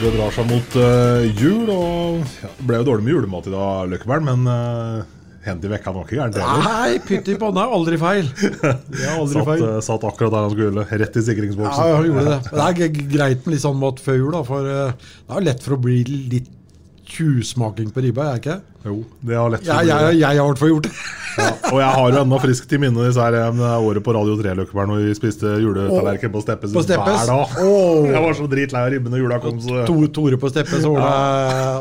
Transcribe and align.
Det 0.00 0.10
drar 0.16 0.32
seg 0.32 0.46
mot 0.48 0.76
uh, 0.80 1.24
jul, 1.36 1.66
og 1.68 2.22
ja, 2.40 2.48
det 2.56 2.64
ble 2.70 2.78
jo 2.80 2.84
dårlig 2.88 3.04
med 3.04 3.12
julemat 3.12 3.48
i 3.50 3.52
dag, 3.52 3.90
Løkkeberg, 3.92 4.24
men 4.24 4.46
uh, 4.48 5.02
hendt 5.44 5.66
i 5.66 5.70
vekka 5.72 5.92
var 5.92 6.06
ikke 6.06 6.16
gærent 6.16 6.38
heller. 6.40 6.62
Nei, 6.64 6.94
pytti 7.04 7.34
panna 7.40 7.66
er 7.66 7.74
aldri 7.76 7.98
feil. 8.00 8.30
Det 8.32 9.02
er 9.04 9.18
aldri 9.18 9.36
Satt, 9.36 9.50
feil. 9.50 9.64
Uh, 9.66 9.76
satt 9.84 10.06
akkurat 10.08 10.32
der 10.32 10.46
han 10.46 10.54
skulle, 10.54 10.86
rett 10.88 11.18
i 11.20 11.20
Ja, 11.20 11.26
sikringsboksen. 11.28 11.90
jeg 11.92 12.08
gjorde 12.14 12.24
det. 12.30 12.38
Men 12.48 12.56
det 12.56 12.88
er 12.88 12.96
greit 13.12 13.44
med 13.44 13.54
litt 13.56 13.64
sånn 13.66 13.78
mat 13.82 14.00
før 14.06 14.18
jul, 14.22 14.32
da, 14.38 14.42
for 14.48 14.70
uh, 14.72 15.12
det 15.28 15.36
er 15.36 15.46
lett 15.50 15.68
for 15.68 15.76
å 15.76 15.80
bli 15.84 15.98
litt 16.32 16.48
tjuvsmaking 17.10 17.92
på 17.92 18.06
ribba, 18.06 18.30
er 18.30 18.38
det 18.38 18.44
ikke? 18.46 18.58
Jo, 18.84 19.02
det 19.20 19.36
har 19.36 19.50
lett 19.52 19.60
for 19.66 19.72
Jeg, 19.84 19.92
å 19.92 20.06
bli 20.10 20.20
jeg, 20.20 20.26
har 20.26 20.38
i 20.40 20.46
hvert 20.48 20.58
fall 20.62 20.70
gjort 20.74 20.86
det. 20.88 20.92
Ja, 21.40 21.46
og 21.70 21.76
jeg 21.78 21.90
har 21.94 22.06
jo 22.10 22.18
ennå 22.24 22.38
friskt 22.42 22.72
i 22.74 22.78
minne 22.82 23.04
disse 23.06 23.22
her 23.22 23.34
året 23.78 24.02
på 24.02 24.12
Radio 24.16 24.32
3 24.40 24.50
Løkkeberg 24.58 24.88
når 24.90 25.02
vi 25.06 25.12
spiste 25.14 25.52
juletallerken 25.62 26.32
på 26.34 26.40
Steppes 26.42 26.72
På 26.74 26.82
Steppes? 26.82 27.20
hver 27.22 27.28
dag. 27.30 27.52
Oh. 27.62 28.08
Jeg 28.10 28.22
var 28.24 28.34
så 28.34 28.46
dritlei 28.50 28.80
av 28.82 28.90
ribben 28.92 29.14
når 29.14 29.22
jula 29.22 29.38
kom, 29.44 29.60
så 29.62 29.84
To, 29.86 29.94
Tore 30.16 30.40
på 30.42 30.50
Steppes 30.50 30.82
og 30.88 30.96
Ola 30.98 31.12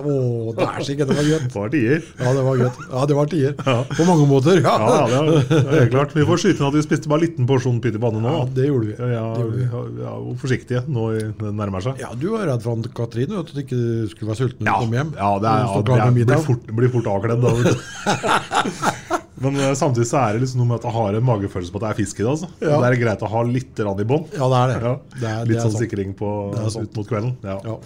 det 0.05 0.13
Å, 0.13 0.53
dæsken, 0.59 1.01
det 1.09 1.17
var 1.17 1.25
gøy. 1.25 1.39
det 1.47 1.55
var 1.55 1.73
tider. 1.73 2.05
Ja, 2.21 2.33
det 2.37 2.43
var 2.45 2.59
gøy. 2.61 2.69
Ja, 2.93 3.05
det 3.09 3.17
var 3.17 3.31
tider. 3.33 3.55
På 3.97 4.05
mange 4.11 4.27
måter. 4.29 4.61
Ja, 4.61 4.75
Ja, 4.79 4.99
ja, 5.15 5.23
det 5.25 5.39
er- 5.39 5.65
det 5.71 5.81
er 5.81 5.89
klart. 5.95 6.13
Vi 6.13 6.27
får 6.29 6.43
skyte 6.45 6.61
inn 6.61 6.67
at 6.69 6.77
vi 6.77 6.85
spiste 6.85 7.09
bare 7.09 7.19
en 7.23 7.25
liten 7.25 7.47
porsjon 7.49 7.81
pyttipanne 7.81 8.21
nå. 8.21 8.35
Ja, 8.37 8.45
det 8.59 8.67
gjorde 8.69 8.85
vi. 8.91 8.95
Ja, 8.99 9.09
ja, 9.15 9.25
Det 9.33 9.43
gjorde 9.47 9.57
vi. 9.57 9.65
ja, 9.65 10.05
ja, 10.05 10.13
forsiktige 10.45 10.83
nå 10.87 11.09
det 11.17 11.53
nærmer 11.57 11.81
seg. 11.83 11.97
Ja, 12.05 12.13
du 12.13 12.29
var 12.37 12.45
redd 12.53 12.61
for 12.61 12.77
Katrine, 13.01 13.39
at 13.41 13.49
du 13.51 13.59
ikke 13.65 13.81
skulle 14.13 14.29
være 14.29 14.41
sulten 14.45 14.61
når 14.61 14.69
Ja, 14.69 14.77
du 14.77 14.85
kom 14.85 14.93
hjem. 14.99 15.11
ja 15.17 15.31
det, 15.39 15.49
er, 15.49 15.59
ja, 15.97 16.05
det 16.05 16.25
blir, 16.29 16.45
fort, 16.45 16.63
blir 16.69 16.88
fort 16.93 17.09
avkledd 17.15 17.41
da. 17.45 17.53
Men 19.39 19.55
eh, 19.55 19.71
samtidig 19.77 20.07
så 20.09 20.19
er 20.19 20.35
det 20.35 20.41
liksom 20.43 20.59
noe 20.61 20.67
med 20.73 20.81
at 20.81 20.87
jeg 20.89 20.95
har 20.97 21.15
en 21.15 21.23
magefølelse 21.29 21.71
på 21.71 21.79
at 21.79 21.85
det 21.85 21.91
er 21.93 21.99
fisk 22.01 22.19
i 22.19 22.25
det. 22.25 22.31
Altså. 22.33 22.49
Ja. 22.59 22.79
Det 22.83 22.89
er 22.89 22.97
greit 23.05 23.21
å 23.23 23.29
ha 23.31 23.43
litt 23.47 23.79
rann 23.87 24.01
i 24.03 24.07
bånn. 24.09 24.25
Ja, 24.35 24.49
det 24.51 24.59
er 24.59 24.67
det. 24.73 24.79
Ja, 24.83 24.91
Det 25.13 25.29
er- 25.29 25.39
det 25.39 25.47
litt 25.47 25.57
er 25.57 25.63
sånn 25.63 25.75
sant. 25.77 25.83
sikring 25.85 26.11
på, 26.19 26.31
Det 26.57 26.75
ut 26.83 26.99
mot 26.99 27.07
kvelden. 27.07 27.31
Ja. 27.47 27.77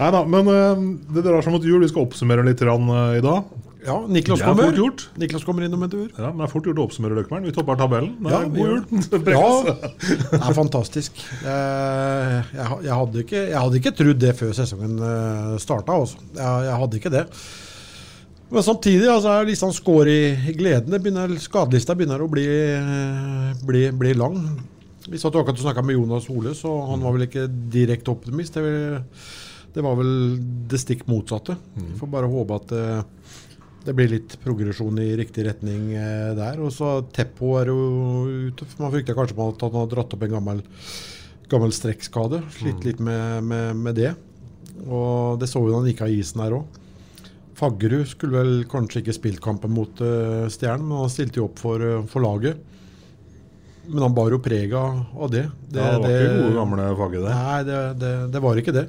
Nei 0.00 0.10
da, 0.16 0.24
men 0.24 0.48
uh, 0.52 0.84
det 1.14 1.24
drar 1.24 1.40
seg 1.42 1.52
mot 1.56 1.64
jul. 1.64 1.80
Vi 1.80 1.88
skal 1.88 2.04
oppsummere 2.04 2.44
litt 2.44 2.60
rann, 2.68 2.84
uh, 2.92 3.16
i 3.16 3.24
dag. 3.24 3.44
Ja, 3.80 3.94
Niklas 4.12 4.42
er 4.42 4.50
kommer. 4.50 4.66
fort 4.68 4.76
gjort. 4.76 5.06
Niklas 5.16 5.44
kommer 5.48 5.64
innom 5.64 5.82
en 5.82 5.88
tur. 5.88 6.10
Ja, 6.18 6.28
men 6.28 6.36
det 6.42 6.44
er 6.50 6.52
fort 6.52 6.66
gjort 6.68 6.76
å 6.76 6.84
oppsummere 6.84 7.16
Løkkeberg. 7.16 7.46
Vi 7.48 7.52
topper 7.56 7.78
tabellen. 7.80 8.12
Det 8.20 8.28
er 8.28 8.42
ja, 8.44 8.48
god 8.52 8.58
jul. 8.60 8.82
Ja, 9.32 9.46
det 10.36 10.42
er 10.50 10.52
fantastisk. 10.58 11.16
Eh, 11.40 12.36
Jeg, 12.52 12.92
hadde 12.92 13.24
ikke, 13.24 13.40
jeg 13.48 13.56
hadde 13.56 13.80
ikke 13.80 13.94
trodd 13.96 14.20
det 14.20 14.34
før 14.36 14.52
sesongen 14.52 15.00
starta. 15.64 15.96
Altså. 15.96 16.20
Jeg, 16.36 16.68
jeg 16.68 16.76
hadde 16.84 17.00
ikke 17.00 17.14
det. 17.16 17.24
Men 18.50 18.64
samtidig 18.66 19.06
altså, 19.06 19.30
er 19.38 19.46
liksom 19.46 19.70
skår 19.76 20.08
i, 20.10 20.20
i 20.50 20.54
gleden. 20.58 20.96
Begynner, 20.98 21.30
skadelista 21.38 21.94
begynner 21.94 22.22
å 22.24 22.30
bli, 22.30 22.46
eh, 22.50 23.60
bli, 23.66 23.84
bli 23.94 24.14
lang. 24.18 24.40
Vi 25.10 25.18
satt 25.18 25.36
akkurat 25.38 25.54
og 25.58 25.62
snakka 25.64 25.84
med 25.86 25.96
Jonas 25.96 26.26
Ole, 26.32 26.52
så 26.58 26.72
han 26.90 27.02
var 27.04 27.14
vel 27.16 27.28
ikke 27.28 27.46
direkte 27.72 28.10
optimist. 28.12 28.56
Det, 28.58 28.64
vil- 28.64 29.70
det 29.74 29.84
var 29.86 29.94
vel 30.00 30.10
det 30.70 30.80
stikk 30.82 31.06
motsatte. 31.10 31.54
Vi 31.78 31.94
Får 32.00 32.10
bare 32.10 32.30
håpe 32.30 32.58
at 32.58 32.74
eh, 32.74 33.38
det 33.86 33.94
blir 33.96 34.10
litt 34.12 34.34
progresjon 34.42 34.98
i 35.00 35.12
riktig 35.22 35.46
retning 35.46 35.92
eh, 35.94 36.32
der. 36.36 36.58
Og 36.66 36.74
så 36.74 36.96
Teppo 37.16 37.54
er 37.62 37.70
jo 37.70 37.78
ute. 38.50 38.66
Man 38.82 38.90
frykter 38.96 39.14
kanskje 39.16 39.38
på 39.38 39.46
at 39.54 39.62
han 39.68 39.78
har 39.78 39.88
dratt 39.94 40.18
opp 40.18 40.26
en 40.26 40.34
gammel, 40.36 40.64
gammel 41.50 41.72
strekkskade. 41.74 42.42
Slitt 42.58 42.82
litt 42.90 42.98
med, 43.00 43.46
med, 43.46 43.78
med 43.86 43.94
det. 44.02 44.12
Og 44.90 45.38
det 45.40 45.48
så 45.50 45.62
vi 45.62 45.70
da 45.70 45.78
han 45.80 45.86
gikk 45.90 46.02
av 46.06 46.18
isen 46.18 46.42
her 46.44 46.58
òg. 46.60 46.78
Faggerud 47.60 48.08
skulle 48.08 48.40
vel 48.40 48.52
kanskje 48.70 49.04
ikke 49.04 49.16
spilt 49.16 49.40
kampen 49.44 49.72
mot 49.76 50.02
uh, 50.02 50.48
Stjernen, 50.50 50.88
men 50.88 51.04
han 51.04 51.12
stilte 51.12 51.42
jo 51.42 51.48
opp 51.50 51.60
for, 51.60 51.82
uh, 51.84 52.02
for 52.10 52.24
laget. 52.24 52.60
Men 53.90 54.04
han 54.06 54.14
bar 54.14 54.32
jo 54.32 54.38
preg 54.42 54.72
av 54.76 55.26
det. 55.32 55.48
det, 55.68 55.80
Ja, 55.82 55.98
det 55.98 56.04
var 56.04 56.14
ikke 56.14 56.38
gode 56.44 56.54
gamle 56.58 56.92
Fagge, 57.00 57.24
det. 57.24 57.34
Nei, 57.34 57.58
det, 57.66 57.82
det, 58.00 58.14
det 58.34 58.42
var 58.44 58.60
ikke 58.62 58.76
det. 58.76 58.86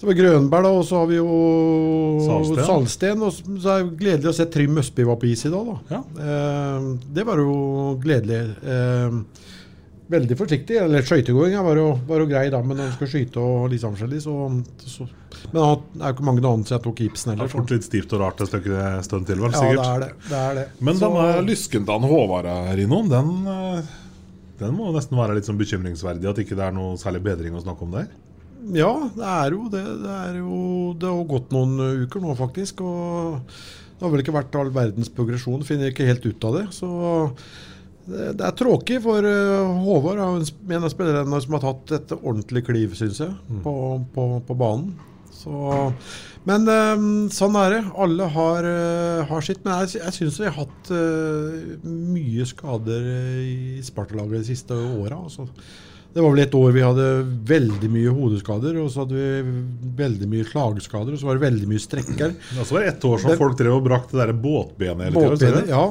Så 0.00 0.06
var 0.08 0.16
Grønberg, 0.16 0.64
da, 0.64 0.70
og 0.72 0.84
så 0.88 1.00
har 1.02 1.08
vi 1.10 1.16
jo 1.18 1.32
Salsten. 2.24 2.60
Salsten. 2.64 3.24
Og 3.26 3.34
så 3.60 3.74
er 3.74 3.82
det 3.82 3.98
gledelig 4.00 4.30
å 4.30 4.36
se 4.38 4.46
Trym 4.48 4.80
Østby 4.80 5.04
var 5.04 5.18
på 5.20 5.28
is 5.28 5.44
i 5.44 5.50
dag, 5.52 5.66
da. 5.68 5.98
Ja. 5.98 6.00
Eh, 6.24 6.86
det 7.18 7.24
var 7.28 7.42
jo 7.42 7.56
gledelig. 8.00 8.38
Veldig 10.10 10.36
forsiktig. 10.40 10.74
Eller 10.82 11.04
skøytegåinga 11.06 11.60
var, 11.62 11.78
jo- 11.78 11.98
var 12.08 12.18
jo 12.24 12.26
grei, 12.26 12.48
da, 12.50 12.58
men 12.66 12.76
når 12.80 12.88
han 12.88 12.96
skal 12.96 13.10
skyte 13.12 13.38
og 13.38 13.68
litt 13.70 13.82
sånn 13.84 13.94
forskjellig, 13.94 14.20
så, 14.24 14.34
så 14.90 15.06
Men 15.52 15.62
han 15.62 15.84
det 15.94 16.02
er 16.02 16.10
jo 16.10 16.16
ikke 16.16 16.26
mange 16.26 16.42
dager 16.42 16.64
siden 16.66 16.74
jeg 16.78 16.84
tok 16.86 17.02
gipsen 17.04 17.30
heller. 17.32 17.46
Det 17.46 17.50
er 17.54 17.56
fort 17.60 17.70
litt 17.76 17.86
stivt 17.86 18.14
og 18.16 18.20
rart 18.24 18.40
et 18.42 18.50
stykke 18.50 18.88
stund 19.06 19.26
til, 19.30 19.38
vel? 19.44 19.54
Ja, 19.54 19.60
Sikkert. 19.62 19.80
det 19.80 19.90
er 19.90 20.00
det. 20.00 20.10
det, 20.28 20.40
er 20.40 20.54
det. 20.58 20.64
Men 20.80 20.94
Så- 20.98 21.10
denne 21.14 21.46
lysken 21.46 21.86
til 21.86 22.08
Håvard 22.10 22.50
her 22.50 22.82
innom, 22.84 23.08
den, 23.08 23.30
eh, 23.46 23.82
den 24.58 24.74
må 24.76 24.90
nesten 24.92 25.16
være 25.16 25.34
litt 25.38 25.46
sånn 25.46 25.60
bekymringsverdig 25.62 26.28
at 26.28 26.42
ikke 26.42 26.58
det 26.58 26.66
er 26.66 26.72
noe 26.76 26.96
særlig 27.00 27.22
bedring 27.22 27.54
å 27.54 27.62
snakke 27.62 27.82
om 27.86 27.94
der. 27.94 28.08
Ja, 28.76 28.90
det 29.16 29.24
er 29.24 29.50
jo 29.54 29.62
det. 29.72 29.84
Det, 30.02 30.10
er 30.26 30.34
jo, 30.42 30.92
det 31.00 31.08
har 31.08 31.24
gått 31.30 31.48
noen 31.54 31.78
uker 32.04 32.20
nå, 32.20 32.34
faktisk. 32.36 32.82
Og 32.84 33.40
det 33.46 34.02
har 34.04 34.10
vel 34.12 34.20
ikke 34.20 34.34
vært 34.36 34.54
all 34.60 34.68
verdens 34.74 35.08
progresjon. 35.08 35.62
Finner 35.64 35.88
ikke 35.94 36.04
helt 36.10 36.26
ut 36.26 36.44
av 36.44 36.58
det. 36.58 36.66
Så 36.76 36.90
det, 38.10 38.46
er 38.46 38.56
tråkig, 38.58 39.00
for 39.04 39.24
uh, 39.26 39.76
Håvard 39.84 40.18
er 40.18 40.74
en 40.76 40.86
av 40.86 40.92
spillerne 40.92 41.40
som 41.44 41.56
har 41.56 41.64
tatt 41.64 41.94
et 41.98 42.16
ordentlig 42.18 42.64
kliv, 42.68 42.96
syns 42.98 43.22
jeg, 43.22 43.34
på, 43.64 43.74
på, 44.14 44.26
på 44.46 44.56
banen. 44.58 44.92
Så, 45.40 45.52
men 46.44 46.66
um, 46.68 47.04
sånn 47.32 47.56
er 47.56 47.76
det. 47.78 47.82
Alle 47.96 48.26
har, 48.34 48.66
uh, 48.66 49.22
har 49.30 49.46
sitt. 49.46 49.62
Men 49.64 49.86
jeg, 49.86 50.02
jeg 50.02 50.16
syns 50.18 50.40
vi 50.42 50.48
har 50.50 50.58
hatt 50.58 50.90
mye 51.86 52.48
skader 52.50 53.06
i 53.46 53.78
Sparta-laget 53.86 54.42
de 54.42 54.50
siste 54.50 54.76
åra. 54.76 55.22
Altså. 55.22 55.48
Det 56.10 56.22
var 56.24 56.32
vel 56.34 56.42
et 56.42 56.54
år 56.58 56.72
vi 56.74 56.82
hadde 56.82 57.04
veldig 57.46 57.88
mye 57.94 58.12
hodeskader, 58.14 58.78
og 58.82 58.88
så 58.90 59.04
hadde 59.04 59.18
vi 59.18 59.60
veldig 60.00 60.28
mye 60.32 60.46
slagskader, 60.48 61.14
og 61.14 61.20
så 61.20 61.28
var 61.28 61.38
det 61.38 61.44
veldig 61.44 61.68
mye 61.70 61.82
strekker. 61.84 62.32
Og 62.58 62.64
så 62.66 62.74
var 62.74 62.82
det 62.82 62.88
ett 62.96 63.04
år 63.06 63.20
som 63.22 63.30
Det- 63.30 63.38
folk 63.38 63.58
drev 63.58 63.76
og 63.76 63.84
brakk 63.86 64.10
det 64.10 64.18
der 64.18 64.32
båtbenet 64.32 65.14
hele 65.14 65.36
tida. 65.38 65.62
Ja. 65.70 65.84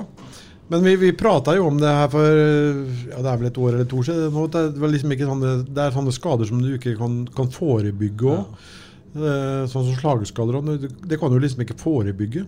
Men 0.69 0.83
vi, 0.85 0.95
vi 1.01 1.13
prata 1.17 1.55
jo 1.57 1.65
om 1.65 1.79
det 1.81 1.89
her 1.89 2.11
for 2.13 2.27
ja, 2.27 3.21
det 3.23 3.29
er 3.31 3.39
vel 3.41 3.47
et 3.49 3.57
år 3.57 3.71
eller 3.73 3.87
to 3.89 4.03
siden. 4.05 4.35
Det 4.53 4.59
er, 4.61 4.91
liksom 4.93 5.15
ikke 5.15 5.29
sånne, 5.29 5.53
det 5.65 5.81
er 5.81 5.95
sånne 5.95 6.13
skader 6.13 6.49
som 6.49 6.61
du 6.61 6.69
ikke 6.75 6.93
kan, 6.99 7.23
kan 7.33 7.49
forebygge 7.53 8.35
òg. 8.35 8.67
Sånn 9.09 9.87
som 9.87 9.95
slagskader. 9.97 10.59
Det, 10.67 10.91
det 11.09 11.17
kan 11.17 11.33
du 11.33 11.39
liksom 11.41 11.63
ikke 11.65 11.79
forebygge. 11.81 12.45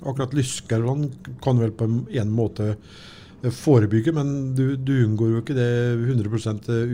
Akkurat 0.00 0.34
lysker 0.34 0.82
sånn 0.82 1.06
kan 1.44 1.58
du 1.60 1.62
vel 1.68 1.76
på 1.78 1.86
en 1.86 2.34
måte 2.34 2.72
forebygge, 3.48 4.12
men 4.12 4.32
du, 4.56 4.74
du 4.76 4.92
unngår 5.06 5.30
jo 5.32 5.40
ikke 5.40 5.56
det 5.56 5.68
100 5.96 6.28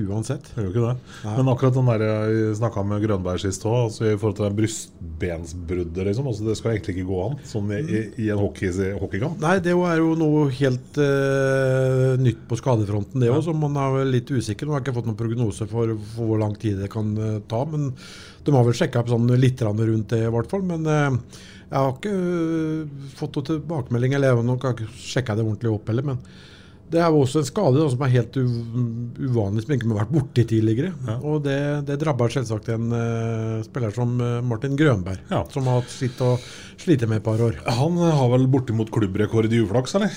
uansett. 0.07 0.51
Det 0.53 0.63
gjør 0.63 0.71
ikke 0.71 0.85
det. 0.85 1.15
Nei. 1.25 1.35
Men 1.39 1.51
akkurat 1.53 1.75
den 1.75 1.91
der 1.91 2.05
jeg 2.07 2.53
snakka 2.61 2.85
med 2.87 3.03
Grønberg 3.03 3.43
sist 3.43 3.67
òg, 3.67 3.89
altså 3.89 4.07
i 4.07 4.15
forhold 4.15 4.37
til 4.39 4.47
det 4.47 4.59
brystbensbruddet, 4.61 6.03
liksom. 6.11 6.31
Altså 6.31 6.47
det 6.47 6.59
skal 6.61 6.75
egentlig 6.77 6.97
ikke 6.97 7.09
gå 7.11 7.19
an 7.25 7.37
sånn 7.51 7.75
i, 7.75 8.05
i, 8.23 8.31
en 8.31 8.43
hockey, 8.43 8.71
hockeykamp. 9.01 9.43
Nei, 9.43 9.57
det 9.65 9.75
er 9.75 9.99
jo 10.03 10.15
noe 10.21 10.47
helt 10.61 11.03
uh, 11.03 12.15
nytt 12.23 12.47
på 12.47 12.61
skadefronten, 12.63 13.23
det 13.23 13.33
òg, 13.33 13.43
så 13.49 13.57
man 13.57 13.77
er 13.83 14.07
litt 14.09 14.31
usikker. 14.31 14.69
Nå 14.69 14.77
har 14.77 14.87
ikke 14.87 14.97
fått 15.01 15.11
noen 15.11 15.19
prognose 15.19 15.67
for, 15.71 15.97
for 16.15 16.31
hvor 16.31 16.43
lang 16.45 16.55
tid 16.63 16.79
det 16.85 16.93
kan 16.95 17.13
uh, 17.19 17.37
ta, 17.51 17.65
men 17.69 17.91
de 18.47 18.55
har 18.55 18.67
vel 18.67 18.77
sjekka 18.79 19.03
opp 19.03 19.11
sånn 19.11 19.29
litt 19.41 19.63
rundt 19.67 20.13
det, 20.13 20.23
i 20.23 20.33
hvert 20.33 20.51
fall. 20.51 20.63
Men 20.67 20.87
eh, 20.87 21.17
jeg 21.67 21.79
har 21.83 21.95
ikke 21.97 22.13
eh, 22.17 23.07
fått 23.19 23.37
noen 23.39 23.49
tilbakemelding, 23.49 24.15
eller 24.15 24.31
jeg 24.35 24.59
har 24.63 24.77
ikke 24.77 24.91
sjekka 24.95 25.35
det 25.39 25.45
ordentlig 25.47 25.73
opp 25.73 25.89
heller. 25.91 26.07
Men 26.13 26.21
Det 26.87 27.01
er 27.03 27.11
jo 27.11 27.25
også 27.25 27.41
en 27.43 27.49
skade 27.49 27.81
da, 27.81 27.89
som 27.91 28.03
er 28.07 28.13
helt 28.13 28.37
uvanlig, 28.39 29.65
som 29.65 29.73
ikke 29.75 29.89
har 29.91 29.99
vært 30.05 30.13
borti 30.15 30.45
tidligere. 30.47 30.93
Og 31.27 31.41
det, 31.43 31.57
det 31.89 31.97
drabber 31.99 32.31
selvsagt 32.31 32.69
en 32.71 32.93
uh, 32.95 33.63
spiller 33.67 33.91
som 33.97 34.13
eh, 34.23 34.37
Martin 34.47 34.77
Grønberg, 34.79 35.19
Ja. 35.33 35.43
som 35.51 35.67
har 35.67 35.83
slitt 35.91 36.21
og 36.23 36.39
sliter 36.79 37.11
med 37.11 37.19
et 37.19 37.27
par 37.27 37.43
år. 37.43 37.59
Han 37.81 37.99
har 37.99 38.31
vel 38.37 38.47
bortimot 38.53 38.93
klubbrekord 38.95 39.51
i 39.51 39.63
uflaks, 39.65 39.97
eller? 39.99 40.15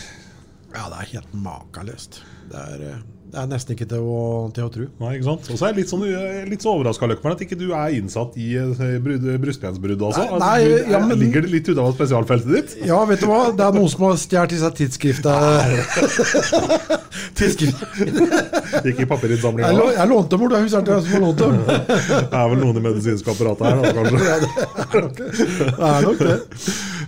Ja, 0.75 0.85
det 0.93 0.99
er 1.01 1.13
helt 1.15 1.33
makeløst. 1.33 2.21
Det 2.51 2.61
er, 2.75 2.85
eh, 2.91 3.01
det 3.29 3.37
er 3.37 3.45
nesten 3.51 3.75
ikke 3.75 3.85
til 3.91 4.01
å, 4.09 4.21
til 4.55 4.65
å 4.65 4.69
tro. 4.73 4.85
Nei, 5.03 5.11
ikke 5.19 5.27
sant? 5.27 5.49
Og 5.53 5.57
så 5.59 5.67
er 5.67 5.71
jeg 5.73 5.77
litt, 5.83 5.91
sånn, 5.91 6.05
litt 6.49 6.63
så 6.65 6.71
overraska 6.73 7.05
at 7.29 7.43
ikke 7.45 7.57
du 7.59 7.67
er 7.77 7.93
innsatt 7.93 8.33
i 8.41 8.47
eh, 8.57 8.95
brystbensbrudd. 9.03 10.01
Altså. 10.07 10.23
Nei, 10.23 10.39
nei, 10.41 10.47
Altså, 10.49 10.87
du, 10.87 10.91
ja, 10.95 10.99
men- 11.05 11.19
Ligger 11.21 11.45
det 11.45 11.51
litt 11.53 11.69
utover 11.69 11.93
spesialfeltet 11.93 12.49
ditt? 12.55 12.73
Ja, 12.89 12.97
vet 13.05 13.21
du 13.21 13.27
hva? 13.29 13.41
Det 13.53 13.65
er 13.67 13.77
noen 13.77 13.91
som 13.93 14.07
har 14.07 14.17
stjålet 14.17 14.55
i 14.57 14.61
seg 14.63 14.71
tidsskriftet. 14.79 15.37
Tidsskrift. 17.37 17.79
Ikke 18.89 19.05
i 19.05 19.09
papirinnsamlinga? 19.09 19.69
Jeg, 19.77 19.95
jeg 19.99 20.07
lånte 20.13 20.33
dem 20.33 20.43
bort, 20.43 20.55
jeg 20.57 20.65
husker 20.65 20.81
ikke 20.81 20.93
hvem 20.95 21.03
som 21.05 21.13
har 21.13 21.23
lånt 21.27 21.39
dem. 21.43 21.53
Det 22.33 22.41
er 22.41 22.51
vel 22.53 22.59
noen 22.63 22.79
i 22.81 22.85
medisinske 22.89 23.33
apparatet 23.33 23.63
her, 23.69 23.75
da, 23.79 23.89
kanskje? 23.97 24.17
Det 24.19 25.89
er 25.93 26.07
nok 26.09 26.23
det. 26.25 26.37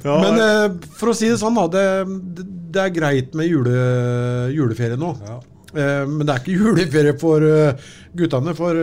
Ja, 0.06 0.15
Men 0.21 0.41
eh, 0.45 0.68
for 0.97 1.12
å 1.12 1.18
si 1.18 1.29
det 1.33 1.39
sånn, 1.41 1.57
da. 1.57 1.65
Det, 1.71 2.45
det 2.71 2.81
er 2.85 2.94
greit 2.95 3.33
med 3.38 3.50
jule, 3.50 3.73
juleferie 4.56 4.97
nå. 5.00 5.15
Eh, 5.25 5.39
men 5.73 6.25
det 6.25 6.33
er 6.33 6.41
ikke 6.41 6.57
juleferie 6.59 7.15
for 7.21 7.45
eh, 7.47 7.89
guttene, 8.18 8.53
for 8.57 8.75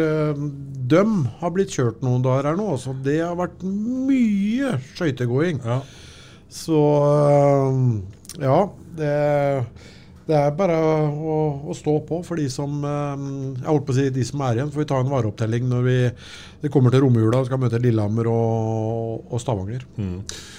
de 0.88 1.02
har 1.42 1.52
blitt 1.54 1.74
kjørt 1.76 2.00
noen 2.04 2.24
dager 2.24 2.50
her 2.50 2.58
nå. 2.58 2.72
Så 2.80 2.94
det 3.04 3.20
har 3.20 3.36
vært 3.38 3.60
mye 3.62 4.76
skøytegåing. 4.94 5.60
ja. 5.64 5.82
Så 6.48 6.80
eh, 7.28 7.80
ja, 8.40 8.58
det, 8.96 9.12
det 10.28 10.36
er 10.38 10.54
bare 10.56 10.78
å, 10.80 11.36
å 11.68 11.76
stå 11.76 11.98
på 12.08 12.22
for 12.24 12.40
de 12.40 12.46
som 12.52 12.80
eh, 12.84 13.26
Jeg 13.58 13.68
holdt 13.68 13.86
på 13.88 13.94
å 13.94 13.98
si 13.98 14.06
de 14.14 14.24
som 14.24 14.44
er 14.46 14.60
igjen. 14.60 14.72
Får 14.72 14.84
vi 14.84 14.88
ta 14.88 15.00
en 15.02 15.12
vareopptelling 15.12 15.68
når 15.68 15.84
vi, 15.84 15.98
vi 16.64 16.72
kommer 16.72 16.94
til 16.94 17.04
romjula 17.04 17.42
og 17.42 17.50
skal 17.50 17.60
møte 17.60 17.80
Lillehammer 17.84 18.30
og, 18.32 19.28
og 19.28 19.42
Stavanger. 19.44 19.84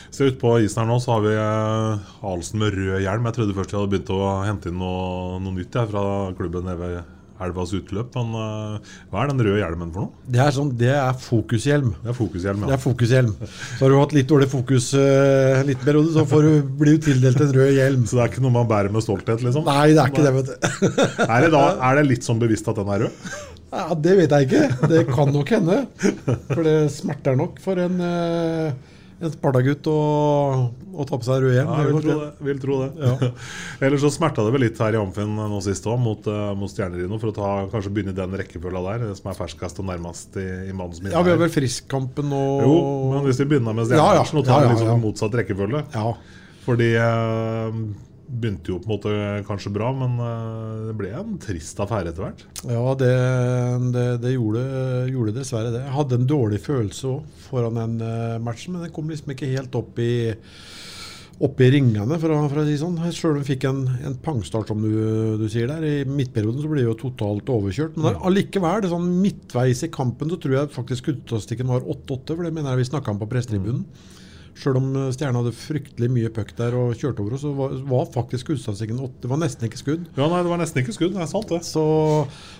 Så 0.09 0.29
ute 0.29 0.39
på 0.41 0.55
isen 0.63 0.81
her 0.81 0.89
nå 0.89 0.97
så 1.03 1.15
har 1.15 1.23
vi 1.25 1.35
eh, 1.37 2.09
Ahlsen 2.31 2.59
med 2.61 2.75
rød 2.75 2.99
hjelm. 3.05 3.29
Jeg 3.29 3.37
trodde 3.37 3.55
først 3.57 3.73
jeg 3.73 3.79
hadde 3.81 3.93
begynt 3.93 4.11
å 4.15 4.25
hente 4.47 4.71
inn 4.71 4.81
noe, 4.81 5.39
noe 5.43 5.55
nytt 5.55 5.79
jeg, 5.79 5.91
fra 5.93 6.03
klubben 6.37 6.65
nede 6.67 6.81
ved 6.81 7.15
elvas 7.39 7.71
utløp. 7.75 8.15
Men 8.17 8.33
uh, 8.35 8.95
hva 9.11 9.23
er 9.23 9.31
den 9.31 9.43
røde 9.45 9.59
hjelmen 9.61 9.91
for 9.95 10.05
noe? 10.05 10.25
Det 10.27 10.41
er, 10.43 10.51
sånn, 10.55 10.71
det 10.79 10.91
er 10.91 11.13
fokushjelm. 11.23 11.93
Det 12.03 12.11
er 12.11 12.17
fokushjelm, 12.17 12.65
Det 12.67 12.75
er 12.75 12.81
fokushjelm. 12.83 13.29
Så 13.45 13.85
har 13.85 13.93
du 13.93 13.97
hatt 13.99 14.15
litt 14.17 14.29
dårlig 14.31 14.49
fokus 14.51 14.89
uh, 14.97 15.61
en 15.61 15.69
liten 15.69 15.85
periode, 15.85 16.11
så 16.17 16.25
får 16.29 16.47
du, 16.47 16.73
blir 16.81 16.99
du 16.99 17.07
tildelt 17.07 17.39
en 17.45 17.53
rød 17.55 17.71
hjelm. 17.77 18.03
Så 18.09 18.19
det 18.19 18.25
er 18.25 18.33
ikke 18.33 18.43
noe 18.43 18.57
man 18.59 18.67
bærer 18.69 18.91
med 18.95 19.05
stolthet, 19.05 19.45
liksom? 19.45 19.69
Nei, 19.69 19.93
det 19.95 20.03
er 20.03 20.11
ikke 20.11 20.27
det, 20.27 20.35
vet 20.39 20.51
du. 20.51 20.99
Er 21.29 21.45
det, 21.45 21.53
da, 21.55 21.63
er 21.89 22.01
det 22.01 22.05
litt 22.09 22.27
sånn 22.27 22.43
bevisst 22.43 22.67
at 22.71 22.81
den 22.81 22.93
er 22.95 23.07
rød? 23.07 23.31
Ja, 23.69 23.87
Det 23.93 24.15
vet 24.17 24.31
jeg 24.33 24.47
ikke. 24.49 24.87
Det 24.89 25.03
kan 25.11 25.29
nok 25.33 25.51
hende. 25.53 25.81
For 26.49 26.65
det 26.65 26.77
smerter 26.93 27.37
nok 27.37 27.59
for 27.63 27.79
en, 27.79 27.99
eh, 28.01 28.95
en 29.19 29.33
Sparta-gutt 29.33 29.87
å, 29.91 29.95
å 30.95 31.05
ta 31.07 31.17
på 31.19 31.27
seg 31.27 31.43
rød 31.43 31.55
hjelm. 31.57 31.71
Ja, 31.71 31.83
jeg 31.83 31.91
vil 31.91 32.03
tro 32.05 32.15
det. 32.21 32.29
Vil 32.47 32.61
tro 32.63 32.77
det. 32.85 33.29
Ellers 33.85 34.03
så 34.05 34.11
smerta 34.15 34.45
det 34.45 34.53
vel 34.55 34.63
litt 34.63 34.79
her 34.79 34.95
i 34.95 34.99
Amfinn 35.01 35.35
nå 35.35 35.59
sist 35.65 35.87
òg, 35.91 35.99
mot, 36.01 36.29
uh, 36.31 36.51
mot 36.57 36.71
Stjernerino, 36.71 37.19
for 37.21 37.33
å 37.33 37.35
ta, 37.35 37.51
kanskje 37.73 37.93
begynne 37.95 38.15
i 38.15 38.19
den 38.19 38.35
rekkefølga 38.39 38.83
der, 38.87 39.07
som 39.19 39.31
er 39.31 39.39
ferskest 39.39 39.83
og 39.83 39.89
nærmest 39.91 40.39
i, 40.39 40.47
i 40.69 40.75
mannens 40.75 41.03
minne. 41.03 41.15
Ja, 41.17 41.23
vi 41.25 41.33
har 41.35 41.41
vel 41.41 41.51
Friskkampen 41.53 42.31
og 42.35 42.65
Jo, 42.65 42.75
men 43.13 43.27
hvis 43.27 43.41
vi 43.43 43.49
begynner 43.53 43.75
med 43.75 43.91
Ja, 43.91 44.11
ja. 44.19 44.23
nå 44.23 44.43
og 44.43 44.47
tar 44.47 44.63
Ja, 44.63 44.69
ja, 44.69 44.75
liksom 44.75 44.93
ja. 44.93 44.99
motsatt 45.03 45.35
rekkefølge 45.41 45.83
Ja. 45.95 46.13
Fordi 46.65 46.93
eh, 47.01 47.77
begynte 48.29 48.71
jo 48.71 48.79
på 48.79 48.87
en 48.87 48.93
måte 48.93 49.13
kanskje 49.47 49.71
bra, 49.73 49.89
men 49.95 50.19
eh, 50.23 50.89
det 50.89 50.95
ble 50.99 51.13
en 51.17 51.37
trist 51.41 51.79
affære 51.81 52.13
etter 52.13 52.25
hvert. 52.27 52.43
Ja, 52.69 52.83
det, 52.99 53.13
det, 53.95 54.05
det 54.23 54.35
gjorde, 54.35 54.65
gjorde 55.09 55.37
dessverre 55.39 55.73
det. 55.73 55.83
Jeg 55.85 55.97
hadde 55.97 56.19
en 56.19 56.29
dårlig 56.29 56.61
følelse 56.63 57.15
òg 57.15 57.47
foran 57.49 57.79
den 57.79 57.97
eh, 58.05 58.37
matchen, 58.43 58.75
men 58.75 58.85
den 58.85 58.93
kom 58.95 59.09
liksom 59.09 59.33
ikke 59.33 59.53
helt 59.55 59.79
opp 59.79 59.99
i 60.03 60.11
opp 61.39 61.61
i 61.63 61.69
ringene, 61.71 62.17
for 62.19 62.33
å, 62.35 62.37
for 62.51 62.61
å 62.61 62.65
si 62.67 62.75
sånn. 62.81 62.97
Selv 63.15 63.37
om 63.37 63.39
vi 63.39 63.53
fikk 63.53 63.65
en, 63.69 63.81
en 64.09 64.17
pangstart, 64.23 64.67
som 64.67 64.81
du, 64.83 64.91
du 65.39 65.45
sier 65.51 65.69
der. 65.71 65.85
I 65.87 66.03
midtperioden 66.03 66.59
så 66.59 66.71
ble 66.71 66.81
det 66.81 66.89
jo 66.89 66.97
totalt 66.99 67.51
overkjørt. 67.53 67.95
Men 67.95 68.19
allikevel, 68.27 68.83
det 68.83 68.91
sånn 68.91 69.07
midtveis 69.23 69.85
i 69.87 69.91
kampen, 69.93 70.31
så 70.31 70.39
tror 70.41 70.57
jeg 70.57 70.73
faktisk 70.75 71.05
skuddstatistikken 71.05 71.71
var 71.71 71.87
8-8. 71.87 72.35
For 72.35 72.43
det 72.43 72.51
mener 72.51 72.73
jeg 72.73 72.83
vi 72.83 72.89
snakka 72.91 73.15
om 73.15 73.21
på 73.21 73.29
pressetribunen. 73.31 73.85
Sjøl 74.59 74.77
om 74.79 74.87
eh, 74.99 75.09
Stjerna 75.15 75.39
hadde 75.41 75.53
fryktelig 75.55 76.09
mye 76.11 76.29
puck 76.35 76.49
der 76.57 76.75
og 76.75 76.91
kjørte 76.99 77.23
over 77.23 77.37
oss, 77.37 77.43
så 77.45 77.51
var, 77.55 77.75
var 77.87 78.09
faktisk 78.13 78.45
skuddstatistikken 78.49 78.99
8. 78.99 79.21
Det 79.23 79.31
var 79.31 79.39
nesten 79.39 79.69
ikke 79.69 79.79
skudd. 79.79 80.05
Ja, 80.19 80.27
nei, 80.27 80.41
Det 80.43 80.51
var 80.51 80.59
nesten 80.61 80.81
ikke 80.83 80.95
skudd. 80.97 81.13
Det 81.15 81.23
er 81.23 81.31
sant, 81.31 81.47
det. 81.53 81.61
Så, 81.67 81.83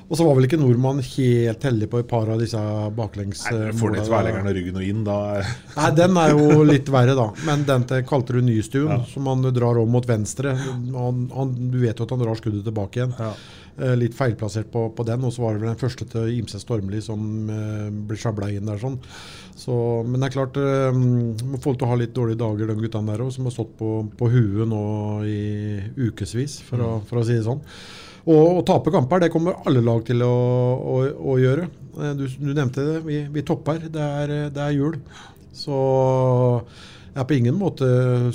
og 0.07 0.15
så 0.17 0.25
var 0.25 0.37
vel 0.39 0.47
ikke 0.47 0.59
nordmann 0.61 1.03
helt 1.03 1.67
heldig 1.69 1.89
på 1.91 2.01
et 2.03 2.09
par 2.09 2.31
av 2.31 2.39
disse 2.41 2.61
baklengs... 2.97 3.43
Nei, 3.49 3.55
eh, 3.69 3.73
Får 3.75 3.93
de 3.93 3.99
målene. 3.99 4.07
tverrleggerne 4.09 4.55
ryggen 4.57 4.79
og 4.79 4.87
inn, 4.89 5.03
da 5.07 5.17
Nei, 5.79 5.89
den 5.99 6.19
er 6.23 6.33
jo 6.37 6.63
litt 6.67 6.89
verre, 6.93 7.15
da. 7.19 7.27
Men 7.49 7.67
den 7.67 7.87
til 7.91 8.05
Kalterud 8.09 8.47
Nystuen, 8.47 8.89
Ja. 8.95 9.01
som 9.11 9.27
han 9.29 9.43
drar 9.53 9.77
om 9.83 9.91
mot 9.93 10.07
venstre 10.09 10.55
han, 10.57 11.25
han, 11.35 11.55
Du 11.69 11.77
vet 11.83 11.99
jo 11.99 12.07
at 12.07 12.15
han 12.15 12.23
drar 12.23 12.39
skuddet 12.39 12.63
tilbake 12.67 13.01
igjen. 13.03 13.13
Ja. 13.19 13.33
Eh, 13.79 13.93
litt 13.95 14.15
feilplassert 14.17 14.67
på, 14.73 14.89
på 14.91 15.03
den, 15.07 15.23
og 15.23 15.31
så 15.31 15.43
var 15.45 15.55
det 15.55 15.61
vel 15.63 15.69
den 15.71 15.79
første 15.79 16.03
til 16.11 16.33
Imse 16.35 16.59
Stormli 16.59 16.99
som 17.03 17.21
eh, 17.53 17.85
ble 18.09 18.17
sjabla 18.19 18.49
inn 18.51 18.67
der. 18.67 18.79
sånn. 18.81 18.97
Så, 19.59 19.75
men 20.07 20.19
det 20.19 20.27
er 20.29 20.35
klart, 20.35 20.59
eh, 20.59 20.91
må 20.99 21.59
få 21.63 21.75
til 21.77 21.87
å 21.87 21.91
ha 21.93 21.97
litt 22.01 22.11
dårlige 22.15 22.41
dager, 22.41 22.67
de 22.67 22.75
guttene 22.81 23.13
der 23.13 23.23
òg, 23.23 23.31
som 23.35 23.47
har 23.47 23.55
stått 23.55 23.71
på, 23.79 23.93
på 24.19 24.29
huet 24.33 24.67
nå 24.67 24.83
i 25.27 25.39
ukevis, 26.09 26.59
for, 26.67 26.83
å, 26.83 26.91
for 27.07 27.21
å 27.21 27.25
si 27.27 27.37
det 27.37 27.47
sånn. 27.47 27.63
Og 28.29 28.59
å 28.59 28.65
tape 28.67 28.91
kamper, 28.91 29.23
det 29.23 29.31
kommer 29.31 29.61
alle 29.63 29.81
lag 29.85 30.03
til 30.05 30.21
å, 30.27 30.33
å, 30.75 30.99
å 31.33 31.39
gjøre. 31.39 31.69
Eh, 31.95 32.13
Du, 32.19 32.25
du 32.35 32.51
nevnte 32.51 32.83
det, 32.83 32.99
vi, 33.07 33.21
vi 33.31 33.47
topper. 33.47 33.87
Det 33.87 34.11
er, 34.23 34.35
det 34.51 34.65
er 34.65 34.75
jul. 34.75 34.99
Så 35.55 35.79
jeg 37.09 37.21
er 37.23 37.27
på 37.27 37.35
ingen 37.39 37.55
måte 37.57 37.87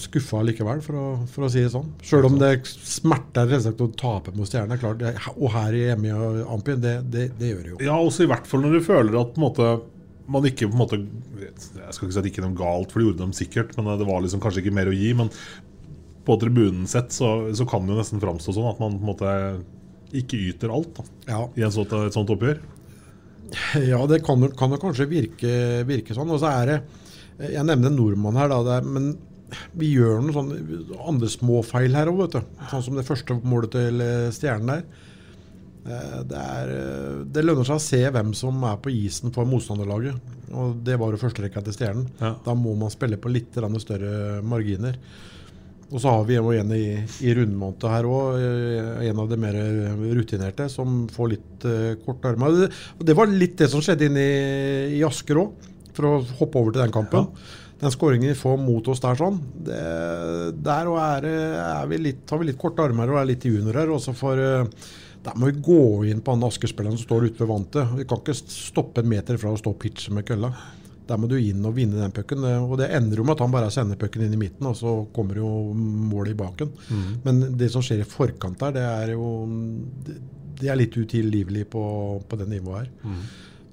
skuffa 0.03 0.41
likevel, 0.45 0.81
for 0.83 0.99
å, 0.99 1.05
for 1.31 1.47
å 1.47 1.51
si 1.53 1.63
det 1.63 1.71
sånn. 1.73 1.93
Sjøl 2.03 2.27
om 2.27 2.39
det 2.41 2.51
smerter 2.67 3.49
selvsagt 3.53 3.83
å 3.85 3.91
tape 3.95 4.33
mot 4.35 4.51
Stjernen. 4.51 4.81
klart. 4.83 5.05
Og 5.37 5.53
her 5.55 5.77
hjemme 5.79 6.11
i 6.11 6.45
Ampien, 6.57 6.81
det, 6.83 6.97
det, 7.13 7.29
det 7.39 7.53
gjør 7.53 7.61
det 7.63 7.75
jo. 7.75 7.79
Ja, 7.87 7.99
også 8.03 8.27
i 8.27 8.31
hvert 8.33 8.49
fall 8.51 8.65
når 8.67 8.75
du 8.79 8.87
føler 8.87 9.21
at 9.21 9.39
måte, 9.41 9.69
man 10.27 10.49
ikke 10.49 10.67
på 10.71 10.75
en 10.75 10.81
måte 10.81 10.99
Jeg 11.45 11.93
skal 11.93 12.07
ikke 12.09 12.15
si 12.17 12.19
at 12.19 12.27
det 12.27 12.33
ikke 12.33 12.43
er 12.43 12.49
noe 12.49 12.59
galt, 12.59 12.91
for 12.91 13.01
det 13.01 13.07
gjorde 13.09 13.29
de 13.29 13.39
sikkert, 13.39 13.77
men 13.79 13.93
det 14.01 14.09
var 14.09 14.25
liksom 14.25 14.43
kanskje 14.43 14.65
ikke 14.65 14.75
mer 14.81 14.91
å 14.91 14.97
gi. 14.97 15.13
Men 15.23 15.31
på 16.25 16.39
tribunen 16.41 16.87
sett 16.91 17.13
så, 17.15 17.31
så 17.55 17.67
kan 17.69 17.85
det 17.85 17.95
jo 17.95 18.01
nesten 18.01 18.23
framstå 18.23 18.57
sånn 18.57 18.71
at 18.71 18.83
man 18.83 18.99
på 18.99 19.05
en 19.05 19.11
måte 19.13 19.33
ikke 20.15 20.39
yter 20.51 20.73
alt 20.73 20.99
da, 20.99 21.05
Ja, 21.29 21.41
i 21.59 21.65
en 21.67 21.73
sånt, 21.75 21.93
et 21.95 22.15
sånt 22.17 22.31
oppgjør. 22.33 22.61
ja 23.93 24.03
det 24.11 24.21
kan 24.27 24.43
jo 24.43 24.51
kanskje 24.83 25.09
virke, 25.11 25.55
virke 25.87 26.17
sånn. 26.17 26.31
Og 26.33 26.41
så 26.43 26.51
er 26.51 26.71
det 26.71 26.79
Jeg 27.43 27.67
nevner 27.67 27.91
en 27.91 27.97
nordmann 27.99 28.39
her, 28.39 28.53
da. 28.53 28.77
Er, 28.77 28.85
men 28.87 29.15
vi 29.79 29.93
gjør 29.95 30.23
noen 30.23 30.35
sånne 30.35 31.01
andre 31.09 31.31
småfeil 31.31 31.97
her 31.97 32.11
òg. 32.13 32.39
Sånn 32.71 32.87
som 32.87 32.99
det 32.99 33.07
første 33.07 33.37
målet 33.43 33.75
til 33.75 34.05
eh, 34.05 34.31
Stjernen 34.35 34.73
der. 34.73 34.87
Eh, 35.85 36.17
Det, 36.31 36.41
er, 36.41 36.73
eh, 36.79 37.21
det 37.35 37.45
lønner 37.45 37.67
seg 37.69 37.81
å 37.81 37.85
se 37.85 38.01
hvem 38.17 38.33
som 38.39 38.65
er 38.71 38.81
på 38.83 38.93
isen 38.95 39.35
for 39.35 39.49
motstanderlaget. 39.49 40.33
Og 40.55 40.81
Det 40.87 40.99
var 41.01 41.13
jo 41.13 41.23
førsterekka 41.23 41.65
til 41.67 41.77
Stjernen. 41.77 42.09
Ja. 42.23 42.35
Da 42.47 42.57
må 42.59 42.75
man 42.79 42.93
spille 42.95 43.21
på 43.21 43.33
litt 43.33 43.55
større 43.55 44.43
marginer. 44.43 44.99
Og 45.93 46.01
så 46.01 46.11
har 46.11 46.25
vi 46.27 46.39
en 46.41 46.73
i, 46.75 46.97
i 47.23 47.35
rundmåned 47.37 47.85
her 47.87 48.07
òg, 48.09 48.41
en 49.05 49.19
av 49.21 49.29
de 49.31 49.37
mer 49.39 49.55
rutinerte, 50.17 50.67
som 50.73 51.05
får 51.13 51.29
litt 51.31 51.67
uh, 51.69 51.93
kort 52.03 52.25
armer. 52.25 52.57
Det, 52.57 52.71
det 53.05 53.15
var 53.15 53.29
litt 53.31 53.59
det 53.61 53.69
som 53.71 53.85
skjedde 53.85 54.09
inne 54.09 54.25
i, 54.25 54.97
i 54.97 55.03
Asker 55.07 55.39
òg, 55.45 55.69
for 55.95 56.09
å 56.11 56.15
hoppe 56.41 56.59
over 56.61 56.75
til 56.75 56.83
den 56.85 56.93
kampen. 56.95 57.29
Den 57.81 57.91
skåringen 57.93 58.31
vi 58.31 58.37
får 58.39 58.59
mot 58.63 58.87
oss 58.89 59.01
der 59.03 59.17
sånn, 59.19 59.41
det, 59.67 59.79
der 60.65 60.89
og 60.91 60.99
er, 61.03 61.27
er 61.61 61.89
vi 61.91 61.99
litt, 61.99 62.23
har 62.31 62.39
vi 62.41 62.47
litt 62.53 62.61
korte 62.61 62.85
armer 62.87 63.11
og 63.13 63.19
er 63.21 63.27
litt 63.33 63.45
juniorer. 63.49 63.91
Også 63.93 64.15
for 64.17 64.39
eh, 64.41 64.65
der 65.25 65.37
må 65.41 65.51
vi 65.51 65.59
gå 65.65 65.81
inn 66.13 66.23
på 66.25 66.35
han 66.37 66.47
Asker-spilleren 66.47 66.97
som 66.99 67.07
står 67.09 67.27
ute 67.31 67.43
ved 67.43 67.51
vantet. 67.51 67.93
Vi 67.99 68.07
kan 68.09 68.23
ikke 68.23 68.37
stoppe 68.39 69.03
en 69.03 69.11
meter 69.11 69.39
fra 69.41 69.53
å 69.53 69.59
stå 69.61 69.75
og 69.75 69.79
pitche 69.83 70.15
med 70.15 70.27
kølla. 70.29 70.53
Der 71.05 71.19
må 71.21 71.29
du 71.29 71.35
inn 71.37 71.65
og 71.69 71.75
vinne 71.77 71.99
den 72.01 72.13
pucken. 72.17 72.41
Det- 72.47 72.61
Og 72.65 72.79
det 72.81 72.89
ender 72.97 73.17
jo 73.21 73.25
med 73.29 73.35
at 73.37 73.43
han 73.45 73.53
bare 73.53 73.71
sender 73.75 73.97
pucken 74.01 74.23
inn 74.25 74.33
i 74.33 74.41
midten, 74.41 74.67
og 74.71 74.77
så 74.79 74.95
kommer 75.13 75.37
jo 75.37 75.51
målet 75.75 76.31
i 76.33 76.39
baken. 76.41 76.71
Men 77.27 77.43
det 77.59 77.71
som 77.75 77.83
skjer 77.85 78.01
i 78.01 78.09
forkant 78.09 78.59
der, 78.63 78.73
det 78.79 78.85
er 78.89 79.13
jo 79.13 79.49
Det, 80.55 80.69
er 80.71 80.77
litt 80.79 80.95
utilgivelig 80.97 81.67
på, 81.69 81.83
på 82.29 82.37
det 82.39 82.47
nivået 82.49 82.87
her. 82.87 83.17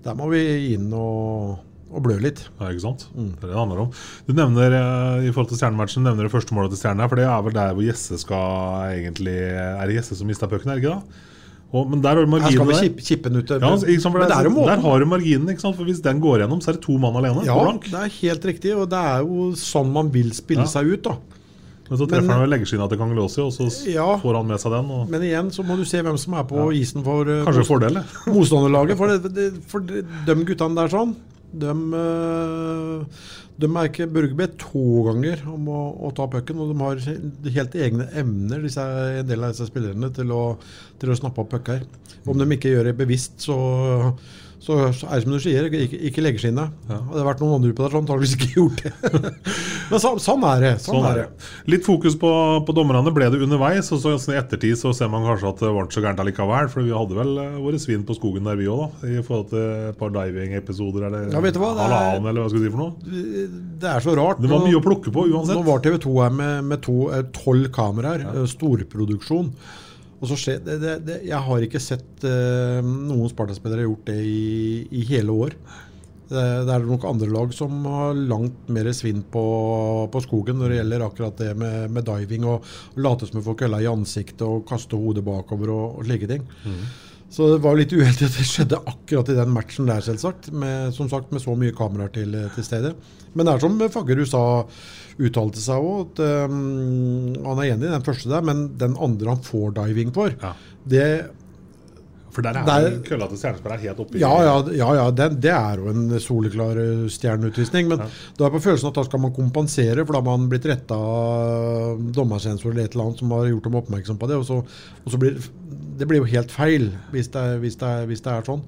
Der 0.04 0.16
må 0.18 0.28
vi 0.32 0.74
inn 0.74 0.92
og, 0.98 1.60
og 1.91 2.03
blø 2.05 2.15
litt. 2.24 2.43
Ja, 2.60 2.69
ikke 2.71 2.83
sant? 2.86 3.07
Det 3.13 3.21
er 3.21 3.48
det 3.48 3.50
det 3.51 3.57
handler 3.60 3.81
om. 3.86 3.91
Du 4.27 4.33
nevner 4.38 4.75
eh, 4.77 5.25
i 5.27 5.31
forhold 5.33 5.50
til 5.51 5.60
stjernematchen, 5.60 6.03
nevner 6.07 6.27
det 6.27 6.31
første 6.33 6.55
målet 6.55 6.71
til 6.75 6.79
Stjerna. 6.81 7.07
for 7.12 7.19
det 7.19 7.25
er 7.27 7.41
vel 7.45 7.53
der 7.57 7.74
hvor 7.75 7.83
Jesse 7.86 8.17
skal 8.21 8.95
egentlig 8.95 9.36
Er 9.38 9.86
det 9.88 9.95
Jesse 10.00 10.15
som 10.15 10.27
mista 10.31 10.48
pucken, 10.48 10.71
er 10.71 10.79
det 10.79 10.83
ikke 10.86 10.95
da? 10.95 11.27
Og, 11.71 11.86
men 11.88 12.01
der 12.03 12.17
har 12.17 12.25
du 12.25 12.31
marginen 12.31 12.67
der. 12.67 12.81
kippe, 12.83 13.00
kippe 13.07 13.29
ut. 13.31 13.48
Ja, 13.48 13.57
liksom, 13.63 13.88
ikke 13.88 14.01
sant, 14.03 14.12
for 14.12 14.19
Men 14.19 14.27
det 14.27 14.36
er 14.36 14.48
der, 14.50 14.65
der 14.75 14.81
har 14.83 15.00
du 15.00 15.05
marginen, 15.07 15.60
for 15.62 15.86
hvis 15.88 16.01
den 16.03 16.19
går 16.19 16.41
gjennom, 16.43 16.60
så 16.60 16.71
er 16.74 16.75
det 16.75 16.81
to 16.83 16.98
mann 17.00 17.15
alene. 17.15 17.45
Ja, 17.48 17.55
det 17.86 17.93
er 17.95 18.10
helt 18.17 18.48
riktig. 18.50 18.74
Og 18.75 18.89
det 18.91 19.00
er 19.00 19.21
jo 19.24 19.51
sånn 19.55 19.91
man 19.93 20.10
vil 20.12 20.33
spille 20.36 20.65
Ja. 20.67 20.74
seg 20.74 20.91
ut, 20.91 21.03
da. 21.07 21.15
Men 21.88 22.00
så 22.00 22.07
treffer 22.07 22.31
han 22.31 22.43
vel 22.43 22.51
leggeskinna 22.53 22.89
til 22.91 23.00
Kangelåsi, 23.00 23.39
og 23.43 23.51
så 23.55 23.67
Ja. 23.88 24.17
får 24.19 24.36
han 24.36 24.48
med 24.48 24.60
seg 24.60 24.71
den. 24.71 24.91
Og 24.91 25.10
Men 25.10 25.21
igjen 25.21 25.48
så 25.51 25.63
må 25.63 25.75
du 25.79 25.83
se 25.86 26.01
hvem 26.03 26.17
som 26.19 26.33
er 26.33 26.43
på 26.43 26.67
isen 26.75 27.03
for 27.03 27.24
uh, 27.27 27.43
motstanderlaget. 28.31 28.98
For, 28.98 29.07
det, 29.07 29.33
det, 29.36 29.48
for 29.67 29.79
de, 29.79 30.03
de 30.27 30.36
guttene 30.48 30.75
der 30.75 30.91
sånn, 30.91 31.15
de, 31.51 31.72
eh, 32.00 33.24
de 33.62 33.70
er 33.70 33.89
ikke 33.89 34.08
Børgebedt 34.12 34.58
to 34.62 34.84
ganger 35.10 35.43
om 35.51 35.67
å, 35.72 35.81
å 36.08 36.12
ta 36.15 36.27
pucken. 36.31 36.62
Og 36.63 36.72
de 36.72 36.77
har 36.81 37.55
helt 37.58 37.75
egne 37.75 38.08
evner, 38.22 38.63
disse, 38.65 38.86
en 39.22 39.27
del 39.27 39.43
av 39.43 39.55
disse 39.55 39.67
spillerne, 39.70 40.12
til 40.15 40.31
å, 40.36 40.43
til 41.01 41.12
å 41.12 41.17
snappe 41.20 41.43
opp 41.43 41.51
pucker. 41.55 41.84
Om 42.29 42.39
de 42.39 42.48
ikke 42.55 42.72
gjør 42.72 42.91
det 42.91 42.98
bevisst, 43.00 43.39
så, 43.43 43.58
så, 44.62 44.75
er 44.77 44.91
det 44.94 45.24
som 45.24 45.34
du 45.34 45.39
sier, 45.41 45.65
ikke, 45.74 45.98
ikke 46.12 46.22
leggeskinnet. 46.22 46.74
Hadde 46.86 47.18
det 47.18 47.24
vært 47.25 47.39
noen 47.41 47.56
andre 47.58 47.72
på 47.74 47.82
der, 47.82 47.94
så 47.96 48.01
antakeligvis 48.03 48.36
ikke 48.38 48.50
gjort 48.60 48.84
det. 48.86 48.91
Men 49.91 50.01
så, 50.03 50.12
sånn 50.22 50.44
er 50.46 50.62
det. 50.62 50.72
Sånn, 50.84 51.00
Sånn 51.00 51.08
er 51.10 51.18
det. 51.18 51.48
Litt 51.74 51.88
fokus 51.88 52.13
på, 52.22 52.30
på 52.68 52.75
dommerne 52.77 53.10
ble 53.15 53.32
det 53.34 53.41
underveis, 53.41 53.89
og 53.96 54.03
så 54.06 54.13
i 54.36 54.38
ettertid 54.38 54.77
så 54.77 54.94
ser 54.94 55.10
man 55.10 55.25
kanskje 55.25 55.50
at 55.50 55.63
det 55.65 55.72
var 55.74 55.89
ikke 55.89 55.98
så 55.98 56.06
gærent 56.06 56.22
allikevel. 56.22 56.70
For 56.75 56.86
vi 56.86 56.94
hadde 56.94 57.18
vel 57.18 57.34
eh, 57.41 57.58
våre 57.65 57.82
svin 57.82 58.06
på 58.06 58.20
skogen 58.20 58.46
der, 58.46 58.62
vi 58.62 58.70
òg, 58.70 58.86
da. 59.01 59.12
I 59.18 59.25
forhold 59.25 59.50
til 59.56 59.65
et 59.89 60.00
par 60.00 60.13
diving-episoder 60.20 61.10
eller 61.10 61.27
Ja, 61.34 61.41
halvannen, 61.41 62.30
eller 62.30 62.46
hva 62.46 62.50
skal 62.53 62.62
du 62.62 62.68
si 62.70 62.74
for 62.77 62.86
noe. 62.86 63.51
Det 63.82 63.94
er 63.98 64.06
så 64.06 64.15
rart. 64.22 64.46
Det 64.46 64.51
var 64.53 64.62
mye 64.68 64.77
å 64.77 64.86
plukke 64.86 65.10
på 65.18 65.25
uansett. 65.32 65.58
Nå 65.58 65.65
var 65.65 65.82
TV 65.82 65.98
2 66.06 66.18
her 66.22 66.38
med, 66.38 66.70
med 66.70 66.86
to, 66.86 67.00
eh, 67.10 67.25
tolv 67.41 67.72
kameraer, 67.74 68.27
Ja. 68.30 68.46
storproduksjon. 68.53 69.56
Skjer, 70.22 70.60
det, 70.62 70.75
det, 70.82 70.98
det, 71.08 71.16
jeg 71.25 71.46
har 71.48 71.63
ikke 71.66 71.82
sett 71.82 72.25
uh, 72.28 72.78
noen 72.86 73.30
Sparta-spillere 73.32 73.88
gjort 73.88 74.12
det 74.12 74.20
i, 74.22 74.84
i 74.94 75.06
hele 75.10 75.34
år. 75.34 75.56
Det, 76.32 76.72
er 76.72 76.86
nok 76.88 77.04
andre 77.10 77.28
lag 77.28 77.51
som 77.51 77.74
har 77.90 78.16
langt 78.16 78.70
mer 78.72 78.88
svinn 78.96 79.20
på, 79.34 79.42
på 80.13 80.22
skogen 80.24 80.62
når 80.62 80.72
det 80.72 80.78
gjelder 80.78 81.04
akkurat 81.04 81.42
det 81.42 81.50
med, 81.60 81.90
med 81.92 82.06
diving 82.08 82.46
og 82.48 82.70
late 83.04 83.28
som 83.28 83.42
du 83.42 83.44
får 83.44 83.58
kølla 83.66 83.82
i 83.84 83.90
ansiktet 83.92 84.46
og 84.48 84.63
kaste 84.70 84.96
hodet 84.96 85.25
bakover 85.28 85.74
og, 85.74 85.98
og 86.00 86.08
slike 86.08 86.30
ting. 86.32 86.46
Så 87.32 87.48
det 87.54 87.62
var 87.64 87.78
litt 87.80 87.94
uheldig 87.96 88.28
at 88.28 88.38
det 88.38 88.44
skjedde 88.48 88.80
akkurat 88.92 89.30
i 89.32 89.38
den 89.38 89.54
matchen 89.56 89.88
der, 89.88 90.04
selvsagt. 90.04 90.50
Med, 90.52 90.92
som 90.96 91.08
sagt, 91.12 91.30
med 91.32 91.40
så 91.44 91.54
mye 91.56 91.72
kameraer 91.76 92.12
til, 92.12 92.36
til 92.58 92.66
stede. 92.68 92.92
Men 93.32 93.48
det 93.48 93.54
er 93.54 93.64
som 93.64 93.78
Faggerud 93.94 94.28
sa, 94.28 94.42
uttalte 95.22 95.62
seg 95.64 95.80
òg, 95.80 96.02
at 96.20 96.50
um, 96.52 97.32
han 97.46 97.62
er 97.64 97.70
enig 97.72 97.88
i 97.88 97.94
den 97.94 98.04
første 98.04 98.32
der, 98.32 98.44
men 98.44 98.66
den 98.82 98.98
andre 99.00 99.32
han 99.32 99.46
får 99.48 99.72
diving 99.80 100.12
for, 100.16 100.36
Ja. 100.44 100.52
det 100.92 101.08
For 102.32 102.46
der 102.46 102.62
er 102.62 102.66
Der- 102.68 103.00
køllete 103.06 103.36
er 103.36 103.78
helt 103.78 104.00
oppi. 104.00 104.20
Ja, 104.20 104.32
ja, 104.44 104.56
ja, 104.72 104.90
ja 104.96 105.08
det, 105.12 105.42
det 105.44 105.52
er 105.52 105.82
jo 105.82 105.90
en 105.92 106.20
soleklar 106.20 106.78
eh, 106.80 107.08
stjerneutvisning. 107.12 107.90
Men 107.92 108.06
da 108.38 108.46
er 108.46 108.54
på 108.56 108.62
følelsen 108.64 108.92
at 108.92 109.00
da 109.00 109.04
skal 109.08 109.20
man 109.20 109.36
kompensere, 109.36 110.06
for 110.06 110.14
da 110.14 110.22
har 110.22 110.38
man 110.38 110.50
blitt 110.52 110.66
retta 110.66 110.96
av 110.96 112.00
dommersensor 112.16 112.72
eller 112.72 112.86
et 112.88 112.96
eller 112.96 113.10
annet 113.10 113.20
som 113.20 113.36
har 113.36 113.52
gjort 113.52 113.68
dem 113.68 113.76
oppmerksom 113.82 114.22
på 114.22 114.32
det. 114.32 114.40
Og 114.40 114.48
så, 114.48 114.62
og 114.64 115.12
så 115.12 115.20
blir 115.22 115.38
det 116.02 116.08
blir 116.10 116.24
jo 116.24 116.32
helt 116.32 116.52
feil 116.54 116.90
hvis 117.14 117.30
det, 117.34 117.46
hvis 117.62 117.78
det, 117.82 117.94
hvis 118.10 118.24
det 118.26 118.34
er 118.34 118.48
sånn. 118.48 118.66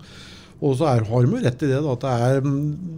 Og 0.64 0.78
så 0.80 0.88
er, 0.88 1.04
har 1.10 1.26
de 1.26 1.40
rett 1.44 1.64
i 1.66 1.68
det, 1.68 1.80
da, 1.84 1.94
at 1.98 2.04
det, 2.06 2.12
er, 2.24 2.46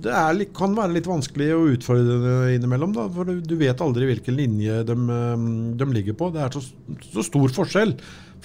det 0.06 0.12
er, 0.14 0.42
kan 0.54 0.76
være 0.78 0.94
litt 0.94 1.08
vanskelig 1.10 1.48
å 1.56 1.64
utfordre 1.74 2.18
det 2.22 2.36
innimellom. 2.60 2.92
Da, 2.94 3.08
for 3.10 3.26
du, 3.26 3.40
du 3.42 3.56
vet 3.58 3.82
aldri 3.82 4.06
hvilken 4.12 4.38
linje 4.38 4.84
de, 4.86 4.98
eh, 5.16 5.48
de 5.80 5.88
ligger 5.96 6.18
på. 6.20 6.30
Det 6.36 6.44
er 6.46 6.54
så, 6.54 6.62
så 7.10 7.26
stor 7.26 7.56
forskjell. 7.56 7.96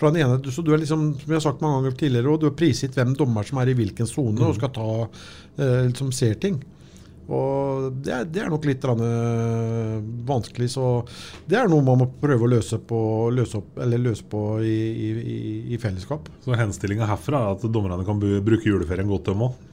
Fra 0.00 0.10
den 0.10 0.24
ene, 0.24 0.40
så 0.48 0.64
du 0.64 0.72
er 0.72 0.80
liksom, 0.80 1.10
som 1.20 1.28
jeg 1.28 1.36
har 1.36 1.44
sagt 1.44 1.60
mange 1.60 1.80
ganger 1.80 1.96
tidligere, 2.00 2.32
og 2.32 2.40
du 2.40 2.48
har 2.48 2.56
prisgitt 2.56 2.96
hvem 2.96 3.12
dommer 3.18 3.44
som 3.44 3.60
er 3.60 3.68
i 3.68 3.76
hvilken 3.76 4.08
sone 4.08 4.46
og 4.46 4.56
skal 4.56 4.72
ta 4.72 4.90
eh, 5.04 5.88
liksom 5.90 6.12
ser 6.16 6.38
ting. 6.40 6.56
Og 7.30 7.90
det 8.02 8.10
er, 8.10 8.24
det 8.26 8.40
er 8.42 8.48
nok 8.50 8.64
litt 8.66 8.84
eh, 8.90 9.96
vanskelig, 10.26 10.70
så 10.72 10.86
det 11.46 11.60
er 11.60 11.70
noe 11.70 11.84
man 11.86 12.00
må 12.00 12.08
prøve 12.22 12.46
å 12.46 12.50
løse 12.50 12.80
på, 12.82 13.00
løse 13.34 13.60
opp, 13.60 13.78
løse 13.92 14.26
på 14.26 14.42
i, 14.66 14.76
i, 14.90 15.36
i 15.76 15.78
fellesskap. 15.78 16.26
Så 16.42 16.58
henstillinga 16.58 17.06
herfra 17.10 17.44
er 17.44 17.58
at 17.58 17.68
dommerne 17.70 18.06
kan 18.08 18.18
bruke 18.18 18.66
juleferien 18.66 19.10
godt, 19.10 19.30
dem 19.30 19.46
òg. 19.46 19.66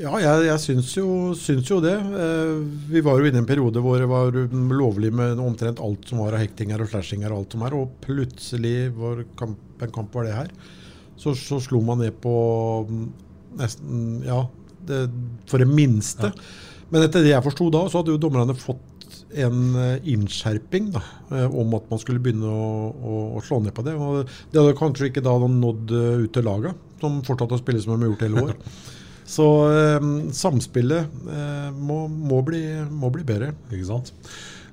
Ja, 0.00 0.14
jeg, 0.16 0.44
jeg 0.46 0.60
syns, 0.62 0.90
jo, 0.96 1.06
syns 1.36 1.68
jo 1.68 1.76
det. 1.84 1.92
Eh, 1.92 2.52
vi 2.88 3.02
var 3.04 3.20
jo 3.20 3.28
inne 3.28 3.42
i 3.42 3.42
en 3.42 3.48
periode 3.48 3.82
hvor 3.84 4.00
det 4.00 4.08
var 4.08 4.32
lovlig 4.32 5.10
med 5.12 5.40
omtrent 5.42 5.80
alt 5.84 6.06
som 6.08 6.22
var 6.22 6.36
av 6.36 6.40
hektinger 6.40 6.80
og 6.80 6.88
slashinger 6.88 7.28
og 7.28 7.42
alt 7.42 7.56
som 7.56 7.64
er, 7.66 7.74
og 7.76 7.98
plutselig 8.06 8.76
var 8.96 9.20
kamp, 9.36 9.58
en 9.84 9.92
kamp 9.92 10.14
var 10.16 10.24
det 10.24 10.38
her. 10.38 10.54
Så, 11.20 11.34
så 11.36 11.58
slo 11.60 11.82
man 11.84 12.00
ned 12.00 12.16
på 12.22 12.32
mm, 12.88 13.02
nesten 13.60 14.06
Ja, 14.24 14.46
det, 14.88 15.02
for 15.50 15.60
det 15.60 15.68
minste. 15.68 16.30
Men 16.88 17.04
etter 17.04 17.26
det 17.26 17.34
jeg 17.34 17.44
forsto 17.44 17.66
da, 17.74 17.82
så 17.90 18.00
hadde 18.00 18.14
jo 18.14 18.22
dommerne 18.22 18.56
fått 18.56 19.18
en 19.36 19.76
eh, 19.76 20.08
innskjerping 20.14 20.94
da, 20.94 21.02
eh, 21.28 21.44
om 21.44 21.76
at 21.76 21.92
man 21.92 22.00
skulle 22.00 22.22
begynne 22.24 22.48
å, 22.48 22.70
å, 22.88 23.18
å 23.36 23.44
slå 23.44 23.60
ned 23.66 23.76
på 23.76 23.84
det. 23.84 23.98
Og 24.00 24.24
det 24.24 24.62
hadde 24.62 24.78
kanskje 24.80 25.10
ikke 25.10 25.26
da 25.28 25.36
nådd 25.44 25.92
ut 26.24 26.32
til 26.32 26.48
laga, 26.48 26.72
som 27.04 27.20
fortsatte 27.28 27.58
å 27.58 27.60
spille 27.60 27.84
som 27.84 27.98
de 27.98 28.08
har 28.08 28.14
gjort 28.14 28.26
hele 28.30 28.46
år. 28.48 28.56
Så 29.30 29.46
eh, 29.70 30.08
samspillet 30.34 31.20
eh, 31.30 31.68
må, 31.76 32.04
må, 32.10 32.40
bli, 32.46 32.64
må 32.90 33.12
bli 33.14 33.26
bedre. 33.26 33.52
Ikke 33.70 33.86
sant? 33.92 34.10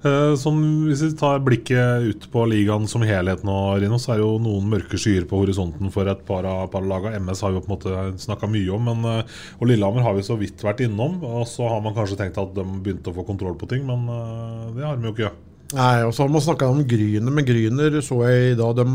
Eh, 0.06 0.34
Sånn, 0.38 0.60
hvis 0.88 1.02
vi 1.06 1.12
tar 1.18 1.42
blikket 1.46 2.06
ut 2.06 2.28
på 2.34 2.46
ligaen 2.50 2.88
som 2.90 3.06
helhet 3.06 3.44
nå, 3.48 3.56
Rino, 3.82 4.00
så 4.02 4.14
er 4.16 4.22
jo 4.22 4.36
noen 4.42 4.70
mørke 4.70 5.00
skyer 5.02 5.26
på 5.30 5.42
horisonten 5.42 5.94
for 5.94 6.10
et 6.10 6.22
par 6.28 6.46
av, 6.50 6.68
par 6.74 6.86
lagene. 6.86 7.22
MS 7.24 7.44
har 7.46 7.56
vi 7.56 7.64
på 7.64 7.70
en 7.70 7.76
måte 7.76 8.22
snakka 8.24 8.50
mye 8.52 8.70
om, 8.76 8.90
men, 8.92 9.10
eh, 9.14 9.42
og 9.60 9.70
Lillehammer 9.72 10.06
har 10.06 10.18
vi 10.18 10.26
så 10.28 10.38
vidt 10.40 10.64
vært 10.66 10.86
innom. 10.86 11.20
Og 11.26 11.48
så 11.50 11.70
har 11.70 11.84
man 11.86 11.98
kanskje 11.98 12.20
tenkt 12.22 12.42
at 12.42 12.56
de 12.58 12.66
begynte 12.66 13.14
å 13.14 13.18
få 13.18 13.26
kontroll 13.28 13.58
på 13.60 13.70
ting, 13.74 13.86
men 13.90 14.10
eh, 14.10 14.66
det 14.78 14.88
har 14.88 14.98
de 14.98 15.10
jo 15.10 15.16
ikke. 15.18 15.34
Nei, 15.76 15.96
og 16.08 16.14
så 16.16 16.24
har 16.24 16.32
man 16.32 16.44
snakka 16.46 16.70
om 16.72 16.86
Gryner, 16.88 17.34
men 17.34 17.44
Gryner 17.44 17.98
så 18.06 18.22
jeg 18.30 18.54
i 18.54 18.60
dag 18.60 18.78
de, 18.78 18.86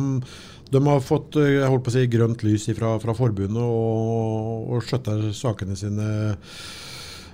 de 0.73 0.81
har 0.89 1.03
fått 1.05 1.37
eh, 1.41 1.59
jeg 1.59 1.69
holdt 1.69 1.85
på 1.87 1.93
å 1.93 1.97
si, 1.97 2.07
grønt 2.13 2.43
lys 2.47 2.65
fra, 2.79 2.95
fra 3.03 3.15
forbundet 3.17 3.61
og, 3.63 4.71
og 4.73 4.87
skjøtter 4.89 5.29
sakene 5.37 5.77
sine 5.79 6.07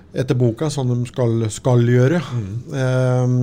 etter 0.09 0.33
boka, 0.33 0.71
som 0.73 0.89
de 0.89 0.95
skal, 1.05 1.43
skal 1.53 1.83
gjøre. 1.85 2.17
Eh, 2.73 3.33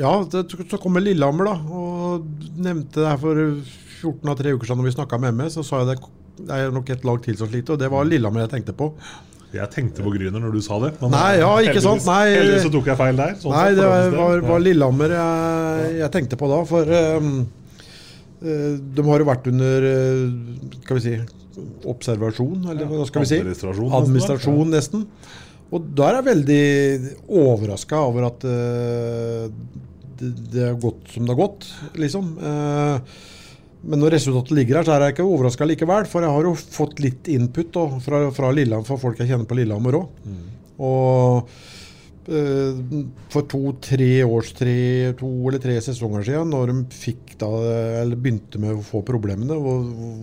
ja, 0.00 0.12
det, 0.32 0.44
så 0.70 0.80
kommer 0.82 1.04
Lillehammer, 1.04 1.52
da, 1.52 1.54
og 1.70 2.56
nevnte 2.58 2.98
det 3.04 3.12
her 3.12 3.20
for 3.22 3.42
14 4.02 4.32
av 4.32 4.40
tre 4.40 4.52
uker 4.56 4.66
siden 4.68 4.82
når 4.82 4.90
vi 4.90 4.96
snakka 4.96 5.20
med 5.22 5.36
MS, 5.38 5.54
så 5.60 5.64
sa 5.68 5.82
jeg 5.84 5.92
det, 5.94 6.00
det 6.48 6.56
er 6.66 6.74
nok 6.74 6.90
et 6.90 7.06
lag 7.06 7.22
til 7.24 7.38
som 7.38 7.48
sliter, 7.52 7.76
og 7.76 7.80
det 7.84 7.92
var 7.94 8.08
Lillehammer 8.10 8.42
jeg 8.44 8.52
tenkte 8.56 8.74
på. 8.76 8.90
Jeg 9.54 9.70
tenkte 9.70 10.02
på 10.02 10.10
Gryner 10.16 10.42
når 10.42 10.56
du 10.56 10.62
sa 10.66 10.80
det. 10.82 10.96
men, 10.98 11.12
Nei, 11.14 11.36
ja, 11.38 11.50
ikke 11.62 11.76
heldigvis- 11.78 11.84
sant, 11.86 12.06
nei. 12.10 12.24
Heldigvis 12.34 12.64
så 12.66 12.72
tok 12.74 12.88
jeg 12.90 12.98
feil 12.98 13.20
der. 13.20 13.36
sånn 13.38 13.54
Nei, 13.54 13.68
det 13.78 13.84
var, 13.86 14.08
var, 14.18 14.40
var 14.50 14.64
Lillehammer 14.66 15.14
jeg, 15.14 15.92
jeg 16.00 16.10
tenkte 16.16 16.38
på 16.40 16.48
da. 16.50 16.58
For 16.66 16.90
eh, 16.90 17.28
de 18.44 19.04
har 19.06 19.22
jo 19.22 19.28
vært 19.28 19.48
under 19.48 19.86
eh, 19.88 20.24
skal 20.82 20.98
vi 20.98 21.04
si, 21.04 21.14
observasjon, 21.88 22.66
eller 22.72 22.90
hva 22.90 23.06
skal 23.08 23.24
vi 23.24 23.30
si? 23.30 23.40
administrasjon, 23.40 24.72
nesten. 24.74 25.06
Og 25.74 25.86
da 25.96 26.10
er 26.10 26.18
jeg 26.18 26.26
veldig 26.28 26.64
overraska 27.40 28.02
over 28.04 28.28
at 28.28 28.44
eh, 28.46 29.46
det, 30.20 30.60
har 30.60 30.76
gått 30.82 31.14
som 31.14 31.24
det 31.24 31.34
har 31.34 31.40
gått, 31.40 31.68
liksom. 32.00 32.34
Eh, 32.38 33.14
men 33.84 34.00
når 34.00 34.14
resultatet 34.16 34.54
ligger 34.56 34.80
her, 34.80 34.86
så 34.86 34.94
er 34.94 35.06
jeg 35.06 35.16
ikke 35.16 35.26
overraska 35.28 35.66
likevel. 35.68 36.06
For 36.08 36.24
jeg 36.24 36.32
har 36.32 36.46
jo 36.48 36.54
fått 36.56 37.02
litt 37.04 37.28
input 37.32 37.72
da, 37.74 37.86
fra, 38.04 38.20
fra 38.32 38.52
Lillehammer, 38.56 38.86
fra 38.88 39.00
folk 39.00 39.20
jeg 39.20 39.28
kjenner 39.32 39.48
på 39.48 39.58
Lillehammer 39.58 39.98
òg. 39.98 40.28
Og 40.84 41.50
eh, 41.50 41.72
for 42.24 43.44
to-tre 43.50 44.10
års, 44.24 44.52
tre, 44.56 44.76
to 45.18 45.28
eller 45.48 45.60
tre 45.60 45.76
sesonger 45.84 46.24
siden, 46.24 46.52
når 46.54 46.72
de 46.72 47.14
da, 47.40 47.50
begynte 48.14 48.60
med 48.62 48.78
å 48.78 48.84
få 48.84 49.02
problemene, 49.06 49.58
hvor, 49.60 49.82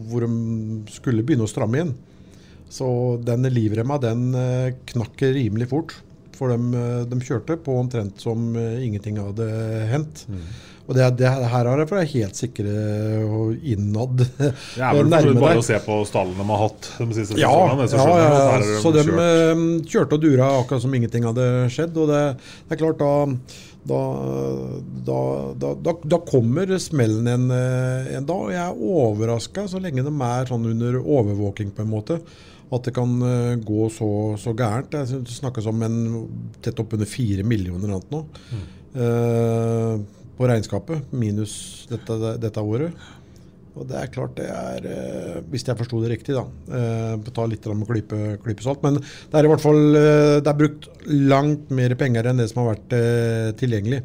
hvor 0.10 0.26
de 0.26 0.96
skulle 0.96 1.26
begynne 1.26 1.46
å 1.46 1.52
stramme 1.52 1.78
igjen, 1.78 1.94
så 2.72 2.88
den 3.22 3.46
livremma 3.52 4.00
den 4.02 4.32
eh, 4.38 4.74
knakk 4.94 5.26
rimelig 5.36 5.70
fort. 5.74 5.98
For 6.38 6.52
de, 6.54 6.74
eh, 6.80 7.06
de 7.12 7.22
kjørte 7.26 7.58
på 7.62 7.78
omtrent 7.82 8.22
som 8.24 8.52
eh, 8.58 8.82
ingenting 8.86 9.20
hadde 9.22 9.48
hendt. 9.92 10.26
Og 10.90 10.96
det, 10.98 11.06
det 11.22 11.30
her 11.30 11.68
er 11.70 11.80
jeg 11.84 11.88
for 11.88 12.02
er 12.02 12.08
helt 12.10 12.36
sikre 12.40 12.72
og 13.24 13.68
innad 13.70 14.24
Det 14.26 14.48
er 14.82 14.96
vel 14.98 15.12
nærme 15.12 15.36
bare 15.40 15.62
å 15.62 15.64
se 15.64 15.78
på 15.86 16.00
stallene 16.10 16.42
de 16.42 16.48
har 16.50 16.64
hatt 16.66 16.88
de 16.98 17.08
siste 17.16 17.38
Ja, 17.40 17.52
sesongene. 17.54 17.86
så 17.88 18.00
ja, 18.02 18.16
ja, 18.18 18.40
er 18.58 18.66
så 18.82 18.92
de 18.98 19.04
kjørt. 19.06 19.22
eh, 19.28 19.66
kjørte 19.94 20.18
og 20.18 20.24
dura 20.26 20.50
akkurat 20.58 20.84
som 20.84 20.98
ingenting 20.98 21.28
hadde 21.30 21.48
skjedd. 21.72 22.00
Og 22.02 22.12
det, 22.12 22.22
det 22.68 22.76
er 22.76 22.82
klart, 22.82 23.00
da, 23.00 23.14
da, 23.92 24.02
da, 25.06 25.22
da, 25.86 25.96
da, 26.04 26.20
kommer 26.28 26.74
smellen 26.82 27.30
en, 27.30 27.48
en 27.54 28.28
dag. 28.28 28.48
Og 28.50 28.52
jeg 28.56 28.64
er 28.66 28.86
overraska, 28.98 29.68
så 29.72 29.80
lenge 29.84 30.04
de 30.04 30.16
er 30.28 30.50
sånn 30.50 30.68
under 30.74 31.00
overvåking, 31.02 31.72
på 31.78 31.86
en 31.86 31.94
måte, 31.94 32.20
at 32.72 32.88
det 32.88 32.94
kan 32.96 33.16
eh, 33.28 33.56
gå 33.60 33.88
så, 33.94 34.10
så 34.40 34.54
gærent. 34.58 34.94
Det 34.94 35.24
snakkes 35.36 35.70
om 35.72 35.82
en 35.88 35.98
tett 36.64 36.80
oppunder 36.80 37.10
fire 37.10 37.46
millioner 37.48 37.90
eller 37.90 38.00
noe 38.00 38.12
nå. 38.12 38.22
uh, 38.96 39.96
på 40.38 40.48
regnskapet, 40.50 41.10
minus 41.14 41.56
dette, 41.92 42.36
dette 42.42 42.64
året. 42.64 43.10
Og 43.72 43.88
det 43.88 43.98
er 44.00 44.10
klart 44.12 44.34
det 44.36 44.50
er 44.52 44.84
uh, 44.84 45.36
Hvis 45.52 45.64
jeg 45.64 45.80
forsto 45.80 46.00
det 46.04 46.12
riktig, 46.12 46.36
da. 46.36 46.46
Uh, 46.72 47.32
ta 47.32 47.46
litt 47.48 47.68
med 47.72 47.88
klype, 47.88 48.22
klype 48.44 48.66
salt. 48.66 48.84
Men 48.84 49.00
det 49.00 49.36
er 49.40 49.48
i 49.48 49.52
hvert 49.52 49.64
fall 49.64 49.82
Det 49.96 50.48
er 50.48 50.60
brukt 50.60 50.90
langt 51.08 51.72
mer 51.76 51.96
penger 52.00 52.32
enn 52.32 52.40
det 52.40 52.50
som 52.52 52.64
har 52.64 52.74
vært 52.74 52.98
tilgjengelig. 53.60 54.02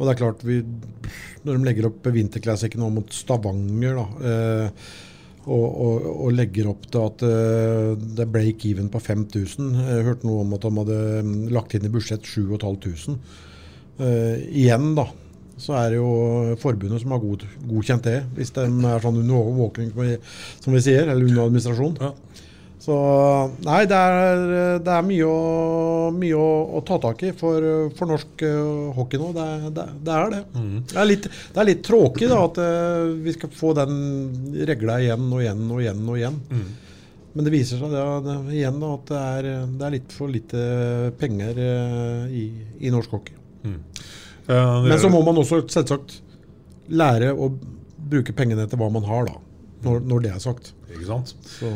Og 0.00 0.06
det 0.06 0.14
er 0.14 0.20
klart, 0.22 0.42
vi, 0.48 0.62
når 1.44 1.58
de 1.58 1.66
legger 1.68 1.86
opp 1.90 2.06
vinterklassikken 2.08 2.86
mot 2.88 3.12
Stavanger, 3.12 3.98
da, 3.98 4.06
eh, 4.30 4.90
og, 5.50 6.04
og, 6.10 6.28
legger 6.36 6.70
opp 6.70 6.84
til 6.90 7.02
at 7.02 7.24
eh, 7.26 7.92
det 8.00 8.24
er 8.24 8.34
break 8.34 8.66
even 8.70 8.90
på 8.92 9.00
5000 9.02 9.72
Jeg 9.82 10.06
hørte 10.06 10.28
noe 10.28 10.44
om 10.44 10.54
at 10.56 10.66
de 10.66 10.72
hadde 10.76 11.00
mm, 11.26 11.38
lagt 11.54 11.74
inn 11.76 11.88
i 11.88 11.92
budsjett 11.92 12.26
7500. 12.26 13.18
Uh, 14.00 14.38
igjen, 14.56 14.94
da, 14.96 15.04
så 15.60 15.74
er 15.76 15.92
det 15.92 15.98
jo 15.98 16.12
forbundet 16.62 17.02
som 17.02 17.12
har 17.12 17.20
god, 17.20 17.42
godkjent 17.68 18.06
det, 18.06 18.20
hvis 18.38 18.54
de 18.56 18.64
er 18.64 19.02
sånn 19.04 19.18
under 19.20 19.36
overvåkning, 19.42 19.90
som 20.62 20.72
vi 20.72 20.80
sier, 20.86 21.04
eller 21.04 21.26
under 21.26 21.42
administrasjon. 21.50 21.98
Ja. 22.00 22.14
Så 22.80 22.94
nei, 23.66 23.82
det 23.84 23.96
er, 23.96 24.42
det 24.80 24.92
er 24.94 25.02
mye, 25.04 25.26
å, 25.28 26.10
mye 26.16 26.36
å, 26.40 26.50
å 26.78 26.80
ta 26.88 26.96
tak 27.02 27.20
i 27.28 27.32
for, 27.36 27.64
for 27.98 28.08
norsk 28.08 28.44
uh, 28.48 28.86
hockey 28.96 29.20
nå. 29.20 29.32
Det, 29.36 29.48
det, 29.76 29.84
det 30.06 30.14
er 30.16 30.32
det. 30.32 30.38
Det, 30.54 30.96
er 30.96 31.10
litt, 31.10 31.28
det 31.28 31.60
er 31.60 31.68
litt 31.68 31.82
tråkig 31.84 32.30
da, 32.32 32.38
at 32.48 32.60
uh, 32.64 33.10
vi 33.20 33.34
skal 33.36 33.52
få 33.52 33.74
den 33.76 33.98
regla 34.70 34.96
igjen 35.04 35.26
og 35.28 35.42
igjen 35.44 35.66
og 35.68 35.82
igjen. 35.84 36.06
og 36.08 36.22
igjen. 36.22 36.40
Men 37.30 37.46
det 37.46 37.52
viser 37.54 37.78
seg 37.78 37.92
det, 37.92 38.38
igjen 38.56 38.80
da, 38.82 38.94
at 38.96 39.12
det 39.12 39.20
er, 39.26 39.50
det 39.76 39.86
er 39.86 39.94
litt 39.98 40.16
for 40.16 40.32
lite 40.32 40.64
penger 41.20 41.60
uh, 41.60 42.32
i, 42.32 42.46
i 42.80 42.90
norsk 42.96 43.12
hockey. 43.18 43.36
Eh, 44.50 44.82
Men 44.88 44.98
så 44.98 45.10
må 45.12 45.20
man 45.26 45.38
også 45.38 45.60
selvsagt 45.70 46.16
lære 46.90 47.30
å 47.36 47.52
bruke 48.10 48.34
pengene 48.34 48.64
etter 48.64 48.80
hva 48.80 48.88
man 48.90 49.04
har, 49.06 49.28
da. 49.28 49.36
Når, 49.84 50.00
når 50.10 50.24
det 50.24 50.32
er 50.34 50.40
sagt. 50.42 50.72
Ikke 50.90 51.06
sant? 51.08 51.34
Så, 51.46 51.68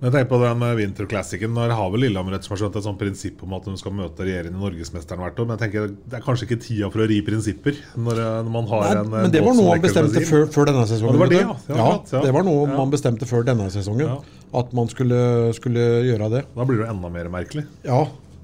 jeg 0.00 0.12
tenker 0.14 0.28
på 0.30 0.38
den 0.40 0.60
med 0.62 0.78
vinterklassikken. 0.78 1.50
Nå 1.52 1.66
har 1.76 1.90
vel 1.92 2.06
Lillehammer 2.06 2.32
rett 2.32 2.46
som 2.46 2.54
har 2.54 2.60
skjønt 2.62 2.76
et 2.80 2.86
sånt 2.86 2.98
prinsipp 3.00 3.42
om 3.44 3.52
at 3.58 3.66
de 3.68 3.74
skal 3.76 3.92
møte 3.98 4.24
regjerende 4.24 4.56
norgesmesteren 4.56 5.20
hvert 5.20 5.42
år. 5.42 5.48
Men 5.48 5.58
jeg 5.58 5.62
tenker 5.66 5.90
det 5.92 6.16
er 6.16 6.24
kanskje 6.24 6.46
ikke 6.48 6.60
tida 6.64 6.88
for 6.94 7.04
å 7.04 7.08
ri 7.10 7.18
prinsipper 7.26 7.76
når, 8.00 8.22
eh, 8.24 8.48
man 8.54 8.70
har 8.70 8.86
Nei, 8.86 8.94
en 8.94 9.04
eh, 9.04 9.26
men 9.26 9.34
det 9.34 9.44
var 9.44 9.58
noe 9.58 9.74
man 9.74 9.84
bestemte 9.84 10.24
før, 10.30 10.46
før 10.54 10.70
denne 10.72 10.86
sesongen. 10.88 11.12
Ja, 11.12 11.18
det 11.18 11.22
var 11.24 11.34
det, 11.34 11.42
ja. 11.42 11.52
Ja, 11.52 11.76
ja, 11.76 11.90
klart, 11.90 12.14
ja. 12.16 12.24
det 12.24 12.32
var 12.38 12.48
noe 12.48 12.64
Ja. 12.64 12.78
man 12.80 12.96
bestemte 12.96 13.28
før 13.28 13.46
denne 13.50 13.68
sesongen. 13.76 14.08
Ja. 14.08 14.18
At 14.62 14.72
man 14.74 14.88
skulle, 14.88 15.20
skulle 15.60 15.86
gjøre 16.08 16.32
det. 16.32 16.44
Da 16.56 16.64
blir 16.64 16.80
det 16.80 16.86
jo 16.86 16.90
enda 16.94 17.12
mer 17.12 17.28
merkelig. 17.36 17.66
Ja, 17.84 18.00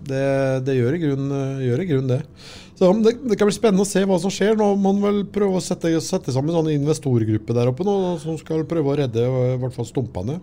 det, 0.06 0.22
det 0.68 0.76
gjør, 0.76 0.94
i 0.94 1.02
grunn, 1.02 1.26
gjør 1.64 1.82
i 1.82 1.88
grunn 1.88 2.12
det. 2.12 2.20
Så 2.76 2.90
det, 3.00 3.14
det 3.24 3.38
kan 3.40 3.48
bli 3.48 3.56
spennende 3.56 3.86
å 3.86 3.88
se 3.88 4.02
hva 4.04 4.18
som 4.20 4.30
skjer. 4.30 4.58
Nå 4.60 4.74
må 4.76 4.92
man 4.92 5.00
vel 5.06 5.22
prøve 5.32 5.56
å 5.56 5.64
sette, 5.64 5.88
sette 6.04 6.34
sammen 6.34 6.52
en 6.52 6.60
sånn 6.60 6.74
investorgruppe 6.76 7.56
der 7.56 7.70
oppe 7.72 7.86
nå, 7.88 7.94
som 8.20 8.36
skal 8.36 8.66
prøve 8.68 8.92
å 8.92 8.98
redde 9.00 9.24
i 9.24 9.56
hvert 9.62 9.74
fall 9.74 9.88
stumpene. 9.88 10.36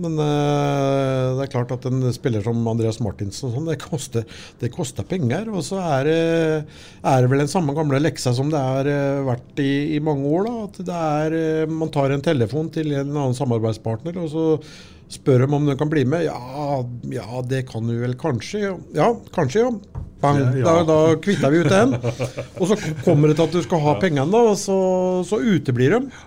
Men 0.00 0.16
eh, 0.18 1.36
det 1.38 1.44
er 1.44 1.52
klart 1.52 1.72
at 1.76 1.84
en 1.86 2.02
spiller 2.14 2.42
som 2.42 2.64
Andreas 2.70 2.98
Martinsen 3.04 3.52
sånn, 3.52 3.68
det 3.70 3.76
koster, 3.82 4.24
det 4.60 4.72
koster 4.74 5.06
penger. 5.06 5.50
Og 5.54 5.62
så 5.66 5.78
er 5.82 6.10
er 6.10 7.20
det 7.22 7.30
vel 7.30 7.44
den 7.44 7.50
samme 7.52 7.74
gamle 7.76 8.00
leksa 8.02 8.32
som 8.34 8.50
det 8.52 8.60
har 8.60 8.88
eh, 8.90 9.20
vært 9.26 9.62
i, 9.62 9.96
i 9.96 10.00
mange 10.02 10.26
år. 10.26 10.48
da, 10.48 10.56
at 10.66 10.80
det 10.88 10.98
er, 11.20 11.38
eh, 11.38 11.70
Man 11.70 11.92
tar 11.94 12.14
en 12.14 12.24
telefon 12.24 12.72
til 12.74 12.92
en 12.92 13.12
annen 13.12 13.38
samarbeidspartner, 13.38 14.18
og 14.18 14.30
så 14.32 14.46
spør 15.14 15.44
de 15.44 15.54
om 15.54 15.68
de 15.68 15.76
kan 15.78 15.90
bli 15.92 16.02
med. 16.08 16.26
Ja, 16.26 16.82
ja 17.12 17.44
det 17.46 17.66
kan 17.70 17.86
du 17.86 17.94
vel 18.00 18.16
kanskje. 18.18 18.74
Ja, 18.96 19.12
kanskje, 19.36 19.68
ja. 19.68 20.02
Bang, 20.24 20.40
Ja. 20.56 20.64
Da, 20.64 20.76
da 20.88 20.98
kvitter 21.20 21.52
vi 21.52 21.62
ut 21.62 21.70
den. 21.70 21.94
Og 22.58 22.70
så 22.70 22.78
kommer 23.04 23.28
det 23.28 23.36
til 23.38 23.46
at 23.46 23.54
du 23.58 23.62
skal 23.62 23.82
ha 23.84 23.98
pengene, 24.00 24.44
og 24.50 24.56
så, 24.58 24.78
så 25.28 25.38
uteblir 25.42 25.98
de. 25.98 26.22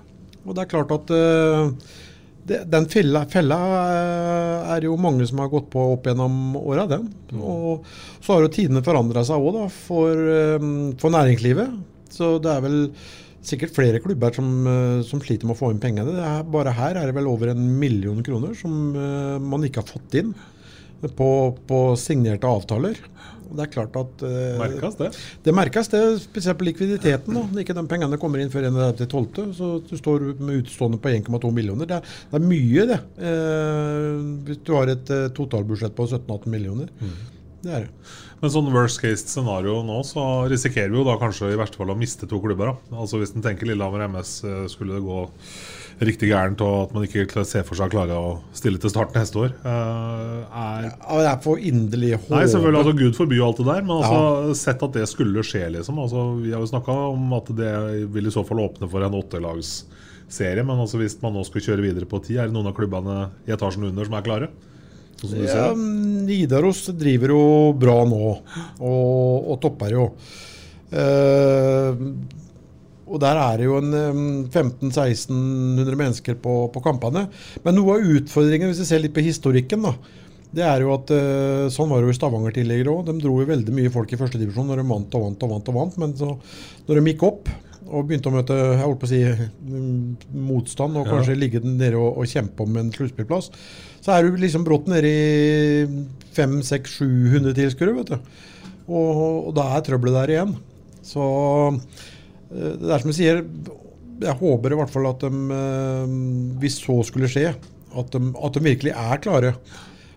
Og 0.47 0.55
det 0.55 0.63
er 0.63 0.71
klart 0.71 0.93
at 0.95 1.11
eh, 1.11 1.95
det, 2.47 2.63
den 2.71 2.87
fella, 2.91 3.23
fella 3.31 3.59
eh, 3.83 4.71
er 4.75 4.87
jo 4.87 4.97
mange 4.99 5.27
som 5.27 5.41
har 5.43 5.51
gått 5.51 5.69
på 5.73 5.83
opp 5.93 6.07
gjennom 6.07 6.55
åra, 6.59 6.87
den. 6.89 7.07
Og 7.37 7.85
så 8.21 8.33
har 8.35 8.45
jo 8.45 8.51
tidene 8.53 8.83
forandra 8.85 9.23
seg 9.27 9.43
òg, 9.43 9.53
da, 9.57 9.67
for, 9.87 10.25
eh, 10.33 10.67
for 11.01 11.13
næringslivet. 11.13 11.77
Så 12.13 12.35
det 12.43 12.53
er 12.53 12.63
vel 12.65 12.77
sikkert 13.47 13.75
flere 13.75 14.01
klubber 14.03 14.35
som, 14.35 14.51
eh, 14.67 15.01
som 15.07 15.23
sliter 15.23 15.47
med 15.47 15.57
å 15.57 15.59
få 15.59 15.71
inn 15.73 15.83
pengene. 15.83 16.15
Det 16.15 16.27
er, 16.27 16.45
bare 16.57 16.75
her 16.77 16.99
er 16.99 17.09
det 17.09 17.17
vel 17.19 17.31
over 17.31 17.51
en 17.53 17.65
million 17.79 18.23
kroner 18.23 18.55
som 18.57 18.93
man 18.93 19.67
ikke 19.67 19.83
har 19.83 19.91
fått 19.91 20.21
inn 20.21 20.33
på, 21.17 21.31
på 21.69 21.81
signerte 21.99 22.49
avtaler. 22.49 22.99
Og 23.47 23.55
det 23.55 23.63
er 23.63 23.71
klart 23.71 23.95
at 23.99 24.23
uh, 24.25 24.59
Merkes 24.59 24.97
det? 24.99 25.09
det 25.45 25.53
merkes, 25.55 25.89
det, 25.93 26.01
spesielt 26.23 26.59
på 26.59 26.67
likviditeten. 26.67 27.37
Da. 27.37 27.61
Ikke 27.61 27.75
de 27.77 27.85
pengene 27.89 28.19
kommer 28.19 28.43
inn 28.43 28.51
før 28.53 28.67
31.12., 28.69 29.53
så 29.55 29.71
du 29.87 29.95
står 29.99 30.29
med 30.35 30.61
utstående 30.61 30.99
på 31.01 31.13
1,2 31.13 31.53
millioner. 31.55 31.89
Det 31.89 31.99
er, 31.99 32.13
det 32.31 32.39
er 32.41 32.47
mye, 32.51 32.87
det. 32.91 32.99
Uh, 33.21 34.21
hvis 34.47 34.61
du 34.67 34.73
har 34.75 34.91
et 34.91 35.13
uh, 35.13 35.27
totalbudsjett 35.37 35.95
på 35.97 36.09
17-18 36.09 36.51
millioner. 36.51 36.91
Det 37.63 37.73
er 37.73 37.87
det. 37.87 38.13
Men 38.37 38.51
sånn 38.53 38.67
worst 38.69 38.99
case 39.01 39.25
scenario 39.25 39.79
nå, 39.85 39.95
så 40.05 40.21
risikerer 40.51 40.91
vi 40.93 40.99
jo 40.99 41.07
da 41.07 41.15
kanskje 41.17 41.49
i 41.49 41.57
verste 41.57 41.79
fall 41.79 41.89
å 41.89 41.97
miste 41.97 42.27
to 42.29 42.37
klubber. 42.43 42.75
da. 42.75 42.99
Altså 43.01 43.17
Hvis 43.21 43.33
en 43.33 43.45
tenker 43.45 43.65
Lillehammer 43.69 44.05
MS 44.11 44.33
skulle 44.69 44.99
det 44.99 45.07
gå 45.07 45.23
riktig 46.03 46.29
gærent, 46.29 46.61
og 46.61 46.87
at 46.87 46.93
man 46.93 47.05
ikke 47.07 47.25
ser 47.47 47.63
for 47.65 47.77
seg 47.77 47.89
å 47.89 47.93
klare 47.93 48.17
å 48.17 48.33
stille 48.55 48.77
til 48.81 48.91
start 48.93 49.15
neste 49.17 49.39
år, 49.41 49.53
eh, 49.65 50.41
er 50.45 50.87
Ja, 50.91 51.17
det 51.17 51.29
er 51.31 51.39
for 51.41 51.57
inderlig 51.57 52.11
håp. 52.17 52.29
Nei, 52.29 52.43
selvfølgelig, 52.45 52.81
altså 52.83 52.97
Gud 52.99 53.17
forby 53.17 53.39
alt 53.41 53.57
det 53.61 53.65
der, 53.65 53.81
men 53.87 53.95
altså, 53.97 54.55
sett 54.59 54.83
at 54.85 54.93
det 54.93 55.07
skulle 55.09 55.45
skje, 55.45 55.65
liksom. 55.73 55.97
Altså, 56.03 56.27
vi 56.41 56.53
har 56.53 56.61
jo 56.61 56.69
snakka 56.69 56.97
om 57.13 57.33
at 57.39 57.49
det 57.57 57.73
vil 58.13 58.29
i 58.29 58.33
så 58.33 58.45
fall 58.45 58.61
åpne 58.67 58.89
for 58.91 59.01
en 59.07 59.17
åttelagsserie, 59.17 60.63
men 60.63 60.85
altså, 60.85 61.01
hvis 61.01 61.17
man 61.23 61.33
nå 61.33 61.45
skal 61.47 61.65
kjøre 61.71 61.87
videre 61.89 62.09
på 62.09 62.21
ti, 62.25 62.37
er 62.37 62.49
det 62.49 62.53
noen 62.57 62.69
av 62.69 62.77
klubbene 62.77 63.19
i 63.47 63.55
etasjen 63.57 63.89
under 63.89 64.05
som 64.05 64.19
er 64.19 64.27
klare? 64.27 64.49
Sånn 65.17 65.47
Ja. 65.47 65.71
Nidaros 65.73 66.91
driver 66.93 67.33
jo 67.33 67.43
bra 67.73 68.03
nå, 68.05 68.35
og, 68.79 69.47
og 69.49 69.61
topper 69.63 69.95
jo. 69.95 70.11
Eh, 70.93 71.97
og 73.07 73.19
der 73.23 73.39
er 73.39 73.57
det 73.61 73.65
jo 73.69 73.77
en 73.79 73.93
eh, 73.95 74.21
1500-1600 74.51 75.97
mennesker 75.99 76.37
på, 76.43 76.55
på 76.73 76.83
kampene. 76.85 77.27
Men 77.65 77.77
noe 77.79 77.97
av 77.97 78.07
utfordringen, 78.17 78.71
hvis 78.71 78.81
vi 78.83 78.89
ser 78.89 79.03
litt 79.03 79.15
på 79.15 79.23
historikken, 79.25 79.85
da, 79.87 79.93
det 80.57 80.63
er 80.63 80.83
jo 80.85 80.93
at 80.95 81.11
eh, 81.15 81.67
sånn 81.73 81.89
var 81.91 82.01
det 82.03 82.07
jo 82.09 82.15
i 82.15 82.17
Stavanger 82.17 82.55
tidligere 82.55 82.93
òg. 82.93 83.05
De 83.09 83.17
dro 83.23 83.37
jo 83.41 83.47
veldig 83.49 83.73
mye 83.75 83.91
folk 83.93 84.11
i 84.15 84.19
første 84.19 84.39
divisjon 84.41 84.67
når 84.71 84.81
de 84.83 84.89
vant 84.91 85.17
og 85.19 85.25
vant 85.29 85.43
og 85.47 85.53
vant. 85.55 85.71
og 85.71 85.79
vant, 85.81 85.97
Men 86.03 86.13
så, 86.19 86.33
når 86.87 86.99
de 87.01 87.11
gikk 87.13 87.25
opp 87.27 87.49
og 87.87 88.03
begynte 88.09 88.27
å 88.27 88.33
møte 88.35 88.55
jeg 88.57 88.79
holdt 88.83 88.99
på 88.99 89.07
å 89.07 89.11
si, 89.13 89.19
motstand 90.35 90.97
og 90.99 91.05
Ja. 91.07 91.13
kanskje 91.13 91.37
ligge 91.39 91.61
nede 91.63 91.95
og, 91.95 92.17
og 92.19 92.27
kjempe 92.27 92.65
om 92.65 92.75
en 92.81 92.89
sluttspillplass, 92.91 93.47
så 94.03 94.11
er 94.17 94.27
du 94.27 94.35
liksom 94.41 94.65
brått 94.67 94.89
nede 94.91 95.07
i 95.07 95.85
500-700 96.35 97.55
tilskuere. 97.55 98.19
Og, 98.87 99.47
og 99.47 99.53
da 99.55 99.69
er 99.77 99.85
trøbbelet 99.87 100.17
der 100.19 100.33
igjen. 100.35 100.53
Så 101.07 101.23
det 102.51 102.93
er 102.93 103.03
som 103.03 103.11
jeg 103.11 103.19
sier, 103.19 103.43
jeg 104.21 104.39
håper 104.39 104.73
i 104.73 104.79
hvert 104.79 104.93
fall 104.93 105.09
at 105.09 105.25
de, 105.25 105.43
eh, 105.57 106.15
hvis 106.61 106.79
så 106.83 107.01
skulle 107.07 107.29
skje, 107.31 107.51
at 107.97 108.13
de, 108.13 108.21
at 108.43 108.57
de 108.57 108.65
virkelig 108.65 108.93
er 108.93 109.21
klare. 109.23 109.53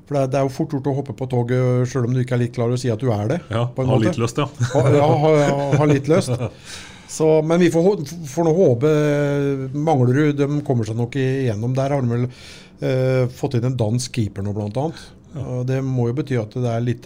For 0.06 0.16
det 0.16 0.22
er, 0.22 0.30
det 0.32 0.38
er 0.40 0.46
jo 0.46 0.54
fort 0.54 0.72
gjort 0.74 0.88
å 0.90 0.94
hoppe 0.96 1.14
på 1.14 1.28
toget 1.30 1.90
sjøl 1.90 2.08
om 2.08 2.14
du 2.16 2.22
ikke 2.24 2.34
er 2.34 2.44
litt 2.44 2.54
klar 2.56 2.72
og 2.72 2.80
si 2.82 2.90
at 2.90 3.02
du 3.02 3.12
er 3.14 3.28
det. 3.30 3.40
Ja, 3.52 3.68
måte. 3.76 4.08
litt 4.08 4.18
lyst, 4.18 4.40
ja. 4.42 4.48
Ha, 4.72 4.86
ja, 4.96 5.10
ha, 5.24 5.58
ha 5.78 5.90
litt 5.90 6.10
lyst. 6.10 6.34
Så, 7.10 7.26
men 7.42 7.58
vi 7.58 7.72
får, 7.74 8.04
får 8.30 8.46
nå 8.46 8.50
håpe 8.54 8.90
Manglerud 9.74 10.36
de 10.38 10.46
kommer 10.66 10.86
seg 10.86 10.94
nok 10.98 11.16
igjennom. 11.18 11.72
Der 11.74 11.90
har 11.90 12.04
de 12.04 12.12
vel 12.12 12.26
eh, 12.26 13.24
fått 13.34 13.56
inn 13.58 13.66
en 13.66 13.78
dansk 13.78 14.14
keeper 14.14 14.46
nå, 14.46 14.54
blant 14.54 14.78
annet. 14.78 15.00
Og 15.38 15.60
det 15.68 15.76
må 15.86 16.08
jo 16.08 16.14
bety 16.18 16.34
at 16.40 16.54
det 16.58 16.66
er 16.66 16.82
litt 16.82 17.04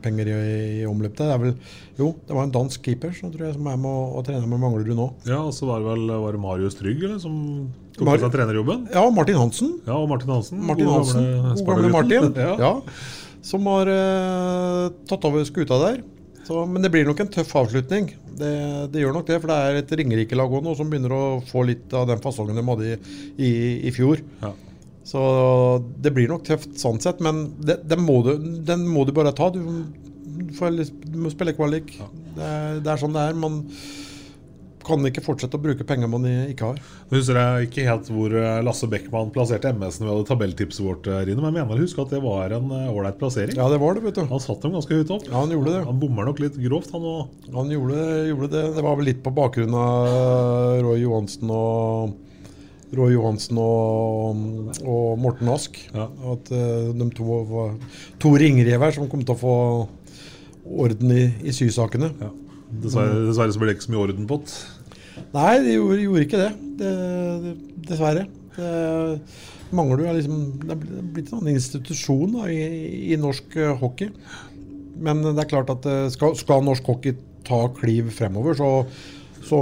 penger 0.00 0.30
i, 0.32 0.36
i 0.80 0.84
omløp 0.88 1.16
der. 1.18 1.28
Det 1.28 1.34
er 1.34 1.42
vel, 1.42 1.54
jo, 1.98 2.06
det 2.24 2.36
var 2.36 2.46
en 2.46 2.54
dansk 2.54 2.86
keeper 2.86 3.12
som 3.16 3.32
tror 3.34 3.48
jeg 3.50 3.56
som 3.58 3.66
er 3.68 3.80
med 3.82 3.90
å, 3.90 4.04
å 4.16 4.22
trene 4.24 4.48
med 4.48 4.62
Manglerud 4.62 4.96
nå. 4.96 5.08
Ja, 5.28 5.42
og 5.44 5.52
så 5.56 5.68
var 5.68 5.82
det 5.82 5.90
vel 5.90 6.06
var 6.24 6.36
det 6.38 6.40
Marius 6.40 6.78
Trygg 6.78 7.02
eller, 7.04 7.18
som 7.20 7.34
tok 7.98 8.06
Mar- 8.08 8.16
på 8.16 8.24
seg 8.24 8.32
trenerjobben? 8.38 8.86
Ja, 8.94 9.02
og 9.04 9.12
Martin 9.18 9.36
Hansen. 9.42 9.74
Ja, 9.84 9.98
og 9.98 10.08
Martin 10.08 10.32
Hansen. 10.32 10.62
Martin 10.64 10.88
gode 10.88 11.02
Hansen, 11.02 11.28
god 11.60 11.68
gamle 11.74 11.92
Martin. 11.92 12.30
Sparta-gutten. 12.30 12.64
Ja. 12.64 12.72
Som 13.50 13.68
har 13.72 13.92
eh, 13.92 14.86
tatt 15.12 15.28
over 15.28 15.44
skuta 15.48 15.78
der. 15.84 16.00
Så, 16.48 16.64
men 16.66 16.82
det 16.82 16.90
blir 16.94 17.04
nok 17.06 17.20
en 17.22 17.28
tøff 17.30 17.52
avslutning. 17.60 18.08
Det, 18.40 18.54
det 18.90 19.02
gjør 19.04 19.12
nok 19.18 19.28
det, 19.28 19.36
for 19.42 19.52
det 19.52 19.58
er 19.68 19.78
et 19.82 19.92
Ringerike 20.00 20.36
lag 20.38 20.48
òg 20.56 20.64
nå 20.64 20.72
som 20.78 20.88
begynner 20.90 21.12
å 21.12 21.22
få 21.46 21.62
litt 21.68 21.92
av 21.94 22.08
den 22.08 22.24
fasongen 22.24 22.56
de 22.56 22.64
hadde 22.64 22.88
i, 22.88 22.98
i, 23.36 23.50
i 23.90 23.92
fjor. 23.94 24.24
Ja. 24.40 24.54
Så 25.10 25.20
det 25.98 26.12
blir 26.14 26.30
nok 26.30 26.44
tøft 26.46 26.76
sånn 26.78 27.00
sett, 27.02 27.22
men 27.24 27.48
det, 27.58 27.80
den, 27.90 28.04
må 28.06 28.20
du, 28.26 28.36
den 28.66 28.86
må 28.86 29.02
du 29.08 29.14
bare 29.16 29.34
ta. 29.34 29.48
Du, 29.50 29.58
får, 30.54 30.76
du 30.78 31.18
må 31.18 31.32
spille 31.32 31.56
kvalik. 31.56 31.96
Det, 32.36 32.46
er, 32.46 32.78
det 32.84 32.92
er 32.92 33.00
sånn 33.00 33.16
det 33.16 33.24
er. 33.30 33.40
Man 33.40 33.64
kan 34.86 35.02
ikke 35.06 35.22
fortsette 35.24 35.58
å 35.58 35.62
bruke 35.62 35.84
penger 35.86 36.08
man 36.10 36.24
ikke 36.26 36.70
har. 36.70 36.78
Nå 37.10 37.18
husker 37.18 37.38
jeg 37.38 37.68
ikke 37.68 37.86
helt 37.88 38.08
hvor 38.14 38.32
eh, 38.38 38.62
Lasse 38.64 38.88
Beckmann 38.90 39.32
plasserte 39.34 39.72
MS-en 39.74 40.06
vi 40.06 40.12
hadde 40.12 40.28
tabelltipset 40.30 40.82
vårt, 40.86 41.10
eh, 41.10 41.20
Rine, 41.28 41.42
men 41.42 41.58
jeg 41.58 41.68
mener 41.68 41.82
å 41.82 41.84
huske 41.84 42.06
at 42.06 42.14
det 42.14 42.22
var 42.24 42.54
en 42.56 42.72
eh, 42.76 42.88
ålreit 42.88 43.18
plassering. 43.20 43.58
Ja, 43.58 43.68
det 43.72 43.80
var 43.82 43.98
det, 43.98 44.06
vet 44.06 44.18
du. 44.18 44.24
Han 44.30 44.42
satt 44.42 44.64
dem 44.64 44.78
ganske 44.78 44.96
høyt 44.96 45.12
opp. 45.14 45.28
Ja, 45.28 45.36
han 45.42 45.52
gjorde 45.54 45.76
det. 45.76 45.84
Han 45.90 46.00
bommer 46.02 46.30
nok 46.30 46.42
litt 46.42 46.58
grovt, 46.62 46.94
han 46.94 47.06
òg. 47.12 47.36
Han 47.58 47.74
gjorde, 47.74 48.08
gjorde 48.30 48.50
det. 48.56 48.64
Det 48.78 48.86
var 48.86 48.98
vel 49.00 49.10
litt 49.10 49.22
på 49.26 49.34
bakgrunn 49.36 49.78
av 49.78 50.82
Roy 50.86 51.02
Johansen 51.04 51.54
og 51.54 52.18
Roy 52.96 53.14
Johansen 53.14 53.58
og, 53.62 54.40
og 54.82 55.20
Morten 55.22 55.50
Ask. 55.52 55.78
Ja. 55.94 56.08
At 56.32 56.50
uh, 56.54 56.90
de 56.96 57.08
to 57.16 57.40
var 57.50 57.76
to 58.22 58.34
ringrever 58.40 58.96
som 58.96 59.08
kom 59.10 59.22
til 59.24 59.36
å 59.36 59.40
få 59.40 59.54
orden 60.70 61.14
i, 61.14 61.24
i 61.46 61.54
sysakene. 61.54 62.12
Ja. 62.20 62.32
Dessverre, 62.82 63.24
dessverre 63.26 63.54
så 63.54 63.62
ble 63.62 63.70
det 63.70 63.78
ikke 63.78 63.88
så 63.88 63.94
mye 63.94 64.04
orden 64.04 64.28
på 64.30 64.40
det. 64.42 64.58
Nei, 65.34 65.54
de 65.64 65.72
gjorde, 65.76 66.02
gjorde 66.04 66.26
ikke 66.26 66.42
det. 66.42 66.50
det, 66.80 66.92
det 67.46 67.54
dessverre. 67.90 68.26
Det 68.56 69.74
mangler 69.76 70.04
jo 70.04 70.14
liksom 70.16 70.38
Det 70.64 70.74
er 70.74 70.80
blitt- 71.14 71.32
en 71.32 71.42
en 71.46 71.54
institusjon 71.54 72.32
da, 72.34 72.46
i, 72.50 73.12
i 73.12 73.18
norsk 73.20 73.56
eh, 73.56 73.74
hockey. 73.78 74.10
Men 75.00 75.22
det 75.22 75.38
er 75.38 75.50
klart 75.50 75.70
at 75.72 75.86
eh, 75.86 76.08
skal, 76.12 76.34
skal 76.36 76.64
norsk 76.66 76.86
hockey 76.90 77.14
ta 77.46 77.62
kliv 77.78 78.10
fremover, 78.12 78.54
så, 78.58 78.70
så, 79.46 79.60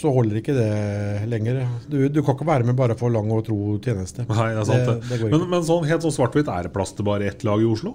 så 0.00 0.12
holder 0.14 0.40
ikke 0.40 0.54
det 0.56 0.70
lenger. 1.30 1.60
Du, 1.90 1.98
du 2.08 2.22
kan 2.24 2.36
ikke 2.36 2.48
være 2.48 2.66
med 2.68 2.78
bare 2.78 2.96
for 2.98 3.12
lang 3.12 3.28
og 3.34 3.44
tro 3.46 3.76
tjeneste. 3.84 4.24
Nei, 4.28 4.50
det 4.56 4.64
er 4.64 4.68
sant 4.68 4.88
det. 4.88 5.18
det 5.20 5.30
men, 5.32 5.46
men 5.52 5.66
sånn, 5.66 5.86
helt 5.88 6.06
sånn 6.06 6.16
svart-hvitt, 6.16 6.50
er 6.50 6.68
det 6.68 6.74
plass 6.74 6.94
til 6.96 7.06
bare 7.08 7.28
ett 7.30 7.44
lag 7.46 7.62
i 7.62 7.68
Oslo? 7.68 7.94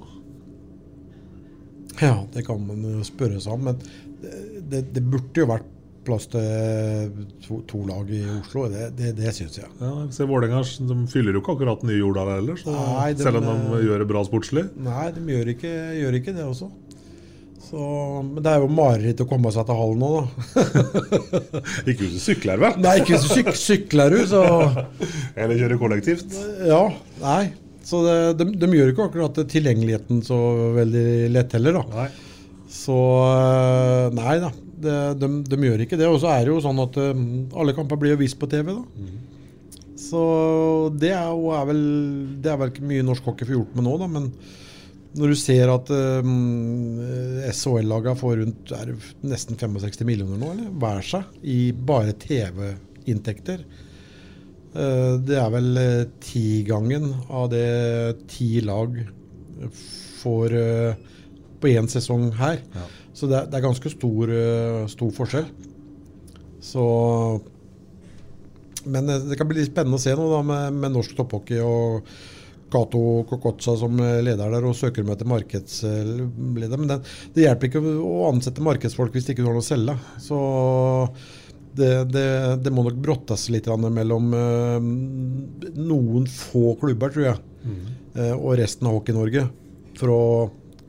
Ja, 2.02 2.26
det 2.34 2.44
kan 2.48 2.60
man 2.66 3.06
spørre 3.08 3.40
seg 3.42 3.56
om. 3.56 3.70
Men 3.70 3.80
det, 4.70 4.86
det, 4.94 5.04
burde 5.04 5.44
jo 5.44 5.48
vært 5.50 5.72
plass 6.06 6.28
til 6.30 7.26
to, 7.46 7.62
to 7.70 7.82
lag 7.88 8.10
i 8.14 8.22
Oslo. 8.38 8.68
Det, 8.72 8.90
det, 8.98 9.14
det 9.18 9.34
syns 9.36 9.58
jeg. 9.62 9.70
Ja, 9.82 9.94
se 10.14 10.28
Vålerenga 10.30 10.62
fyller 11.12 11.38
jo 11.38 11.42
ikke 11.44 11.56
akkurat 11.56 11.86
nye 11.88 12.00
jorda 12.02 12.28
heller, 12.36 12.60
så, 12.62 12.74
Nei, 12.76 13.12
de- 13.16 13.26
selv 13.26 13.42
om 13.42 13.48
de 13.50 13.84
gjør 13.88 14.04
det 14.04 14.10
bra 14.12 14.26
sportslig. 14.28 14.68
Nei, 14.86 15.08
de 15.16 15.26
gjør 15.36 15.54
ikke, 15.56 15.74
gjør 16.02 16.20
ikke 16.22 16.36
det 16.38 16.46
også. 16.46 16.70
Så, 17.66 17.82
men 18.22 18.44
det 18.46 18.52
er 18.52 18.62
jo 18.62 18.70
mareritt 18.70 19.22
å 19.24 19.28
komme 19.30 19.50
seg 19.54 19.66
til 19.66 19.78
hallen 19.80 20.04
nå, 20.04 20.10
da. 20.20 20.64
Ikke 21.90 22.04
hvis 22.04 22.18
du 22.18 22.22
sykler, 22.22 22.62
vel? 22.62 22.76
Nei, 22.84 23.00
ikke 23.02 23.16
hvis 23.16 23.26
du 23.26 23.32
syk, 23.34 23.50
sykler 23.58 24.14
du, 24.14 24.20
så 24.30 24.42
Eller 25.34 25.58
kjører 25.58 25.82
kollektivt. 25.82 26.36
Ja, 26.70 26.84
nei. 27.24 27.56
Så 27.86 28.02
det, 28.06 28.18
de, 28.40 28.48
de 28.58 28.70
gjør 28.74 28.92
ikke 28.92 29.10
akkurat 29.10 29.42
tilgjengeligheten 29.50 30.22
så 30.26 30.38
veldig 30.78 31.08
lett 31.34 31.54
heller, 31.58 31.80
da. 31.82 32.06
Nei. 32.06 32.08
Så 32.76 32.96
øh, 32.98 34.08
nei 34.18 34.38
da. 34.42 34.52
Det, 34.86 34.96
de, 35.22 35.30
de 35.48 35.60
gjør 35.70 35.84
ikke 35.86 36.00
det. 36.00 36.10
Og 36.10 36.18
så 36.24 36.32
er 36.34 36.46
det 36.46 36.54
jo 36.54 36.64
sånn 36.66 36.82
at 36.82 36.98
øh, 37.02 37.24
alle 37.62 37.76
kamper 37.78 38.02
blir 38.02 38.16
jo 38.16 38.22
vist 38.24 38.40
på 38.42 38.50
TV, 38.52 38.74
da. 38.74 39.12
Så 40.06 40.22
det 41.02 41.14
er, 41.16 41.30
jo, 41.34 41.50
er 41.56 41.66
vel 41.70 41.80
Det 42.44 42.52
er 42.52 42.58
vel 42.60 42.74
ikke 42.74 42.86
mye 42.86 43.06
norsk 43.06 43.26
hockey 43.30 43.48
får 43.48 43.58
gjort 43.60 43.78
med 43.78 43.88
nå, 43.88 43.96
da. 44.02 44.10
Men 44.18 44.32
når 45.16 45.32
du 45.32 45.36
ser 45.40 45.70
at 45.72 45.90
uh, 45.96 46.30
SHL-laga 47.56 48.16
får 48.20 48.38
rundt 48.42 48.72
er 48.76 48.94
nesten 49.26 49.58
65 49.60 50.04
millioner 50.08 50.40
nå, 50.42 50.52
eller 50.54 50.72
hver 50.82 51.02
seg, 51.08 51.36
i 51.48 51.60
bare 51.72 52.14
TV-inntekter. 52.20 53.64
Eh, 54.76 55.14
Det 55.24 55.38
er 55.40 55.52
vel 55.54 55.78
eh, 55.80 56.06
tigangen 56.20 57.06
av 57.32 57.48
det 57.54 58.18
ti 58.28 58.60
lag 58.66 58.98
får 60.20 60.56
eh, 60.60 60.98
på 61.62 61.72
én 61.72 61.88
sesong 61.88 62.28
her. 62.36 62.60
Ja. 62.76 62.84
Så 63.16 63.30
det 63.32 63.38
er, 63.40 63.46
det 63.48 63.56
er 63.62 63.64
ganske 63.70 63.92
stor, 63.94 64.34
eh, 64.36 64.82
stor 64.92 65.14
forskjell. 65.16 65.48
Så 66.60 66.84
Men 68.86 69.10
eh, 69.10 69.24
det 69.30 69.38
kan 69.40 69.48
bli 69.48 69.62
litt 69.62 69.72
spennende 69.72 69.96
å 69.96 70.04
se 70.04 70.12
nå 70.18 70.28
da 70.34 70.42
med, 70.46 70.76
med 70.84 70.92
norsk 70.98 71.16
topphockey 71.18 71.62
og 71.64 72.10
Cato 72.72 73.24
Kokotsa 73.30 73.76
som 73.78 73.98
leder 74.00 74.52
der 74.52 74.66
og 74.66 74.76
søker 74.78 75.06
etter 75.14 75.30
markedsleder. 75.30 76.78
Men 76.78 76.90
det, 76.90 77.00
det 77.36 77.46
hjelper 77.46 77.70
ikke 77.70 77.82
å 78.02 78.28
ansette 78.32 78.64
markedsfolk 78.66 79.16
hvis 79.16 79.28
de 79.28 79.36
ikke 79.36 79.46
har 79.46 79.56
noe 79.56 79.64
å 79.64 79.66
selge. 79.66 79.98
Så 80.22 80.40
det, 81.76 81.92
det, 82.14 82.28
det 82.64 82.74
må 82.74 82.86
nok 82.86 82.98
brottes 83.04 83.50
litt 83.54 83.68
mellom 83.68 84.34
eh, 84.34 84.90
noen 85.76 86.28
få 86.32 86.76
klubber, 86.80 87.12
tror 87.12 87.28
jeg, 87.28 87.38
eh, 88.16 88.34
og 88.34 88.56
resten 88.62 88.90
av 88.90 89.00
Hockey-Norge. 89.00 89.46
For 90.00 90.12
å 90.12 90.24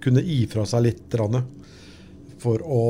kunne 0.03 0.23
gi 0.27 0.45
fra 0.51 0.67
seg 0.69 0.87
litt. 0.87 1.17
For 2.43 2.63
å 2.63 2.85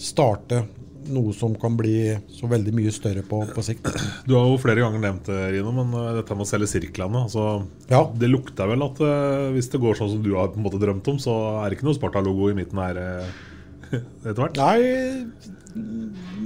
starte 0.00 0.64
noe 1.12 1.34
som 1.36 1.54
kan 1.58 1.76
bli 1.78 1.94
så 2.32 2.48
veldig 2.50 2.74
mye 2.76 2.92
større 2.94 3.24
på, 3.26 3.42
på 3.54 3.64
sikt. 3.64 3.88
Du 4.28 4.36
har 4.36 4.46
jo 4.48 4.58
flere 4.62 4.82
ganger 4.84 5.02
nevnt 5.02 5.30
det, 5.30 5.38
Rino, 5.54 5.72
men 5.76 5.94
eh, 5.96 6.12
dette 6.20 6.36
med 6.36 6.46
å 6.46 6.50
selge 6.50 6.70
sirklene 6.70 7.24
altså, 7.26 7.46
Ja. 7.90 8.04
Det 8.20 8.30
lukter 8.30 8.70
vel 8.70 8.86
at 8.86 9.02
eh, 9.04 9.48
hvis 9.56 9.70
det 9.72 9.82
går 9.82 9.98
sånn 9.98 10.14
som 10.14 10.22
du 10.24 10.32
har 10.36 10.52
på 10.52 10.60
en 10.60 10.66
måte 10.66 10.80
drømt 10.82 11.10
om, 11.12 11.20
så 11.22 11.36
er 11.60 11.68
det 11.68 11.78
ikke 11.78 11.88
noe 11.88 11.98
Sparta-logo 11.98 12.50
i 12.52 12.56
midten 12.58 12.80
her 12.82 13.00
eh, 13.02 13.34
etter 14.28 14.40
hvert? 14.40 14.60
Nei, 14.60 15.26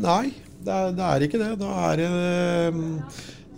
nei 0.01 0.25
det, 0.65 0.75
er, 0.75 0.93
det 0.97 1.09
er 1.11 1.27
ikke 1.27 1.41
det. 1.43 1.53
Da 1.61 1.73
er 1.91 2.01
det 2.01 2.11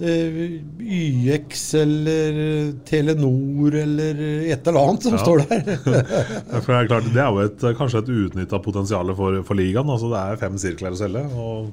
YX 0.00 1.62
eller 1.80 2.38
Telenor 2.88 3.74
eller 3.80 4.20
et 4.52 4.66
eller 4.68 4.80
annet 4.82 5.02
som 5.06 5.16
Ja. 5.16 5.22
står 5.22 5.42
der. 5.48 5.62
For 6.62 6.72
det 6.72 6.78
er 6.80 6.90
klart, 6.90 7.08
det 7.14 7.22
er 7.22 7.30
jo 7.32 7.44
et, 7.46 7.66
kanskje 7.78 8.02
et 8.04 8.10
uutnytta 8.12 8.60
potensial 8.64 9.14
for, 9.16 9.40
for 9.48 9.58
ligaen. 9.58 9.88
Altså, 9.90 10.10
det 10.12 10.20
er 10.22 10.40
fem 10.42 10.58
sirkler 10.60 10.96
å 10.96 11.00
selge. 11.00 11.24
Og 11.36 11.72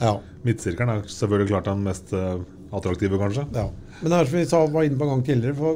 ja, 0.00 0.14
midtsirkelen 0.46 0.94
er 0.96 1.02
selvfølgelig 1.12 1.50
klart 1.52 1.68
den 1.70 1.82
mest 1.86 2.14
eh, 2.16 2.38
attraktive, 2.74 3.18
kanskje. 3.20 3.46
ja. 3.54 3.68
Men 4.00 4.14
det 4.14 4.18
er 4.22 4.30
som 4.30 4.38
vi 4.40 4.46
sa, 4.48 4.62
var 4.72 4.86
inne 4.88 4.96
på 4.96 5.04
en 5.04 5.10
gang 5.16 5.26
tidligere, 5.26 5.58
få 5.58 5.74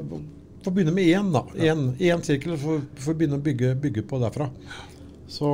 få 0.64 0.70
begynne 0.72 0.94
med 0.96 1.04
én. 1.12 1.26
da. 1.34 1.42
Én, 1.60 1.80
ja. 2.00 2.14
sirkel, 2.24 2.54
og 2.54 2.60
får 2.62 2.78
få 3.04 3.12
begynne 3.18 3.36
å 3.36 3.42
bygge, 3.44 3.74
bygge 3.82 4.02
på 4.08 4.16
derfra. 4.22 4.46
Så, 5.30 5.48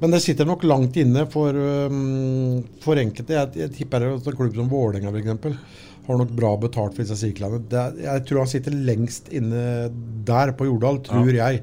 men 0.00 0.12
det 0.14 0.20
sitter 0.22 0.46
nok 0.46 0.62
langt 0.64 0.96
inne 1.00 1.24
for, 1.30 1.52
um, 1.90 2.62
for 2.84 3.00
enkelte. 3.00 3.34
Jeg, 3.34 3.52
jeg 3.58 3.72
tipper 3.74 4.06
at 4.14 4.26
en 4.30 4.38
klubb 4.38 4.54
som 4.56 4.68
Vålerenga 4.70 5.10
f.eks. 5.10 5.56
har 6.08 6.20
nok 6.22 6.30
bra 6.38 6.52
betalt 6.62 6.94
for 6.94 7.02
disse 7.02 7.18
sirklene. 7.20 7.58
Er- 7.74 7.98
jeg 8.06 8.26
tror 8.28 8.44
han 8.44 8.52
sitter 8.54 8.72
lengst 8.72 9.28
inne 9.34 9.90
der 10.28 10.54
på 10.56 10.68
Jordal, 10.70 11.02
tror 11.04 11.28
jeg. 11.34 11.62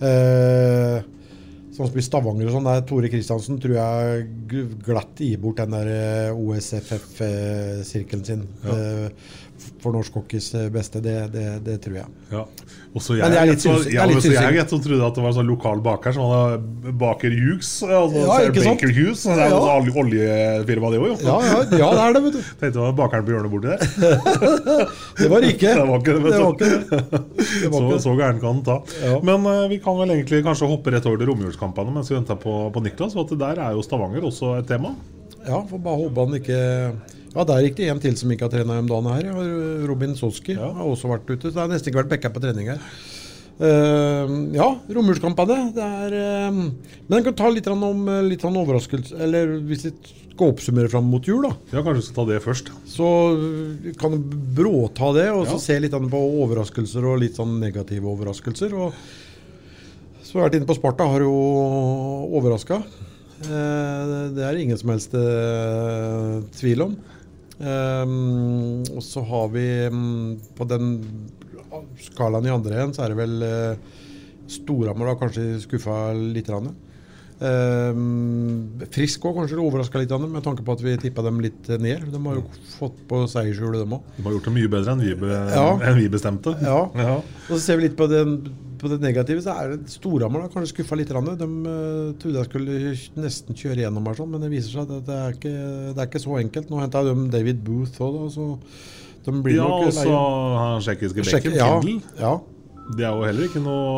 Uh, 0.00 1.00
som 1.76 1.86
i 1.96 2.02
Stavanger 2.04 2.48
og 2.48 2.54
sånn, 2.56 2.66
der 2.66 2.82
Tore 2.88 3.08
Kristiansen 3.08 3.58
tror 3.62 3.76
jeg 3.76 4.64
glatt 4.84 5.20
gir 5.22 5.38
bort 5.40 5.60
den 5.62 5.72
der 5.72 5.88
eh, 5.88 6.32
OSFF-sirkelen 6.36 8.24
sin. 8.26 8.42
eh, 8.66 9.08
for 9.82 9.92
norsk 9.96 10.14
hockeys 10.20 10.48
eh, 10.54 10.68
beste. 10.72 11.00
Det, 11.04 11.14
det, 11.32 11.44
det 11.66 11.76
tror 11.84 11.96
jeg. 12.00 12.06
Ja. 12.30 12.44
Også 12.94 13.14
jeg, 13.16 13.22
Men 13.24 13.32
jeg 13.36 13.40
er 13.42 13.50
litt 13.52 13.62
så, 13.62 13.74
usikker- 13.76 13.92
jeg 13.94 13.98
ja, 14.00 14.44
jeg, 14.50 14.56
jeg 14.60 14.68
som 14.72 14.80
trodde 14.84 15.06
at 15.06 15.14
det 15.18 15.22
var 15.24 15.30
en 15.30 15.36
sånn 15.38 15.50
lokal 15.50 15.80
baker 15.84 16.14
som 16.16 16.26
hadde 16.30 16.94
Baker 17.00 17.34
Hughes. 17.36 17.70
Altså, 17.86 18.24
Ja, 18.26 18.38
ikke 18.50 18.64
sant? 18.64 18.80
Baker 18.80 18.92
Hughes, 18.96 19.22
Det 19.24 19.36
er 19.36 19.52
jo 19.54 19.60
Ja. 19.60 19.76
sånn 19.80 20.00
oljefirma, 20.04 20.90
det 20.94 21.00
òg. 21.00 21.24
Ja, 21.24 21.36
ja, 21.46 21.60
ja, 21.78 21.90
det 21.94 22.02
er 22.06 22.16
det, 22.18 22.22
vet 22.26 22.32
du. 22.38 22.40
Tenkte 22.60 22.72
det 22.74 22.82
var 22.86 22.96
bakeren 23.00 23.28
på 23.28 23.34
hjørnet 23.36 23.54
borti 23.54 23.68
der. 23.70 23.80
Det 25.20 25.28
var 25.30 25.46
ikke. 25.46 25.74
Det 25.76 25.86
var 25.88 26.00
ikke 26.00 26.14
det, 26.16 26.22
Det 26.24 26.40
var 26.40 26.52
ikke 26.54 26.70
det. 26.70 26.80
Det 26.90 27.70
var 27.70 27.86
ikke 27.86 28.00
så, 28.00 28.02
så 28.08 28.16
gæren 28.18 28.40
kan 28.42 28.58
den 28.60 28.64
ta. 28.66 28.76
Ja. 29.04 29.16
Men 29.26 29.46
uh, 29.46 29.68
vi 29.70 29.78
kan 29.84 29.96
vel 30.00 30.10
egentlig 30.16 30.42
kanskje 30.46 30.68
hoppe 30.70 30.92
rett 30.94 31.06
over 31.08 31.20
til 31.20 31.30
romjulskampene 31.30 31.92
mens 31.94 32.10
vi 32.10 32.16
venter 32.18 32.38
på, 32.40 32.56
på 32.74 32.82
Niklas. 32.84 33.14
For 33.16 33.24
at 33.28 33.38
der 33.40 33.62
er 33.68 33.76
jo 33.78 33.84
Stavanger 33.86 34.26
også 34.28 34.56
et 34.60 34.68
tema. 34.70 34.94
Ja, 35.46 35.62
får 35.64 35.80
bare 35.80 35.96
håpe 36.02 36.24
han 36.26 36.36
ikke 36.36 36.58
Ja, 37.30 37.44
der 37.46 37.62
gikk 37.62 37.76
det 37.78 37.88
en 37.92 38.02
til 38.02 38.16
som 38.18 38.30
ikke 38.34 38.48
har 38.48 38.52
trena 38.52 38.80
om 38.82 38.88
dagen 38.90 39.10
her. 39.12 39.28
Ja, 39.30 39.86
Robin 39.86 40.16
Soski 40.18 40.56
Ja. 40.56 40.72
har 40.74 40.86
også 40.86 41.10
vært 41.10 41.30
ute. 41.30 41.48
Så 41.48 41.54
det 41.54 41.62
har 41.62 41.68
nesten 41.70 41.92
ikke 41.92 42.02
vært 42.02 42.10
backup 42.10 42.34
på 42.34 42.42
trening 42.42 42.72
her. 42.72 42.80
Uh, 43.60 44.24
ja, 44.56 44.70
romjulskampene. 44.88 45.58
Det 45.76 45.84
er 45.84 46.14
eh, 46.16 46.50
Men 46.50 47.18
jeg 47.18 47.26
kan 47.26 47.34
ta 47.36 47.50
litt 47.52 47.66
om 47.68 48.06
litt 48.24 48.40
overraskelse 48.48 49.18
Eller 49.20 49.52
hvis 49.68 49.82
vi 49.84 49.90
skal 50.40 50.54
oppsummere 50.54 50.88
fram 50.88 51.04
mot 51.04 51.26
jul, 51.28 51.42
da. 51.44 51.50
Ja, 51.68 51.82
Kanskje 51.84 52.00
vi 52.00 52.06
skal 52.06 52.16
ta 52.16 52.24
det 52.30 52.40
først. 52.40 52.70
Så 52.88 53.08
kan 54.00 54.16
du 54.16 54.36
bråta 54.56 55.12
det, 55.12 55.28
og 55.36 55.44
så 55.50 55.58
se 55.60 55.76
litt 55.76 55.92
på 55.92 56.22
overraskelser 56.46 57.04
og 57.04 57.20
litt 57.20 57.36
sånn 57.36 57.58
negative 57.60 58.08
overraskelser. 58.08 58.72
Og 58.72 58.96
så 60.24 60.38
har 60.38 60.46
jeg 60.46 60.48
vært 60.48 60.58
inne 60.60 60.70
på 60.70 60.78
Sparta, 60.78 61.10
har 61.12 61.26
jo 61.26 61.36
overraska. 62.40 62.80
Uh, 63.44 64.30
det 64.32 64.44
er 64.46 64.56
det 64.56 64.64
ingen 64.64 64.80
som 64.80 64.92
helst 64.94 65.14
eh, 65.16 66.34
tvil 66.56 66.86
om. 66.88 66.96
Eh, 67.60 68.12
og 68.96 69.02
så 69.04 69.22
har 69.28 69.50
vi 69.52 69.66
um, 69.92 70.38
på 70.56 70.66
den 70.68 70.94
skalaen 72.00 72.48
i 72.48 72.54
andre 72.54 72.78
enden, 72.78 72.94
så 72.96 73.04
er 73.04 73.12
det 73.12 73.20
vel 73.20 73.44
uh, 73.44 73.98
Storhamar 74.50 75.12
har 75.12 75.20
kanskje 75.20 75.60
skuffa 75.62 76.10
litt. 76.16 76.48
Rann. 76.50 76.72
Eh, 77.40 78.86
Frisk 78.92 79.24
òg 79.24 79.38
kanskje 79.38 79.56
overraska 79.62 80.00
litt, 80.02 80.12
med 80.28 80.42
tanke 80.44 80.64
på 80.66 80.74
at 80.76 80.82
vi 80.84 80.96
tippa 81.00 81.22
dem 81.24 81.38
litt 81.40 81.68
ned. 81.80 82.02
De 82.12 82.20
har 82.26 82.34
jo 82.40 82.42
fått 82.76 82.98
på 83.08 83.22
seiershjulet, 83.32 83.80
dem 83.80 83.94
òg. 83.96 84.02
De 84.18 84.24
har 84.26 84.34
gjort 84.36 84.48
det 84.50 84.56
mye 84.58 84.68
bedre 84.72 84.92
enn 84.92 85.04
vi, 85.06 85.14
be, 85.22 85.30
Ja. 85.54 85.68
enn 85.80 85.96
vi 85.96 86.08
bestemte. 86.12 86.52
Ja. 86.60 86.82
Ja. 87.00 87.14
Og 87.48 87.54
så 87.56 87.60
ser 87.60 87.76
vi 87.80 87.88
litt 87.88 87.96
på, 87.96 88.08
den, 88.12 88.34
på 88.80 88.88
det 88.92 89.00
negative, 89.00 89.40
så 89.44 89.56
er 89.56 89.76
det 89.76 89.88
Storhamar 89.94 90.48
kanskje 90.52 90.74
skuffa 90.74 90.96
litt. 91.00 91.08
De 91.08 91.16
uh, 91.16 92.12
trodde 92.20 92.42
jeg 92.42 92.50
skulle 92.50 92.94
nesten 93.24 93.56
kjøre 93.56 93.84
gjennom 93.86 94.06
her, 94.06 94.14
sånn, 94.20 94.30
men 94.36 94.44
det 94.44 94.52
viser 94.52 94.76
seg 94.76 94.90
at 95.00 95.06
det 95.08 95.16
er 95.24 95.36
ikke, 95.38 95.56
det 95.96 95.98
er 96.04 96.08
ikke 96.12 96.24
så 96.26 96.38
enkelt. 96.44 96.68
Nå 96.70 96.80
henta 96.84 97.04
de 97.08 97.16
David 97.32 97.64
Booth 97.64 98.00
òg, 98.04 98.26
så 98.36 98.50
de 99.24 99.32
blir 99.44 99.56
Ja, 99.58 99.64
nok 99.68 99.88
og 99.88 99.92
så 99.92 100.08
han 100.12 100.80
tsjekkiske 100.80 101.24
Sjekk- 101.28 101.50
bekken, 101.52 101.56
ja, 101.60 102.20
ja. 102.20 102.40
Det 102.96 103.04
er 103.06 103.12
jo 103.14 103.26
heller 103.26 103.46
ikke 103.46 103.62
noe, 103.62 103.90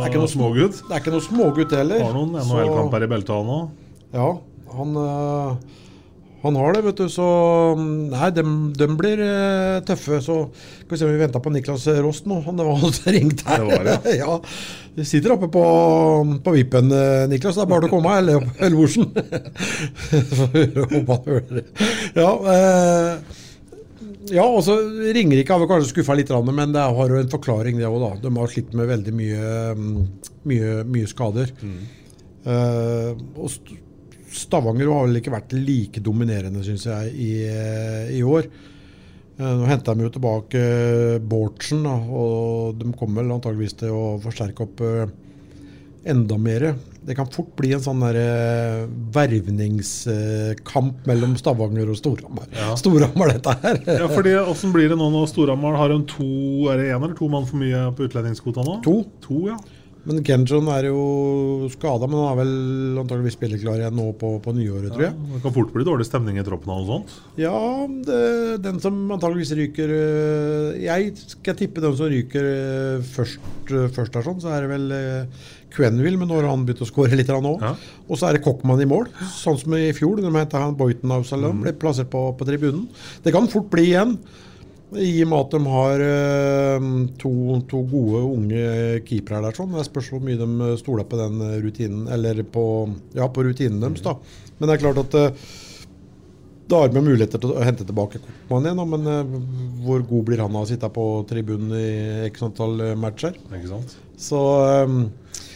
Det 0.00 0.06
er 0.06 0.12
ikke 0.12 0.22
noe 0.22 0.32
smågutt. 0.32 0.82
Det 0.84 0.94
er 0.94 1.02
ikke 1.02 1.14
noe 1.14 1.24
smågutt 1.24 1.72
heller. 1.76 2.04
Har 2.04 2.14
noen 2.14 2.36
NHL-kamper 2.42 3.06
i 3.06 3.08
beltet, 3.10 3.34
han 3.34 3.50
òg. 3.56 3.66
Ja, 4.16 4.28
han, 4.76 4.96
øh, 5.02 5.56
Han 6.44 6.56
har 6.60 6.76
det, 6.76 6.82
vet 6.84 7.00
du. 7.00 7.08
Så 7.10 7.26
mm, 7.74 8.12
nei, 8.12 8.28
de, 8.36 8.86
blir 8.98 9.22
eh, 9.24 9.78
tøffe. 9.88 10.20
Så 10.22 10.36
skal 10.54 10.92
vi 10.92 10.98
se 11.00 11.08
om 11.08 11.14
vi 11.14 11.22
venta 11.24 11.42
på 11.42 11.50
Niklas 11.50 11.88
Rost 12.04 12.28
nå. 12.30 12.38
Han 12.46 12.60
var 12.60 12.76
altså 12.76 13.10
ringt 13.16 13.42
her. 13.48 13.64
Det 13.64 13.66
var 13.72 13.88
det, 13.88 14.14
ja. 14.22 14.36
Vi 14.96 15.04
sitter 15.04 15.34
oppe 15.34 15.48
på, 15.52 15.64
på 16.44 16.54
vippen, 16.54 16.92
eh, 16.94 17.24
Niklas. 17.32 17.58
Det 17.58 17.64
er 17.66 17.72
bare 17.72 17.88
å 17.88 17.92
komme, 17.92 18.14
eller, 18.20 18.46
Elvorsen. 18.62 19.10
Ja, 22.16 22.30
eh, 22.52 23.42
ja, 24.32 24.44
og 24.44 24.62
så 24.66 24.76
Ringerike 25.14 25.52
har 25.52 25.60
vi 25.62 25.68
kanskje 25.70 25.92
skuffa 25.92 26.16
litt, 26.18 26.30
men 26.48 26.74
det 26.74 26.82
har 26.82 27.12
jo 27.12 27.18
en 27.20 27.32
forklaring, 27.32 27.78
det 27.80 27.88
òg. 27.88 28.20
De 28.22 28.32
har 28.36 28.52
slitt 28.52 28.72
med 28.76 28.90
veldig 28.90 29.14
mye, 29.16 29.50
mm, 29.78 29.98
mye, 30.50 30.70
mye 30.96 31.10
skader. 31.10 31.52
Mm. 31.62 31.76
Uh, 32.46 33.10
og 33.42 33.50
Stavanger 34.36 34.90
har 34.92 35.06
vel 35.06 35.20
ikke 35.20 35.34
vært 35.34 35.54
like 35.56 36.02
dominerende, 36.04 36.62
syns 36.66 36.86
jeg, 36.88 37.12
i, 37.14 37.30
i 38.18 38.24
år. 38.26 38.50
Uh, 39.36 39.52
nå 39.60 39.70
henta 39.70 39.94
de 39.94 40.06
jo 40.06 40.14
tilbake 40.16 40.64
Bårdsen, 41.22 41.86
og 41.86 42.76
de 42.80 42.92
kommer 42.98 43.22
vel 43.22 43.36
antageligvis 43.38 43.78
til 43.82 43.94
å 43.94 44.04
forsterke 44.22 44.66
opp 44.66 44.84
enda 46.06 46.38
mer. 46.38 46.70
Det 47.06 47.14
kan 47.14 47.28
fort 47.30 47.52
bli 47.58 47.70
en 47.76 47.82
sånn 47.84 48.02
der, 48.02 48.18
uh, 48.18 48.88
vervningskamp 49.14 51.06
mellom 51.06 51.36
Stavanger 51.38 51.92
og 51.92 52.00
Storhamar. 52.00 52.50
Ja. 52.50 52.72
Storhamar, 52.80 53.36
dette 53.36 53.54
her. 53.62 53.80
ja, 54.02 54.10
fordi 54.10 54.34
Åssen 54.42 54.74
blir 54.74 54.90
det 54.90 54.98
nå 54.98 55.08
når 55.14 55.30
Storhamar 55.30 55.78
har 55.78 55.94
en 55.94 56.06
to 56.10 56.26
er 56.72 56.82
det 56.82 56.90
en 56.90 57.02
eller 57.02 57.16
to 57.18 57.30
mann 57.30 57.46
for 57.48 57.62
mye 57.62 57.86
på 57.96 58.08
utlendingskvota 58.08 58.66
nå? 58.66 58.80
To. 58.86 59.00
to 59.22 59.42
ja. 59.52 59.58
Men 60.06 60.22
Genjon 60.22 60.68
er 60.70 60.86
jo 60.86 61.66
skada, 61.72 62.06
men 62.06 62.20
han 62.20 62.28
er 62.28 62.36
vel 62.38 63.00
antakeligvis 63.02 63.34
spilleklar 63.34 63.80
igjen 63.80 63.96
nå 63.98 64.12
på, 64.20 64.36
på 64.42 64.54
nyåret, 64.54 64.92
tror 64.94 65.02
jeg. 65.08 65.14
det 65.32 65.40
kan 65.42 65.54
fort 65.56 65.72
bli 65.74 65.86
dårlig 65.86 66.06
stemning 66.06 66.38
i 66.38 66.44
troppen 66.46 66.70
og 66.70 66.86
sånt? 66.86 67.16
Ja, 67.42 67.56
det, 68.06 68.20
den 68.62 68.78
som 68.82 69.00
antakeligvis 69.16 69.54
ryker 69.58 69.90
øh, 69.96 70.78
Jeg 70.78 71.10
skal 71.18 71.58
tippe 71.58 71.82
den 71.82 71.98
som 71.98 72.12
ryker 72.12 72.50
øh, 72.52 73.02
først, 73.16 73.42
først 73.66 74.14
der, 74.14 74.28
sånn, 74.28 74.38
så 74.44 74.54
er 74.54 74.66
det 74.66 74.72
vel 74.76 74.86
Quenville, 75.76 76.18
men 76.18 76.30
nå 76.30 76.40
har 76.40 76.48
han 76.48 76.64
begynt 76.66 76.82
å 76.84 76.88
skåre 76.88 77.18
litt 77.18 77.30
nå. 77.30 77.52
Ja. 77.62 77.74
Og 78.08 78.18
så 78.18 78.30
er 78.30 78.36
det 78.36 78.44
Kokkmann 78.46 78.82
i 78.82 78.88
mål, 78.88 79.10
sånn 79.36 79.60
som 79.60 79.76
i 79.76 79.92
fjor. 79.96 80.22
De 80.22 80.32
henta 80.32 80.64
Boyton 80.76 81.14
av 81.14 81.28
Salam, 81.28 81.58
mm. 81.58 81.62
ble 81.66 81.76
plassert 81.80 82.10
på, 82.12 82.28
på 82.38 82.48
tribunen. 82.48 82.86
Det 83.24 83.34
kan 83.34 83.48
fort 83.52 83.68
bli 83.72 83.90
igjen. 83.92 84.16
I 84.94 85.24
og 85.24 85.30
med 85.32 85.40
at 85.40 85.54
de 85.56 85.60
har 85.66 86.02
uh, 86.06 86.84
to, 87.18 87.30
to, 87.66 87.82
gode, 87.90 88.22
unge 88.22 88.66
keepere 89.08 89.42
der. 89.42 89.56
sånn. 89.58 89.74
Det 89.74 89.86
spørs 89.88 90.12
hvor 90.14 90.22
mye 90.22 90.38
de 90.38 90.72
stoler 90.78 91.08
på 91.10 91.18
den 91.18 91.42
rutinen, 91.64 92.04
eller 92.14 92.44
på, 92.46 92.64
ja, 93.18 93.26
på 93.26 93.44
rutinen 93.48 93.82
deres. 93.82 94.04
da. 94.06 94.14
Men 94.56 94.70
det 94.70 94.76
er 94.76 94.84
klart 94.84 95.02
at 95.02 95.18
uh, 95.18 95.54
da 96.70 96.80
har 96.82 96.94
vi 96.94 97.02
muligheter 97.02 97.42
til 97.42 97.52
å 97.54 97.62
hente 97.66 97.86
tilbake 97.86 98.22
Koppmann 98.22 98.70
igjen. 98.70 98.84
Men 98.94 99.10
uh, 99.10 99.36
hvor 99.82 100.06
god 100.06 100.26
blir 100.30 100.44
han 100.44 100.54
av 100.54 100.68
å 100.68 100.70
sitte 100.70 100.90
på 100.94 101.06
tribunen 101.30 101.74
i 101.74 101.86
x 102.30 102.46
antall 102.46 102.78
matcher? 103.02 103.34
Ikke 103.50 103.74
sant? 103.74 103.98
Så 104.22 104.38
um, 104.86 105.00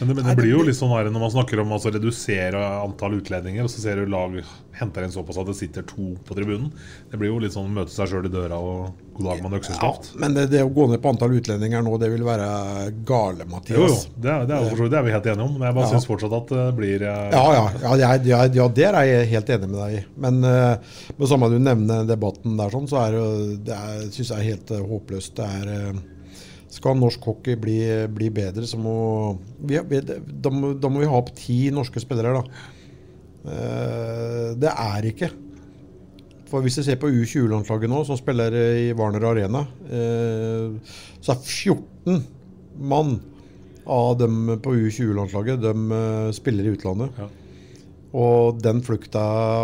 men 0.07 0.15
det, 0.15 0.23
men 0.23 0.31
det, 0.31 0.37
blir 0.41 0.53
jo 0.55 0.65
litt 0.65 0.77
sånn 0.77 0.91
her 0.95 1.09
når 1.13 1.21
man 1.21 1.33
snakker 1.33 1.61
om 1.61 1.71
å 1.71 1.77
altså, 1.77 1.93
redusere 1.93 2.61
antall 2.81 3.19
utlendinger, 3.19 3.67
og 3.67 3.71
så 3.73 3.83
ser 3.83 4.01
du 4.01 4.09
lag 4.09 4.37
henter 4.81 5.05
inn 5.05 5.13
såpass 5.13 5.37
at 5.37 5.49
det 5.49 5.55
sitter 5.57 5.85
to 5.85 6.15
på 6.25 6.35
tribunen. 6.37 6.71
Det 7.11 7.19
blir 7.19 7.31
jo 7.31 7.39
litt 7.43 7.53
sånn 7.53 7.69
møte 7.75 7.93
seg 7.93 8.09
sjøl 8.09 8.27
i 8.29 8.31
døra 8.33 8.57
og 8.57 8.95
god 9.17 9.27
dag 9.27 9.43
med 9.43 9.57
økseskaft. 9.59 10.11
Ja, 10.13 10.21
men 10.23 10.37
det, 10.37 10.45
det, 10.53 10.63
å 10.65 10.71
gå 10.73 10.87
ned 10.89 11.01
på 11.03 11.11
antall 11.11 11.35
utlendinger 11.37 11.83
nå, 11.85 11.97
det 12.01 12.09
vil 12.13 12.23
være 12.25 12.47
gale, 13.07 13.45
Mathias. 13.51 13.77
Jo, 13.77 13.89
jo. 13.91 13.99
Det, 14.15 14.37
det, 14.49 14.57
er, 14.57 14.83
det 14.93 14.99
er 14.99 15.05
vi 15.05 15.15
helt 15.15 15.29
enige 15.33 15.47
om. 15.47 15.57
Men 15.57 15.69
jeg 15.69 15.77
bare 15.77 15.89
ja. 15.89 15.91
syns 15.93 16.09
fortsatt 16.09 16.37
at 16.39 16.55
det 16.55 16.67
blir 16.79 17.05
Ja, 17.05 17.17
Ja, 17.35 17.43
ja, 17.57 17.65
ja, 17.83 18.13
ja, 18.31 18.41
ja, 18.61 18.69
der 18.81 18.97
er 19.01 19.09
jeg 19.09 19.29
helt 19.35 19.53
enig 19.57 19.69
med 19.69 19.77
deg 19.83 19.99
i. 19.99 20.05
Men 20.25 20.41
uh, 20.45 20.95
med 21.17 21.29
samme 21.29 21.51
du 21.51 21.59
nevner 21.61 22.07
debatten 22.09 22.57
der, 22.57 22.73
sånn, 22.73 22.89
så 22.89 23.03
er 23.03 23.19
det, 23.19 23.27
det 23.69 23.83
syns 24.15 24.33
jeg 24.33 24.39
er 24.39 24.49
helt 24.53 24.73
uh, 24.73 24.81
håpløst. 24.95 25.37
Det 25.37 25.51
er 25.61 25.93
skal 26.71 26.95
norsk 26.99 27.25
hockey 27.27 27.57
bli, 27.59 27.79
bli 28.11 28.29
bedre, 28.33 28.63
så 28.67 28.79
må 28.79 28.95
vi, 29.59 29.77
da, 29.77 30.51
må 30.53 30.73
da, 30.79 30.91
må 30.91 31.03
vi 31.03 31.09
ha 31.11 31.19
opp 31.19 31.33
ti 31.35 31.65
norske 31.73 32.03
spillere. 32.03 32.39
da. 32.39 32.77
Eh, 33.41 34.51
det 34.61 34.71
er 34.71 35.09
ikke. 35.11 35.31
For 36.51 36.63
Hvis 36.63 36.77
du 36.79 36.83
ser 36.83 36.99
på 36.99 37.09
U20-landslaget 37.09 37.91
nå, 37.91 38.03
som 38.07 38.19
spiller 38.19 38.55
i 38.55 38.91
Warner 38.97 39.27
Arena, 39.29 39.65
eh, 39.87 40.95
så 41.23 41.35
er 41.35 41.43
14 41.43 42.23
mann 42.79 43.19
av 43.87 44.17
dem 44.19 44.57
på 44.61 44.75
U20-landslaget 44.75 45.61
de 45.63 45.75
eh, 45.99 46.31
spiller 46.35 46.67
i 46.67 46.75
utlandet. 46.75 47.15
Ja. 47.19 47.29
Og 48.11 48.59
den 48.59 48.81
flukta 48.83 49.21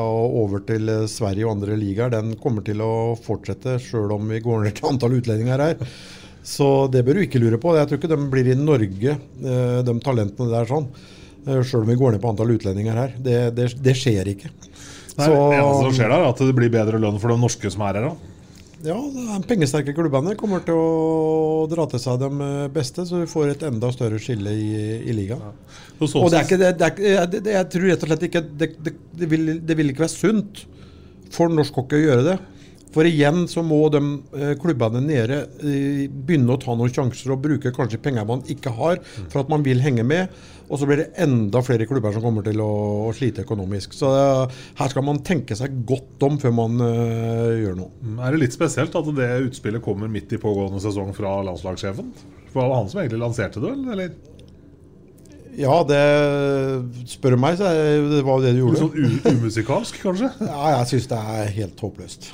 over 0.07 0.61
til 0.63 0.87
Sverige 1.11 1.43
og 1.43 1.57
andre 1.57 1.75
ligaer, 1.75 2.13
den 2.13 2.37
kommer 2.39 2.63
til 2.63 2.79
å 2.79 3.17
fortsette, 3.19 3.75
sjøl 3.83 4.13
om 4.15 4.31
vi 4.31 4.39
går 4.39 4.63
ned 4.63 4.77
til 4.79 4.87
antall 4.87 5.17
utlendinger 5.19 5.65
her. 5.65 5.83
Så 6.47 6.87
det 6.91 7.03
bør 7.03 7.19
du 7.19 7.25
ikke 7.25 7.41
lure 7.43 7.59
på. 7.59 7.75
Jeg 7.75 7.89
tror 7.89 7.99
ikke 7.99 8.13
de 8.13 8.29
blir 8.31 8.47
i 8.53 8.55
Norge, 8.55 9.17
eh, 9.17 9.79
de 9.83 9.95
talentene 10.03 10.53
der 10.53 10.69
sånn. 10.69 10.87
Eh, 11.43 11.59
Sjøl 11.59 11.83
om 11.83 11.91
vi 11.91 11.97
går 11.99 12.15
ned 12.15 12.23
på 12.23 12.31
antall 12.31 12.53
utlendinger 12.55 12.95
her. 12.95 13.17
Det, 13.19 13.35
det, 13.57 13.67
det 13.83 13.95
skjer 13.99 14.31
ikke. 14.31 14.53
Nei, 15.17 15.27
så, 15.27 15.33
det 15.33 15.59
eneste 15.59 15.83
som 15.89 15.95
skjer 15.97 16.13
er 16.13 16.25
at 16.29 16.41
det 16.45 16.55
blir 16.55 16.71
bedre 16.71 17.01
lønn 17.03 17.19
for 17.19 17.33
de 17.33 17.39
norske 17.41 17.71
som 17.73 17.83
er 17.87 17.99
her. 17.99 18.09
da. 18.11 18.33
Ja, 18.85 18.95
de 18.95 19.37
pengesterke 19.49 19.95
klubbene 19.97 20.35
kommer 20.37 20.61
til 20.63 20.77
å 20.77 21.65
dra 21.71 21.87
til 21.89 21.99
seg 21.99 22.21
de 22.21 22.49
beste, 22.73 23.07
så 23.09 23.23
vi 23.23 23.29
får 23.29 23.55
et 23.55 23.63
enda 23.67 23.89
større 23.91 24.19
skille 24.21 24.53
i, 24.53 24.67
i 25.01 25.15
ligaen. 25.17 25.41
Ja. 25.41 25.77
Og 26.05 26.29
det 26.29 26.37
er 26.37 26.45
ikke, 26.45 26.59
det, 26.61 26.69
det 26.77 26.91
er, 27.15 27.25
det, 27.31 27.41
jeg 27.55 27.69
tror 27.73 27.87
rett 27.89 28.05
og 28.05 28.11
slett 28.11 28.27
ikke 28.27 28.43
det, 28.61 28.69
vil, 29.33 29.55
det 29.65 29.77
vil 29.79 29.91
ikke 29.91 30.05
være 30.05 30.13
sunt 30.13 30.61
for 31.33 31.51
norsk 31.51 31.81
hockey 31.81 32.05
å 32.05 32.05
gjøre 32.05 32.27
det. 32.29 32.37
For 32.95 33.07
igjen 33.07 33.45
så 33.51 33.63
må 33.65 33.79
de 33.93 33.99
eh, 34.37 34.53
klubbene 34.59 35.01
nede 35.03 35.41
eh, 35.59 36.05
begynne 36.07 36.55
å 36.55 36.61
ta 36.61 36.75
noen 36.77 36.93
sjanser 36.93 37.33
og 37.35 37.41
bruke 37.43 37.73
kanskje 37.75 37.99
penger 38.03 38.27
man 38.27 38.45
ikke 38.49 38.71
har, 38.77 39.01
for 39.27 39.43
at 39.43 39.51
man 39.51 39.65
vil 39.65 39.83
henge 39.83 40.05
med. 40.07 40.31
Og 40.67 40.79
så 40.79 40.87
blir 40.87 40.99
det 40.99 41.11
enda 41.23 41.61
flere 41.63 41.87
klubber 41.87 42.15
som 42.15 42.23
kommer 42.23 42.43
til 42.43 42.59
å, 42.63 42.71
å 43.07 43.11
slite 43.15 43.45
økonomisk. 43.45 43.93
Så 43.95 44.09
uh, 44.11 44.55
her 44.79 44.91
skal 44.91 45.05
man 45.07 45.21
tenke 45.23 45.55
seg 45.55 45.77
godt 45.87 46.25
om 46.27 46.39
før 46.41 46.55
man 46.57 46.81
uh, 46.83 47.53
gjør 47.55 47.77
noe. 47.79 47.91
Mm, 48.03 48.17
er 48.19 48.35
det 48.35 48.41
litt 48.41 48.57
spesielt 48.57 48.95
at 48.99 49.11
det 49.15 49.29
utspillet 49.45 49.83
kommer 49.83 50.11
midt 50.11 50.35
i 50.35 50.41
pågående 50.41 50.81
sesong 50.83 51.13
fra 51.15 51.37
landslagssjefen? 51.47 52.09
For 52.49 52.59
det 52.59 52.65
var 52.65 52.81
han 52.81 52.91
som 52.91 52.99
egentlig 52.99 53.21
lanserte 53.21 53.63
det, 53.63 53.71
eller? 53.93 54.17
Ja, 55.57 55.77
det 55.87 56.01
spør 57.09 57.37
meg, 57.39 57.55
så 57.57 57.71
det 58.11 58.19
var 58.27 58.43
det 58.43 58.51
du 58.57 58.65
gjorde. 58.65 58.83
Sånn 58.83 59.39
umusikalsk, 59.39 60.03
kanskje? 60.03 60.33
ja, 60.51 60.59
jeg 60.75 60.91
syns 60.91 61.09
det 61.13 61.21
er 61.37 61.55
helt 61.61 61.87
håpløst. 61.87 62.29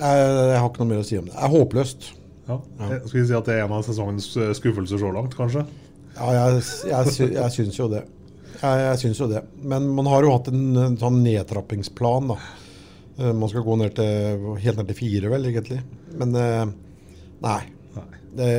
Jeg, 0.00 0.30
jeg, 0.48 0.56
har 0.56 0.70
ikke 0.70 0.82
noe 0.82 0.90
mer 0.90 1.02
å 1.02 1.06
si 1.06 1.18
om 1.20 1.26
det. 1.28 1.34
Det 1.34 1.44
er 1.44 1.52
håpløst. 1.52 2.08
Ja. 2.48 2.56
Ja. 2.80 2.88
Skal 3.04 3.18
vi 3.18 3.26
si 3.28 3.36
at 3.36 3.50
det 3.50 3.56
er 3.56 3.66
en 3.66 3.74
av 3.76 3.84
sesongens 3.86 4.30
eh, 4.40 4.54
skuffelser 4.56 5.02
så 5.02 5.10
langt, 5.14 5.36
kanskje? 5.38 5.66
Ja, 6.16 6.30
jeg, 6.34 6.62
jeg, 6.90 7.12
sy 7.14 7.28
jeg 7.36 7.54
syns 7.54 7.78
jo 7.78 7.90
det. 7.92 8.04
Jeg, 8.60 8.80
jeg 8.86 9.00
syns 9.04 9.20
jo 9.22 9.28
det. 9.30 9.44
Men 9.60 9.86
man 9.96 10.08
har 10.10 10.26
jo 10.26 10.32
hatt 10.34 10.48
en, 10.52 10.64
en 10.88 10.96
sånn 11.00 11.20
nedtrappingsplan, 11.24 12.32
da. 12.32 12.38
Eh, 13.20 13.32
man 13.36 13.52
skal 13.52 13.66
gå 13.66 13.76
ned 13.80 13.94
til, 13.98 14.48
helt 14.64 14.80
ned 14.80 14.88
til 14.90 14.98
fire, 14.98 15.30
vel, 15.34 15.50
egentlig. 15.52 15.82
Men 16.20 16.40
eh, 16.40 16.64
nei. 17.44 17.60
Det, 18.30 18.50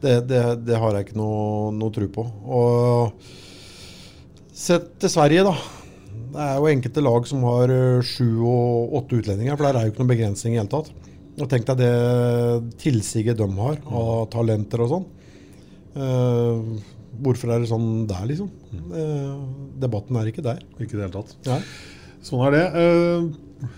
det, 0.00 0.12
det, 0.24 0.38
det, 0.64 0.76
har 0.80 0.96
jeg 0.96 1.04
ikke 1.04 1.18
noe, 1.20 1.68
noe 1.76 1.92
tro 1.92 2.06
på. 2.10 2.24
Og 2.48 3.12
sett 4.56 4.94
til 5.02 5.12
Sverige, 5.12 5.44
da. 5.50 5.81
Det 6.32 6.40
er 6.40 6.58
jo 6.58 6.68
enkelte 6.70 7.04
lag 7.04 7.26
som 7.28 7.42
har 7.44 7.72
eh, 7.72 8.04
sju 8.06 8.40
og 8.48 8.94
åtte 9.02 9.18
utlendinger, 9.20 9.56
for 9.56 9.68
der 9.68 9.78
er 9.78 9.86
jo 9.86 9.92
ikke 9.92 10.02
noen 10.02 10.12
begrensning 10.14 10.56
i 10.56 10.60
hele 10.60 10.72
tatt. 10.72 10.88
Og 11.40 11.48
tenk 11.48 11.66
deg 11.68 11.80
det 11.80 11.92
tilsiget 12.80 13.38
de 13.40 13.48
har 13.58 13.78
av 13.88 14.26
talenter 14.32 14.84
og 14.84 14.90
sånn. 14.90 15.06
Uh, 15.92 16.76
hvorfor 17.24 17.52
er 17.52 17.62
det 17.62 17.68
sånn 17.68 18.04
der, 18.08 18.24
liksom? 18.28 18.50
Uh, 18.92 19.40
debatten 19.80 20.16
er 20.20 20.28
ikke 20.28 20.44
der. 20.44 20.60
Ikke 20.76 20.96
i 20.96 20.98
det 20.98 21.06
hele 21.06 21.14
tatt. 21.14 21.32
Nei. 21.48 21.58
Sånn 22.24 22.44
er 22.46 22.56
det. 22.56 22.66
Uh, 22.76 23.72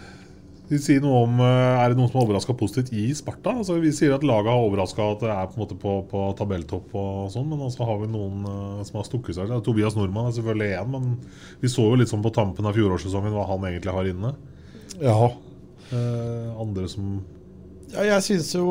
vi 0.70 0.78
sier 0.80 1.02
noe 1.04 1.24
om, 1.26 1.40
eh, 1.44 1.82
Er 1.82 1.92
det 1.92 1.98
noen 1.98 2.08
som 2.08 2.20
har 2.20 2.26
overraska 2.26 2.54
positivt 2.56 2.92
i 2.96 3.12
Sparta? 3.16 3.52
Altså, 3.60 3.76
vi 3.82 3.92
sier 3.92 4.14
at 4.14 4.24
laget 4.24 4.48
har 4.48 4.64
overraska 4.64 5.10
at 5.12 5.20
det 5.20 5.30
er 5.30 5.50
på, 5.52 5.66
en 5.66 5.80
på, 5.80 5.92
på 6.08 6.22
tabelltopp, 6.38 6.94
og 6.96 7.30
sånn, 7.34 7.50
men 7.50 7.70
så 7.72 7.84
har 7.84 8.00
vi 8.00 8.08
noen 8.08 8.46
uh, 8.48 8.82
som 8.86 9.00
har 9.00 9.08
stukket 9.08 9.36
seg. 9.36 9.52
Tobias 9.64 9.96
Nordmann 9.98 10.30
er 10.30 10.36
selvfølgelig 10.38 10.80
én, 10.80 10.90
men 10.94 11.10
vi 11.60 11.68
så 11.68 11.84
jo 11.90 12.00
litt 12.00 12.12
sånn 12.12 12.24
på 12.24 12.32
tampen 12.32 12.64
av 12.64 12.76
fjorårssesongen 12.78 13.36
hva 13.36 13.44
han 13.50 13.68
egentlig 13.68 13.92
har 13.92 14.08
inne. 14.08 14.34
Ja. 15.02 15.18
Uh, 15.92 16.48
andre 16.64 16.88
som 16.88 17.18
ja, 17.92 18.02
jeg 18.08 18.24
syns 18.26 18.48
jo 18.56 18.64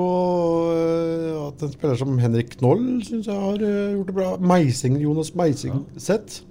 at 1.45 1.61
en 1.63 1.69
spiller 1.71 1.95
som 1.95 2.17
Henrik 2.19 2.57
Knoll 2.57 2.81
synes 3.05 3.29
jeg 3.29 3.37
har 3.37 3.61
gjort 3.61 4.09
det 4.09 4.15
bra. 4.17 4.31
Meising, 4.41 4.97
Jonas 4.99 5.29
Meising 5.37 5.77
ja. 5.77 6.01
sett. 6.09 6.41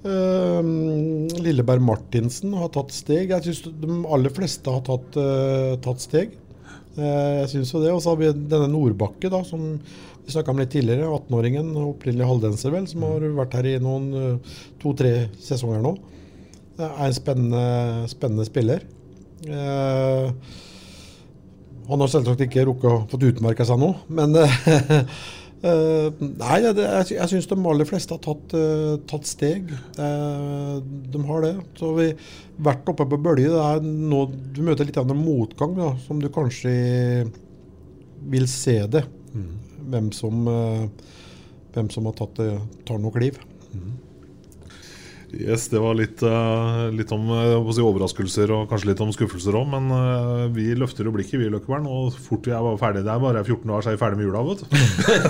Uh, 0.00 0.64
Lilleberg 1.44 1.82
Martinsen 1.84 2.54
har 2.56 2.70
tatt 2.72 2.94
steg. 2.96 3.32
Jeg 3.34 3.48
syns 3.48 3.80
de 3.82 3.98
aller 4.08 4.32
fleste 4.32 4.72
har 4.72 4.84
tatt, 4.86 5.18
uh, 5.20 5.74
tatt 5.84 6.04
steg. 6.04 6.36
Uh, 6.96 7.42
jeg 7.42 7.50
syns 7.54 7.74
jo 7.74 7.82
det. 7.82 7.92
Og 7.92 8.00
så 8.00 8.14
har 8.14 8.20
vi 8.20 8.30
denne 8.32 8.70
Nordbakke, 8.72 9.32
da, 9.32 9.42
som 9.46 9.74
vi 9.80 10.32
snakka 10.32 10.54
om 10.54 10.62
litt 10.62 10.72
tidligere. 10.72 11.10
18-åringen, 11.10 11.74
opprinnelig 11.84 12.30
halvdenser, 12.30 12.72
vel, 12.74 12.88
som 12.88 13.04
har 13.08 13.28
vært 13.42 13.58
her 13.58 13.68
i 13.74 13.76
noen 13.82 14.40
to-tre 14.80 15.28
sesonger 15.42 15.84
nå. 15.84 15.94
er 16.80 17.04
en 17.06 17.16
spennende, 17.16 18.08
spennende 18.12 18.48
spiller. 18.48 18.84
Eh, 19.48 20.32
han 21.88 22.02
har 22.04 22.10
selvsagt 22.12 22.44
ikke 22.44 22.66
rukket 22.68 22.90
å 22.90 23.06
få 23.08 23.20
utmerka 23.30 23.64
seg 23.66 23.80
nå, 23.80 23.94
men 24.12 24.36
eh, 25.66 26.08
Nei, 26.20 26.58
jeg, 26.64 26.76
jeg, 26.78 27.06
jeg 27.16 27.30
syns 27.32 27.50
de 27.50 27.58
aller 27.72 27.88
fleste 27.88 28.16
har 28.16 28.22
tatt, 28.24 28.56
uh, 28.56 28.96
tatt 29.10 29.28
steg. 29.28 29.70
Uh, 29.98 30.80
de 30.82 31.22
har 31.28 31.46
det. 31.46 31.54
Så 31.80 31.92
vi 31.98 32.08
har 32.10 32.66
vært 32.70 32.90
oppe 32.92 33.06
på 33.10 33.20
bølge. 33.20 33.52
Det 33.52 33.62
er 33.68 33.86
nå 33.86 34.24
du 34.30 34.64
møter 34.66 34.88
litt 34.88 35.00
av 35.00 35.10
en 35.10 35.24
motgang, 35.24 35.76
da, 35.78 35.94
som 36.06 36.20
du 36.22 36.30
kanskje 36.32 36.74
vil 38.30 38.50
se 38.50 38.80
det. 38.90 39.06
Hvem 39.90 40.10
som 40.14 40.44
hvem 41.74 41.90
som 41.92 42.08
har 42.08 42.16
tatt 42.18 42.38
det, 42.40 42.50
tar 42.88 43.00
noe 43.02 43.14
kliv. 43.14 43.38
Yes, 45.30 45.68
Det 45.70 45.78
var 45.78 45.94
litt, 45.94 46.22
eh, 46.26 46.80
litt 46.96 47.10
om 47.14 47.28
eh, 47.30 47.68
si, 47.74 47.82
overraskelser 47.84 48.50
og 48.54 48.64
kanskje 48.70 48.90
litt 48.90 49.02
om 49.04 49.12
skuffelser 49.14 49.54
òg. 49.54 49.68
Men 49.70 49.90
eh, 49.94 50.46
vi 50.54 50.64
løfter 50.78 51.06
jo 51.06 51.12
blikket, 51.14 51.38
vi 51.38 51.46
i 51.46 51.52
Løkkebern. 51.52 51.86
Og 51.86 52.16
fort 52.18 52.48
vi 52.48 52.54
er 52.56 52.66
ferdig 52.80 53.04
Det 53.06 53.12
er 53.14 53.22
bare 53.22 53.44
14 53.44 53.70
år, 53.70 53.84
så 53.84 53.92
er 53.92 53.98
vi 53.98 54.02
ferdig 54.02 54.18
med 54.18 54.26
jula. 54.26 54.42
vet 54.48 54.64
du 54.64 54.66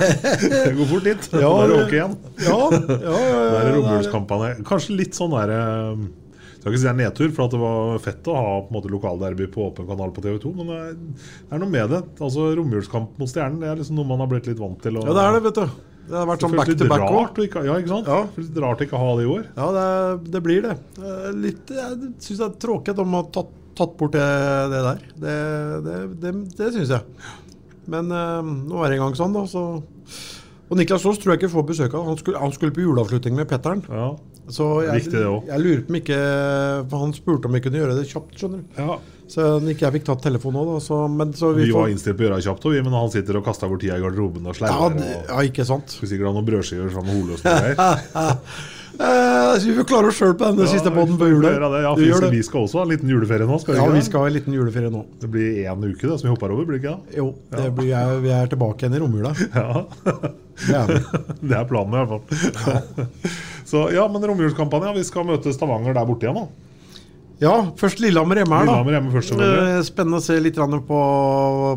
Det 0.70 0.72
går 0.78 0.88
fort 0.94 1.04
dit. 1.10 1.28
Ja, 1.36 1.50
da 1.50 1.66
er 1.66 1.74
det 1.74 1.82
ok 1.84 1.94
igjen. 1.98 2.16
Ja, 2.46 2.56
ja, 2.56 3.20
ja, 3.20 3.44
Det 3.50 3.60
er 3.60 4.48
er- 4.48 4.64
Kanskje 4.64 4.96
litt 4.96 5.14
sånn 5.18 5.36
der 5.36 5.52
Jeg 5.52 6.62
skal 6.62 6.72
ikke 6.72 6.80
si 6.80 6.88
det 6.88 6.92
er 6.92 6.98
nedtur, 7.00 7.30
for 7.36 7.44
at 7.46 7.52
det 7.54 7.60
var 7.60 8.00
fett 8.04 8.26
å 8.28 8.34
ha 8.36 8.48
på 8.60 8.68
en 8.68 8.76
måte 8.76 8.90
lokalderby 8.92 9.46
på 9.52 9.68
åpen 9.70 9.86
kanal 9.88 10.10
på 10.12 10.20
TV2. 10.24 10.50
Men 10.56 10.66
det 10.68 10.80
er, 10.80 10.96
det 10.96 11.54
er 11.56 11.62
noe 11.62 11.72
med 11.72 11.92
det. 11.92 12.02
Altså 12.20 12.50
Romjulskamp 12.56 13.14
mot 13.20 13.28
Stjernen 13.32 13.60
Det 13.62 13.68
er 13.70 13.80
liksom 13.80 13.96
noe 14.00 14.08
man 14.08 14.20
har 14.20 14.28
blitt 14.32 14.48
litt 14.50 14.60
vant 14.60 14.80
til. 14.84 14.96
Og, 15.00 15.08
Ja, 15.08 15.14
det 15.16 15.24
er 15.28 15.38
det, 15.38 15.44
vet 15.48 15.60
du. 15.62 15.89
Det 16.08 16.16
har 16.16 16.26
vært 16.26 16.42
sånn 16.44 16.56
back 16.58 16.72
to 16.72 16.88
back 16.90 17.04
òg. 17.06 17.38
ja, 17.66 17.76
ikke 17.78 17.92
sant? 17.92 18.08
Ja. 18.10 18.24
Føles 18.34 18.50
litt 18.50 18.62
rart 18.64 18.82
ikke 18.86 18.98
ha 18.98 19.10
det 19.18 19.26
i 19.26 19.30
år. 19.30 19.44
Ja, 19.54 19.68
det, 19.76 19.84
det 20.34 20.42
blir 20.42 20.64
det. 20.66 20.74
Litt, 21.38 21.70
jeg 21.76 22.12
syns 22.24 22.40
det 22.40 22.48
er 22.48 22.56
tråkig 22.64 22.94
at 22.94 22.98
de 22.98 23.06
har 23.12 23.28
tatt, 23.36 23.52
tatt 23.78 23.94
bort 24.00 24.16
det, 24.16 24.26
det 24.72 24.82
der. 24.88 25.04
Det, 25.24 25.36
det, 25.86 26.00
det, 26.24 26.34
det 26.58 26.72
syns 26.74 26.94
jeg. 26.96 27.30
Men 27.90 28.10
øh, 28.14 28.50
nå 28.70 28.82
er 28.82 28.92
det 28.92 28.98
en 28.98 29.06
gang 29.06 29.16
sånn, 29.18 29.36
da. 29.36 29.44
Så. 29.50 29.62
Og 30.70 30.78
Niklas 30.78 31.06
Aas 31.06 31.18
tror 31.18 31.34
jeg 31.34 31.42
ikke 31.42 31.54
får 31.54 31.64
besøk 31.70 31.94
av. 31.98 32.06
Han 32.06 32.18
skulle, 32.20 32.42
han 32.42 32.52
skulle 32.54 32.74
på 32.74 32.84
juleavslutning 32.84 33.38
med 33.38 33.48
Petteren. 33.50 33.82
Ja. 33.90 34.12
Så 34.54 34.66
jeg, 34.86 35.06
jeg 35.12 35.62
lurer 35.62 35.86
på 35.86 35.94
om 35.94 35.98
ikke 36.00 36.20
han 37.04 37.16
spurte 37.16 37.50
om 37.50 37.56
vi 37.56 37.62
kunne 37.64 37.82
gjøre 37.82 37.96
det 37.98 38.08
kjapt, 38.10 38.36
skjønner 38.40 38.62
du. 38.62 38.80
Ja. 38.80 38.98
Så 39.30 39.46
ikke 39.70 39.86
jeg 39.86 39.94
fikk 40.00 40.08
tatt 40.08 40.24
telefonen 40.26 40.58
nå, 40.58 40.64
da. 40.74 40.82
Så, 40.82 40.96
men, 41.06 41.32
så 41.38 41.52
vi 41.54 41.68
Vi 41.68 41.74
var 41.74 41.86
får, 41.86 41.94
innstilt 41.94 42.18
på 42.18 42.24
å 42.24 42.28
gjøre 42.28 42.40
det 42.40 42.48
kjapt, 42.48 42.66
og 42.66 42.74
vi, 42.74 42.82
men 42.86 42.98
han 42.98 43.14
sitter 43.14 43.38
og 43.38 43.46
kaster 43.46 43.70
bort 43.70 43.84
tida 43.84 44.00
i 44.00 44.02
garderoben 44.02 44.48
og 44.48 44.52
ja, 44.54 44.58
sleiver. 44.58 44.98
Ja, 44.98 45.14
og 45.22 45.30
ja, 45.30 45.46
ikke 45.52 45.66
sant. 45.68 45.94
Skal 45.94 46.10
sikkert 46.10 46.32
ha 46.32 46.36
noen 46.36 46.50
brødskiver 46.50 46.92
sammen 46.94 47.12
med 47.12 47.20
Hole 47.20 47.38
og 47.38 47.46
greier. 47.46 48.78
Eh, 49.00 49.58
så 49.60 49.64
vi 49.64 49.74
får 49.78 49.86
klare 49.88 50.10
oss 50.10 50.18
sjøl 50.18 50.34
på 50.36 50.44
denne 50.44 50.66
siste 50.68 50.90
poden 50.92 51.16
på 51.16 51.28
jula. 51.30 51.54
Ja, 51.80 51.92
vi, 51.96 52.10
vi 52.34 52.42
skal 52.44 52.66
også 52.66 52.82
ha 52.82 52.84
en 52.84 52.90
liten 52.92 53.08
juleferie 53.08 53.46
nå. 53.48 53.56
Skal 53.62 53.76
vi 53.76 53.80
Ja, 53.80 53.86
vi 53.94 54.02
skal 54.04 54.26
ha 54.26 54.28
en 54.28 54.34
liten 54.34 54.56
juleferie 54.56 54.90
nå. 54.92 55.04
Det 55.22 55.30
blir 55.32 55.62
én 55.62 55.86
uke 55.86 56.04
da, 56.10 56.18
som 56.20 56.28
vi 56.28 56.34
hopper 56.34 56.52
over, 56.52 56.66
blir 56.68 56.82
det 56.82 56.84
ikke? 56.84 57.16
Jo, 57.16 57.30
det 57.54 57.70
blir, 57.78 57.88
jeg, 57.94 58.20
vi 58.26 58.34
er 58.36 58.50
tilbake 58.52 58.84
igjen 58.84 58.98
i 58.98 59.02
romjula. 59.04 59.32
Ja. 59.60 59.86
Det 60.66 60.76
er. 60.76 60.96
Det 61.50 61.56
er 61.56 61.68
planen 61.68 61.94
i 61.94 62.02
hvert 62.02 62.34
fall. 62.34 63.06
Så 63.70 63.86
ja, 63.94 64.06
men 64.10 64.24
romjulskampanje. 64.26 64.96
Vi 64.98 65.06
skal 65.08 65.28
møte 65.28 65.52
Stavanger 65.54 65.96
der 65.96 66.08
borte 66.08 66.26
igjen, 66.26 66.42
da. 66.42 66.68
Ja, 67.40 67.54
først 67.80 68.02
Lillehammer 68.04 68.42
hjemme 68.42 68.58
her, 68.58 68.66
da. 68.68 68.72
Lillehammer 68.74 68.96
hjemme 68.98 69.14
først. 69.14 69.32
Eh, 69.32 69.78
Spennende 69.86 70.20
å 70.20 70.24
se 70.24 70.36
litt 70.42 70.58
på, 70.60 71.00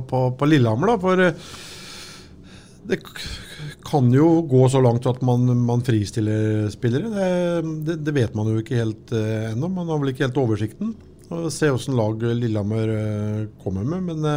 på, 0.09 0.23
på 0.39 0.49
Lillehammer, 0.49 0.91
da. 0.91 0.97
For 0.99 1.23
eh, 1.23 1.37
det 2.89 2.99
kan 3.87 4.09
jo 4.11 4.41
gå 4.49 4.65
så 4.71 4.81
langt 4.83 5.07
at 5.07 5.21
man, 5.23 5.47
man 5.63 5.85
fristiller 5.87 6.67
spillere. 6.73 7.13
Det, 7.15 7.71
det, 7.87 7.97
det 8.03 8.15
vet 8.17 8.35
man 8.35 8.51
jo 8.51 8.59
ikke 8.59 8.81
helt 8.81 9.15
eh, 9.15 9.53
ennå. 9.53 9.71
Man 9.71 9.87
har 9.87 10.03
vel 10.03 10.11
ikke 10.11 10.27
helt 10.27 10.41
oversikten. 10.43 10.91
Og 11.31 11.47
Se 11.53 11.71
åssen 11.71 11.95
lag 11.95 12.19
Lillehammer 12.19 12.91
eh, 12.97 13.41
kommer 13.63 13.87
med. 13.87 14.11
Men 14.11 14.27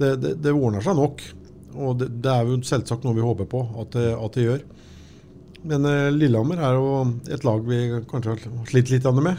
det, 0.00 0.14
det, 0.24 0.36
det 0.40 0.56
ordner 0.56 0.84
seg 0.84 0.96
nok. 0.96 1.20
Og 1.74 1.98
det, 2.00 2.10
det 2.24 2.30
er 2.32 2.48
jo 2.50 2.60
selvsagt 2.66 3.04
noe 3.06 3.16
vi 3.16 3.24
håper 3.24 3.48
på 3.48 3.62
at 3.82 3.94
det, 3.96 4.08
at 4.16 4.36
det 4.38 4.46
gjør. 4.48 4.62
Men 5.70 5.84
eh, 5.86 6.08
Lillehammer 6.14 6.58
er 6.58 6.74
jo 6.78 6.86
et 7.32 7.44
lag 7.46 7.60
vi 7.68 7.82
kanskje 8.10 8.34
har 8.36 8.70
slitt 8.70 8.90
litt 8.90 9.06
med. 9.22 9.38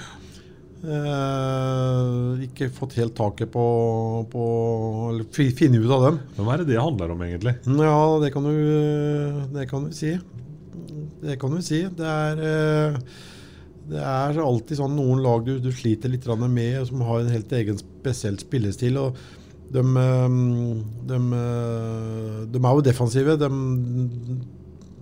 Eh, 0.84 2.44
ikke 2.48 2.68
fått 2.76 2.96
helt 3.00 3.14
taket 3.16 3.52
på, 3.54 3.64
på 4.32 4.46
Eller 5.12 5.28
fi- 5.36 5.52
finne 5.56 5.80
ut 5.84 5.92
av 5.96 6.08
dem. 6.10 6.18
Hvem 6.38 6.50
er 6.54 6.64
det 6.64 6.70
det 6.74 6.80
handler 6.82 7.14
om, 7.14 7.22
egentlig? 7.26 7.54
Ja, 7.68 8.00
det 8.24 8.32
kan 8.36 8.48
du, 8.48 8.56
det 9.56 9.68
kan 9.72 9.86
du 9.88 9.94
si. 9.96 10.16
Det 11.24 11.38
kan 11.40 11.54
du 11.56 11.62
si. 11.64 11.84
Det 11.96 12.10
er, 12.10 12.42
eh, 12.50 12.98
det 13.94 14.00
er 14.04 14.42
alltid 14.44 14.80
sånn 14.80 14.96
noen 15.00 15.24
lag 15.24 15.46
du, 15.48 15.56
du 15.64 15.72
sliter 15.76 16.12
litt 16.12 16.28
med, 16.48 16.82
som 16.88 17.02
har 17.08 17.24
en 17.24 17.32
helt 17.36 17.52
egen 17.60 17.80
spesiell 17.80 18.38
spillestil. 18.40 19.00
og 19.00 19.16
de, 19.74 19.84
eh, 20.04 20.36
de, 21.10 21.22
eh, 21.40 22.44
de 22.54 22.62
er 22.62 22.76
jo 22.78 22.84
defensive. 22.86 23.38
De, 23.42 23.50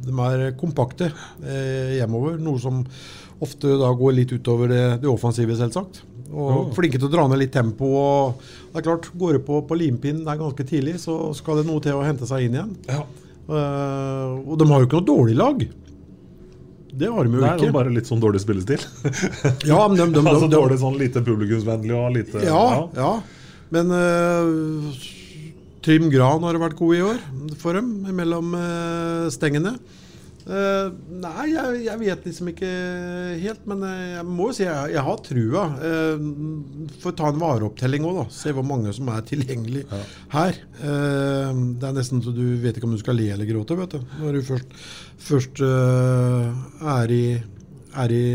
de 0.02 0.14
er 0.28 0.46
kompakte 0.58 1.12
eh, 1.44 1.98
hjemover, 2.00 2.40
noe 2.42 2.62
som 2.62 2.82
ofte 3.42 3.76
da 3.82 3.90
går 3.98 4.16
litt 4.20 4.32
utover 4.38 4.70
det, 4.72 4.84
det 5.04 5.10
offensive, 5.10 5.56
selvsagt. 5.58 6.04
Og 6.32 6.52
Ja. 6.52 6.60
flinke 6.78 7.00
til 7.00 7.10
å 7.10 7.12
dra 7.12 7.28
ned 7.28 7.42
litt 7.42 7.52
tempo. 7.52 7.86
og 7.98 8.42
det 8.72 8.80
er 8.80 8.86
klart, 8.88 9.10
Går 9.18 9.34
det 9.34 9.46
på, 9.46 9.62
på 9.68 9.78
limpinnen 9.78 10.24
der 10.24 10.38
ganske 10.40 10.64
tidlig, 10.64 10.96
så 11.04 11.34
skal 11.36 11.58
det 11.60 11.66
noe 11.68 11.82
til 11.84 11.98
å 11.98 12.06
hente 12.06 12.26
seg 12.30 12.46
inn 12.48 12.56
igjen. 12.56 12.76
Ja. 12.88 13.04
Uh, 13.52 14.38
og 14.48 14.54
de 14.62 14.68
har 14.70 14.80
jo 14.80 14.88
ikke 14.88 15.00
noe 15.02 15.10
dårlig 15.10 15.36
lag. 15.36 15.66
Det 16.94 17.10
har 17.10 17.26
de 17.26 17.34
jo 17.36 17.42
Det 17.42 17.50
er 17.50 17.58
ikke. 17.66 17.74
bare 17.74 17.92
litt 17.92 18.08
sånn 18.08 18.22
dårlig 18.22 18.40
spillestil. 18.44 18.80
Ja, 19.68 19.88
men 19.90 19.98
de, 19.98 20.06
de, 20.06 20.14
de, 20.22 20.24
altså 20.30 20.48
dårlig 20.52 20.80
sånn 20.80 20.98
lite 21.02 21.24
publikumsvennlig 21.26 21.98
og 21.98 22.16
lite 22.16 22.46
ja, 22.46 22.64
ja. 22.96 23.12
Men 23.72 23.92
uh, 23.96 24.92
Trym 25.86 26.12
Gran 26.12 26.44
har 26.46 26.60
vært 26.62 26.78
god 26.80 26.98
i 26.98 27.04
år 27.06 27.26
for 27.62 27.78
dem, 27.78 27.90
mellom 28.18 28.54
uh, 28.58 29.28
stengene. 29.34 29.78
Uh, 30.42 30.90
nei, 31.22 31.52
jeg, 31.52 31.82
jeg 31.86 32.00
vet 32.02 32.24
liksom 32.26 32.50
ikke 32.50 32.70
helt, 33.44 33.62
men 33.70 33.86
jeg 33.86 34.26
må 34.26 34.50
jo 34.50 34.56
si 34.58 34.66
jeg, 34.66 34.94
jeg 34.96 35.06
har 35.06 35.24
trua. 35.24 35.66
Uh, 35.78 36.92
Får 37.04 37.16
ta 37.18 37.30
en 37.32 37.40
vareopptelling 37.42 38.06
òg, 38.10 38.20
da. 38.24 38.26
Se 38.36 38.54
hvor 38.58 38.66
mange 38.68 38.94
som 38.98 39.10
er 39.14 39.24
tilgjengelig 39.30 39.86
her. 40.34 40.62
Uh, 40.82 41.54
det 41.80 41.88
er 41.88 41.98
nesten 41.98 42.24
så 42.26 42.34
du 42.36 42.44
vet 42.62 42.78
ikke 42.78 42.90
om 42.90 42.98
du 42.98 43.02
skal 43.02 43.20
le 43.22 43.30
eller 43.36 43.50
gråte, 43.50 43.78
vet 43.80 43.96
du. 43.96 44.06
Når 44.20 44.38
du 44.38 44.46
først, 44.52 44.78
først 45.32 45.64
er 45.64 47.16
i 47.16 47.26
er 47.92 48.14
i 48.16 48.26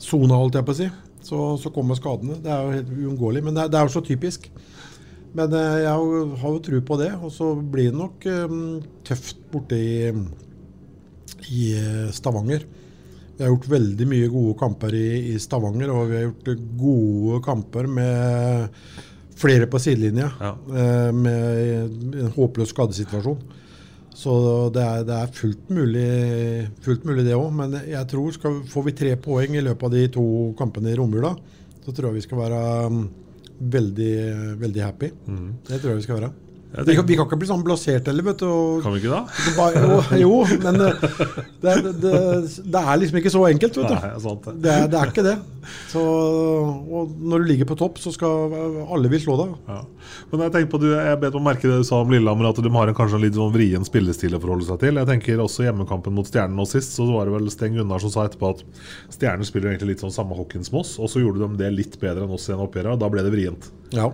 sona, 0.00 0.38
holdt 0.38 0.58
jeg 0.58 0.66
på 0.66 0.74
å 0.74 0.78
si. 0.78 0.88
Så, 1.28 1.38
så 1.60 1.68
kommer 1.74 1.98
skadene. 1.98 2.38
Det 2.40 2.48
er 2.54 2.62
jo 2.64 2.76
helt 2.78 2.92
uunngåelig. 2.96 3.42
Men 3.44 3.56
det 3.58 3.66
er, 3.66 3.72
det 3.74 3.78
er 3.80 3.88
jo 3.88 3.94
så 3.98 4.04
typisk. 4.06 4.46
Men 5.36 5.52
eh, 5.52 5.74
jeg 5.84 5.90
har 5.92 6.00
jo- 6.00 6.36
har 6.40 6.54
jo 6.54 6.62
tro 6.64 6.80
på 6.88 6.96
det. 7.02 7.10
Og 7.20 7.32
så 7.34 7.50
blir 7.74 7.90
det 7.90 7.98
nok 8.00 8.24
eh, 8.32 8.54
tøft 9.04 9.42
borte 9.52 9.76
i, 9.76 10.12
i 11.52 11.64
eh, 11.76 12.08
Stavanger. 12.16 12.64
Vi 13.38 13.44
har 13.44 13.52
gjort 13.52 13.68
veldig 13.70 14.06
mye 14.10 14.30
gode 14.32 14.56
kamper 14.58 14.94
i, 14.98 15.04
i 15.34 15.36
Stavanger, 15.38 15.92
og 15.94 16.08
vi 16.10 16.16
har 16.16 16.24
gjort 16.26 16.64
gode 16.80 17.36
kamper 17.44 17.86
med 17.86 18.80
flere 19.38 19.68
på 19.70 19.78
sidelinja. 19.78 20.32
Ja. 20.42 20.54
Med 21.14 22.18
en 22.18 22.32
håpløs 22.34 22.72
skadesituasjon. 22.74 23.38
Så 24.18 24.32
det 24.74 24.82
er, 24.82 25.04
det 25.06 25.14
er 25.14 25.30
fullt, 25.34 25.68
mulig, 25.70 26.08
fullt 26.82 27.06
mulig, 27.06 27.22
det 27.28 27.36
òg. 27.38 27.52
Men 27.54 27.76
jeg 27.86 28.02
tror 28.10 28.34
skal, 28.34 28.58
får 28.66 28.88
vi 28.88 28.96
tre 28.98 29.14
poeng 29.22 29.54
i 29.54 29.62
løpet 29.62 29.86
av 29.86 29.94
de 29.94 30.04
to 30.18 30.26
kampene 30.58 30.90
i 30.90 30.98
romjula, 30.98 31.36
så 31.84 31.94
tror 31.94 32.10
jeg 32.10 32.18
vi 32.18 32.26
skal 32.26 32.42
være 32.42 32.62
mm, 32.90 33.04
veldig, 33.76 34.14
veldig 34.64 34.82
happy. 34.82 35.12
Det 35.70 35.78
tror 35.78 35.92
jeg 35.92 36.02
vi 36.02 36.06
skal 36.08 36.18
være. 36.20 36.32
Vi 36.68 36.94
kan, 36.96 37.06
vi 37.08 37.16
kan 37.16 37.24
ikke 37.24 37.38
bli 37.40 37.48
sånn 37.48 37.62
blasert 37.64 38.08
heller, 38.10 38.24
vet 38.26 38.42
du. 38.42 38.46
Og, 38.46 38.82
kan 38.84 38.92
vi 38.92 39.00
ikke 39.00 39.12
da? 39.14 39.22
bare, 39.58 39.84
jo, 40.20 40.42
jo, 40.44 40.58
men 40.66 40.82
eh, 40.84 41.06
det, 41.64 41.76
det, 41.84 41.92
det, 42.02 42.18
det 42.74 42.82
er 42.82 43.00
liksom 43.00 43.20
ikke 43.22 43.32
så 43.32 43.44
enkelt, 43.48 43.78
vet 43.80 43.88
du. 43.88 43.94
Nei, 43.96 44.10
sant 44.26 44.48
det. 44.50 44.54
Det 44.66 44.74
er, 44.74 44.98
er 45.00 45.12
ikke 45.14 45.24
det. 45.24 45.36
Så, 45.88 46.02
og 46.02 47.14
når 47.18 47.42
du 47.42 47.48
ligger 47.52 47.70
på 47.70 47.76
topp, 47.80 47.96
så 48.02 48.12
skal 48.12 48.52
alle 48.92 49.10
vil 49.12 49.22
slå 49.24 49.38
deg. 49.40 49.56
Ja. 49.68 49.80
Men 50.28 50.44
jeg 50.44 50.54
tenker 50.58 50.70
på, 50.74 50.82
du, 50.84 50.90
jeg 50.92 51.20
bet 51.24 51.38
meg 51.38 51.46
merke 51.48 51.72
det 51.72 51.80
du 51.80 51.88
sa 51.88 52.02
om 52.04 52.12
Lillehammer, 52.12 52.50
at 52.52 52.60
de 52.64 52.74
har 52.76 52.92
en 52.92 53.00
kanskje 53.00 53.18
en 53.18 53.24
litt 53.24 53.40
sånn 53.40 53.56
vrien 53.56 53.88
spillestil 53.88 54.36
å 54.36 54.42
forholde 54.44 54.68
seg 54.68 54.84
til. 54.84 55.00
Jeg 55.00 55.10
tenker 55.14 55.44
også 55.44 55.64
hjemmekampen 55.64 56.16
mot 56.20 56.28
Stjernen 56.28 56.56
nå 56.60 56.68
sist, 56.68 56.96
så 57.00 57.08
var 57.08 57.28
det 57.28 57.36
vel 57.38 57.52
Sten 57.52 57.80
Gunnar 57.80 58.04
som 58.04 58.12
sa 58.12 58.28
etterpå 58.28 58.52
at 58.52 58.64
Stjernen 59.16 59.48
spiller 59.48 59.72
egentlig 59.72 59.94
litt 59.94 60.04
sånn 60.04 60.14
samme 60.14 60.36
hockeyen 60.36 60.68
som 60.68 60.82
oss, 60.82 60.98
og 61.00 61.08
så 61.08 61.24
gjorde 61.24 61.46
de 61.46 61.62
det 61.64 61.72
litt 61.74 62.00
bedre 62.02 62.28
enn 62.28 62.36
oss 62.36 62.48
i 62.50 62.56
en 62.56 62.64
oppgjør, 62.68 62.92
og 62.92 63.02
da 63.02 63.12
ble 63.12 63.24
det 63.24 63.32
vrient. 63.32 63.72
Ja. 63.96 64.12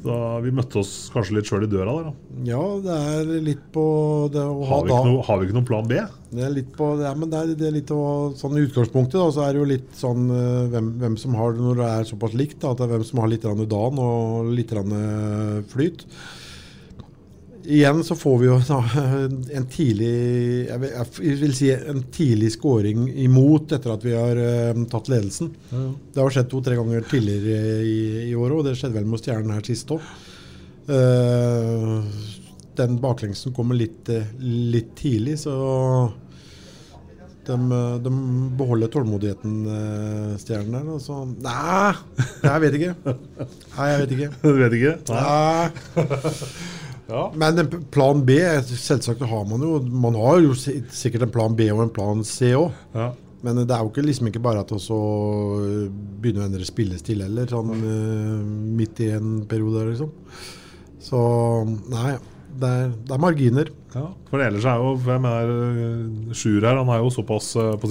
Så 0.00 0.16
vi 0.40 0.52
møtte 0.56 0.80
oss 0.80 0.92
kanskje 1.12 1.34
litt 1.36 1.48
sjøl 1.50 1.66
i 1.66 1.68
døra 1.68 1.92
der, 1.98 2.06
da. 2.08 2.40
ja, 2.48 2.60
det 2.84 2.94
er 3.10 3.32
litt 3.44 3.66
på 3.74 3.84
det 4.32 4.40
å 4.40 4.62
ha 4.64 4.70
Har 4.70 4.86
vi, 4.86 4.92
da 4.94 5.00
noe, 5.04 5.24
har 5.26 5.40
vi 5.40 5.48
ikke 5.48 5.56
noen 5.58 5.68
plan 5.68 5.90
B? 5.90 5.98
Det 6.30 6.44
er 6.46 6.54
litt 6.54 6.70
på 6.76 6.88
ja, 7.02 7.12
men 7.18 7.32
det 7.32 7.40
er, 7.42 7.52
det 7.58 7.68
er 7.68 7.74
litt 7.74 7.92
å, 7.92 8.02
sånn 8.38 8.56
I 8.56 8.64
utgangspunktet 8.64 9.18
da, 9.18 9.26
så 9.34 9.44
er 9.44 9.52
det 9.52 9.60
jo 9.60 9.68
litt 9.68 9.90
sånn 9.98 10.30
eh, 10.32 10.68
hvem, 10.72 10.92
hvem 11.02 11.18
som 11.20 11.36
har 11.36 11.52
det 11.52 11.66
når 11.66 11.82
det 11.82 11.88
er 11.98 12.08
såpass 12.14 12.36
likt. 12.38 12.60
Da, 12.62 12.72
at 12.72 12.80
det 12.80 12.86
er 12.86 12.94
hvem 12.94 13.08
som 13.10 13.20
har 13.20 13.32
litt 13.32 13.44
grann 13.44 13.64
dan 13.74 14.00
og 14.06 14.52
litt 14.56 14.72
grann, 14.72 14.94
eh, 14.96 15.58
flyt. 15.74 16.06
Igjen 17.64 18.04
så 18.04 18.16
får 18.16 18.38
vi 18.40 18.48
jo 18.48 18.56
en 19.58 19.66
tidlig 19.70 20.14
jeg 20.68 20.80
vil, 21.18 21.54
si 21.56 21.70
en 21.74 22.02
tidlig 22.12 22.52
scoring 22.56 23.08
imot 23.24 23.74
etter 23.76 23.94
at 23.94 24.06
vi 24.06 24.16
har 24.16 24.40
eh, 24.40 24.82
tatt 24.90 25.10
ledelsen. 25.12 25.52
Det 25.70 26.22
har 26.22 26.34
skjedd 26.34 26.50
to-tre 26.52 26.78
ganger 26.78 27.06
tidligere 27.10 27.84
i, 27.84 28.00
i 28.30 28.34
året, 28.34 28.58
og 28.58 28.66
det 28.68 28.76
skjedde 28.78 28.98
vel 29.00 29.08
med 29.10 29.22
Stjernen 29.22 29.54
her 29.56 29.66
sist 29.66 29.92
òg. 29.94 30.10
den 32.80 32.96
baklengsen 33.02 33.54
kommer 33.54 33.78
litt, 33.78 34.08
eh, 34.08 34.26
litt 34.40 34.94
tidlig, 34.98 35.38
så 35.44 35.54
de, 37.46 37.56
de 38.04 38.10
beholder 38.58 38.90
tålmodigheten, 38.92 39.54
eh, 39.76 40.36
Stjernen 40.40 40.76
der. 40.76 40.90
Og 40.94 41.00
så 41.02 41.22
Nei, 41.24 41.94
jeg 42.44 42.64
vet 42.64 42.78
ikke. 42.80 43.16
Nei, 43.76 43.88
jeg 43.90 44.04
vet 44.04 44.14
ikke. 44.16 44.30
Du 44.44 44.60
vet 44.60 44.78
ikke? 44.80 44.94
Nei. 45.14 46.76
Ja. 47.10 47.24
Men 47.34 47.66
plan 47.92 48.22
B, 48.26 48.36
selvsagt 48.70 49.24
har 49.26 49.48
man 49.50 49.64
jo 49.66 49.80
Man 49.82 50.14
har 50.18 50.38
jo 50.44 50.54
sikkert 50.54 51.26
en 51.26 51.34
plan 51.34 51.56
B 51.58 51.66
og 51.74 51.82
en 51.84 51.92
plan 51.94 52.22
C 52.26 52.52
òg. 52.58 52.70
Ja. 52.94 53.10
Men 53.44 53.62
det 53.64 53.72
er 53.72 53.80
jo 53.80 53.88
ikke, 53.88 54.04
liksom 54.04 54.28
ikke 54.28 54.42
bare 54.44 54.62
at 54.62 54.72
å 54.74 55.00
begynne 56.20 56.42
å 56.42 56.48
endre 56.48 56.66
spillestil 56.68 57.22
heller, 57.24 57.48
sånn 57.48 57.72
eh, 57.72 58.34
midt 58.76 59.00
i 59.00 59.08
en 59.16 59.38
periode, 59.48 59.86
liksom. 59.88 60.10
Så 61.00 61.20
nei, 61.88 62.18
det 62.60 62.68
er, 62.68 62.90
det 63.08 63.16
er 63.16 63.22
marginer. 63.24 63.70
Ja, 63.90 64.04
for 64.30 64.38
ellers 64.38 64.66
er 64.70 64.78
jo 64.78 64.90
jeg 65.02 65.22
mener, 65.24 65.48
eh, 65.50 66.34
Sjur 66.36 66.62
her 66.62 66.78
Han 66.78 66.92
er 66.94 67.00
jo 67.02 67.08
såpass 67.10 67.48
eh, 67.58 67.72
på 67.80 67.88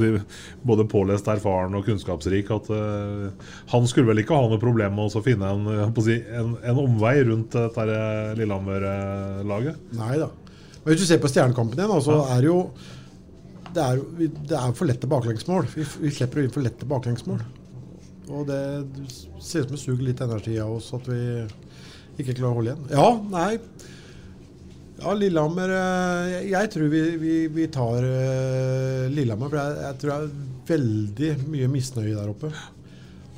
både 0.63 0.85
pålest, 0.87 1.27
erfaren 1.27 1.75
og 1.75 1.83
kunnskapsrik 1.87 2.51
at 2.55 2.69
uh, 2.71 3.27
han 3.73 3.87
skulle 3.89 4.07
vel 4.07 4.21
ikke 4.23 4.37
ha 4.37 4.47
noe 4.47 4.61
problem 4.61 4.95
med 4.95 5.17
å 5.19 5.23
finne 5.25 5.49
en, 5.51 5.91
si, 6.05 6.15
en, 6.31 6.55
en 6.63 6.79
omvei 6.85 7.17
rundt 7.27 7.57
dette 7.57 7.87
eh, 7.97 8.31
Lillehammer-laget. 8.39 9.83
Nei 9.99 10.15
da. 10.21 10.29
Men 10.79 10.93
hvis 10.93 11.03
du 11.03 11.09
ser 11.09 11.19
på 11.19 11.31
Stjernekampen 11.31 11.81
igjen, 11.81 12.05
så 12.05 12.21
er 12.31 12.45
det 12.45 12.51
jo 12.51 12.61
det 13.75 13.83
er, 13.85 13.99
det 14.49 14.57
er 14.57 14.71
for 14.73 14.89
lette 14.89 15.07
baklengsmål. 15.09 15.67
Vi, 15.75 15.83
vi 16.05 16.15
slipper 16.15 16.41
inn 16.41 16.53
for 16.53 16.65
lette 16.65 16.87
baklengsmål. 16.89 17.43
Og 18.29 18.47
det 18.47 18.61
ser 19.41 19.65
ut 19.65 19.69
som 19.69 19.75
det 19.75 19.81
suger 19.83 20.05
litt 20.07 20.23
energi 20.23 20.55
av 20.61 20.77
oss 20.79 20.89
at 20.95 21.05
vi 21.09 21.21
ikke 22.19 22.37
klarer 22.39 22.49
å 22.49 22.57
holde 22.57 22.73
igjen. 22.73 22.89
Ja, 22.95 23.09
nei. 23.29 23.59
Ja, 24.99 25.13
Lillehammer 25.15 25.71
eh, 25.71 26.49
Jeg, 26.49 26.71
tror 26.73 26.89
vi, 26.91 27.01
vi, 27.21 27.35
vi 27.53 27.67
tar 27.71 28.03
eh, 28.03 29.05
Lillehammer. 29.13 29.51
For 29.51 29.59
jeg, 29.61 29.77
jeg 29.85 29.99
tror 30.01 30.11
det 30.11 30.17
er 30.17 30.57
veldig 30.69 31.29
mye 31.53 31.69
misnøye 31.71 32.15
der 32.17 32.31
oppe. 32.33 32.51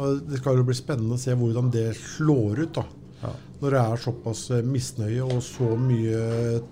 Og 0.02 0.24
Det 0.26 0.40
skal 0.42 0.58
jo 0.58 0.66
bli 0.68 0.78
spennende 0.78 1.18
å 1.18 1.22
se 1.22 1.36
hvordan 1.38 1.70
det 1.74 1.92
slår 2.00 2.64
ut. 2.64 2.80
da 2.80 3.34
Når 3.62 3.76
det 3.76 3.84
er 3.84 4.02
såpass 4.08 4.46
eh, 4.58 4.64
misnøye 4.66 5.28
og 5.28 5.44
så 5.46 5.76
mye 5.78 6.24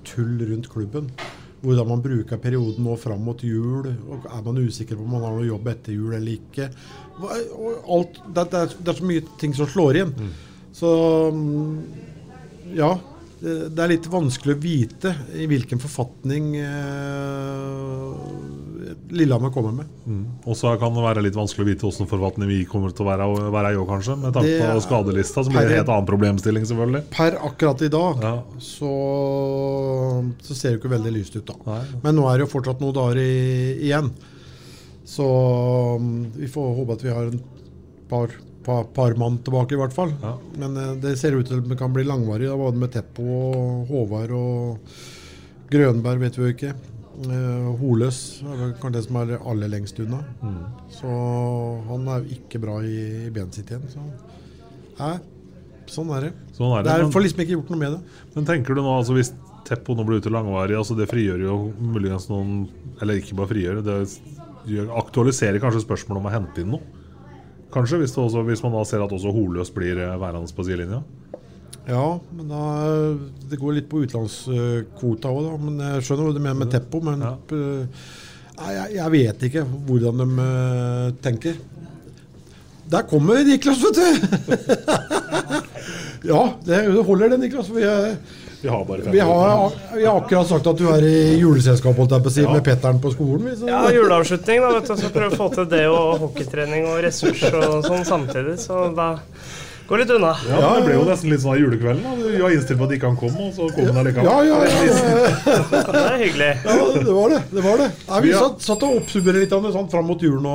tull 0.07 0.41
rundt 0.49 0.71
klubben. 0.73 1.11
Hvordan 1.59 1.89
man 1.91 2.01
bruker 2.01 2.39
perioden 2.41 2.85
nå 2.87 2.95
fram 2.97 3.21
mot 3.27 3.43
jul. 3.45 3.85
og 4.09 4.25
Er 4.31 4.41
man 4.45 4.57
usikker 4.63 4.97
på 4.97 5.05
om 5.05 5.13
man 5.17 5.27
har 5.27 5.37
noe 5.37 5.49
jobb 5.51 5.69
etter 5.69 5.93
jul 5.93 6.15
eller 6.17 6.39
ikke? 6.39 6.71
Alt, 7.19 8.21
det, 8.31 8.47
er, 8.47 8.73
det 8.79 8.93
er 8.93 9.01
så 9.03 9.09
mye 9.11 9.25
ting 9.41 9.53
som 9.53 9.69
slår 9.69 10.01
inn. 10.01 10.15
Så 10.73 10.89
mm, 11.35 11.79
ja. 12.79 12.93
Det 13.39 13.79
er 13.79 13.91
litt 13.93 14.07
vanskelig 14.11 14.55
å 14.57 14.59
vite 14.59 15.13
i 15.39 15.45
hvilken 15.47 15.79
forfatning 15.79 16.49
eh, 16.59 18.09
Lillehammer 19.15 19.51
kommer 19.53 19.71
med. 19.77 19.87
Og 20.43 20.57
så 20.57 20.73
kan 20.81 20.93
det 20.95 21.03
være 21.05 21.23
litt 21.23 21.37
vanskelig 21.37 21.63
å 21.63 21.69
vite 21.69 21.85
hvordan 21.87 22.09
forfatning 22.09 22.49
vi 22.51 22.57
kommer 22.69 22.91
til 22.95 23.05
å 23.05 23.09
være, 23.09 23.27
være 23.53 23.71
i 23.73 23.77
år, 23.79 23.87
kanskje. 23.89 24.17
Med 24.19 24.35
tanke 24.35 24.51
Det 24.57 24.59
på 24.73 24.83
skadelista, 24.85 25.43
som 25.45 25.53
blir 25.55 25.69
en 25.69 25.75
helt 25.77 25.91
annen 25.93 26.09
problemstilling, 26.09 26.65
selvfølgelig. 26.69 27.03
Per 27.15 27.37
akkurat 27.49 27.85
i 27.85 27.91
dag 27.93 28.25
Ja. 28.25 28.33
så, 28.59 28.91
så 30.43 30.57
ser 30.57 30.75
det 30.75 30.81
ikke 30.81 30.93
veldig 30.97 31.13
lyst 31.15 31.37
ut, 31.39 31.45
da. 31.47 31.55
Nei. 31.69 31.79
Men 32.03 32.19
nå 32.19 32.27
er 32.29 32.37
det 32.41 32.47
jo 32.47 32.51
fortsatt 32.57 32.83
noen 32.83 32.97
dager 32.97 33.21
i, 33.23 33.31
igjen. 33.87 34.11
Så 35.09 35.25
um, 35.97 36.11
vi 36.37 36.47
får 36.51 36.75
håpe 36.83 36.99
at 36.99 37.05
vi 37.07 37.13
har 37.15 37.31
en 37.31 37.39
par, 38.11 38.33
par, 38.65 38.83
par 38.95 39.15
mann 39.19 39.37
tilbake, 39.45 39.75
i 39.75 39.79
hvert 39.79 39.95
fall. 39.95 40.11
Ja. 40.23 40.33
Men 40.61 40.77
eh, 40.77 40.93
det 41.03 41.15
ser 41.21 41.37
ut 41.37 41.47
til 41.49 41.61
at 41.61 41.69
det 41.71 41.77
kan 41.79 41.93
bli 41.95 42.03
langvarig, 42.07 42.47
da, 42.49 42.57
både 42.59 42.81
med 42.81 42.91
Teppo 42.93 43.25
og 43.25 43.89
Håvard 43.91 44.31
og 44.37 44.93
Grønberg, 45.71 46.19
vet 46.23 46.37
vi 46.39 46.45
jo 46.47 46.53
ikke. 46.55 46.73
Uh, 47.19 47.73
Holøs 47.81 48.17
er 48.47 48.69
kanskje 48.79 48.93
det 48.95 49.01
som 49.03 49.17
er 49.19 49.33
aller 49.43 49.67
lengst 49.73 49.97
unna. 49.99 50.21
Så 50.95 51.09
han 51.89 52.07
er 52.13 52.23
jo 52.23 52.37
ikke 52.37 52.61
bra 52.63 52.77
i, 52.87 52.95
i 53.27 53.31
benet 53.35 53.57
sitt 53.59 53.69
igjen. 53.73 53.83
Så 53.91 53.99
nei, 55.01 55.17
sånn 55.91 56.13
er 56.15 56.29
det. 56.29 56.31
Sånn 56.55 56.71
er 56.77 56.85
Det 56.85 56.93
det. 56.93 56.95
er 56.95 57.09
Men, 57.09 57.23
liksom 57.25 57.43
ikke 57.43 57.57
gjort 57.57 57.73
noe 57.73 57.81
med 57.81 57.97
det. 57.97 57.99
men 58.37 58.47
tenker 58.47 58.77
du 58.77 58.81
nå, 58.85 58.93
altså 59.01 59.17
hvis 59.17 59.33
Teppo 59.67 59.93
nå 59.99 60.05
blir 60.07 60.21
ute 60.23 60.31
langvarig, 60.33 60.77
altså 60.79 60.95
det 60.97 61.09
frigjør 61.11 61.43
jo 61.43 61.57
muligens 61.77 62.29
noen 62.31 62.63
Eller 63.03 63.19
ikke 63.19 63.35
bare 63.37 63.51
frigjør, 63.51 63.83
det 63.85 64.87
aktualiserer 64.95 65.59
kanskje 65.61 65.83
spørsmålet 65.83 66.23
om 66.23 66.29
å 66.29 66.33
hente 66.33 66.63
inn 66.63 66.71
noe? 66.73 66.98
Kanskje, 67.73 67.99
hvis, 68.01 68.13
det 68.15 68.21
også, 68.23 68.41
hvis 68.47 68.63
man 68.65 68.73
da 68.73 68.83
ser 68.89 69.03
at 69.05 69.11
også 69.13 69.31
Holøs 69.35 69.69
blir 69.75 69.99
eh, 70.01 70.15
værende 70.21 70.49
på 70.55 70.65
sidelinja? 70.65 71.03
Ja, 71.89 72.05
men 72.37 72.49
da 72.51 72.63
Det 73.49 73.57
går 73.61 73.75
litt 73.79 73.87
på 73.89 74.03
utenlandskvota 74.03 75.29
òg, 75.33 75.45
da. 75.47 75.53
Men 75.63 75.79
jeg 75.85 76.05
skjønner 76.05 76.27
hva 76.29 76.33
du 76.35 76.41
mener 76.43 76.59
med 76.63 76.71
Teppo. 76.73 77.01
Men 77.05 77.21
Ja. 77.25 77.35
eh, 77.53 78.07
nei, 78.59 78.71
jeg, 78.75 78.95
jeg 78.99 79.13
vet 79.15 79.45
ikke 79.49 79.63
hvordan 79.87 80.21
de 80.23 80.27
eh, 80.47 81.11
tenker. 81.25 81.59
Der 82.89 83.05
kommer 83.05 83.43
Niklas, 83.45 83.81
vet 83.85 83.97
du! 84.01 84.07
ja, 86.31 86.41
det 86.65 86.79
holder 87.05 87.35
det, 87.35 87.39
Niklas. 87.43 87.69
For 87.69 87.77
er, 87.85 88.15
Vi 88.61 88.67
har 88.67 88.81
bare 88.85 89.01
fem 89.05 89.13
vi, 89.13 89.19
har, 89.23 89.71
vi 89.95 90.05
har 90.05 90.17
akkurat 90.19 90.47
sagt 90.49 90.67
at 90.67 90.77
du 90.81 90.89
er 90.91 91.05
i 91.07 91.37
juleselskap 91.39 91.95
holdt 91.95 92.11
jeg 92.17 92.23
på 92.25 92.27
å 92.31 92.33
si, 92.35 92.41
Ja. 92.43 92.51
med 92.51 92.63
Petteren 92.65 92.99
på 92.99 93.13
skolen. 93.13 93.53
Så. 93.55 93.69
Ja, 93.69 93.85
juleavslutning, 93.95 94.59
da, 94.65 94.73
vet 94.79 94.89
du. 94.89 94.95
Så 94.99 95.11
prøve 95.15 95.31
å 95.31 95.39
få 95.39 95.47
til 95.55 95.69
det 95.71 95.85
og 95.87 96.19
hockeytrening 96.25 96.89
og 96.91 96.99
ressurs 97.05 97.43
og 97.53 97.85
sånn 97.87 98.03
samtidig. 98.05 98.57
Så 98.59 98.89
da 98.97 99.13
går 99.87 100.03
litt 100.03 100.11
unna. 100.13 100.33
Ja, 100.49 100.73
Det 100.75 100.83
ble 100.89 100.97
jo 100.99 101.05
nesten 101.07 101.31
litt 101.31 101.41
sånn 101.41 101.53
av 101.55 101.61
julekvelden. 101.61 102.03
da. 102.03 102.17
Du 102.35 102.43
var 102.43 102.51
innstilt 102.57 102.77
på 102.83 102.89
at 102.89 102.97
ikke 102.97 103.07
han 103.13 103.17
kom, 103.23 103.39
og 103.47 103.55
så 103.55 103.69
kom 103.73 103.87
han 103.89 104.01
allikevel. 104.03 104.27
ja, 104.27 104.43
ja, 104.43 104.59
ja, 104.67 105.81
Det 105.87 106.03
er 106.03 106.19
hyggelig. 106.25 106.51
ja, 106.67 106.91
det 106.99 107.15
var 107.21 107.29
det. 107.37 107.41
det, 107.55 107.63
var 107.63 107.77
det. 107.85 107.89
Nei, 108.11 108.21
vi 108.27 108.33
satt, 108.35 108.61
satt 108.67 108.83
og 108.83 108.99
oppsummerer 108.99 109.39
litt 109.45 109.55
av 109.55 109.63
det 109.63 109.71
sånn 109.73 109.89
fram 109.89 110.05
mot 110.11 110.21
jul 110.21 110.37
nå, 110.43 110.53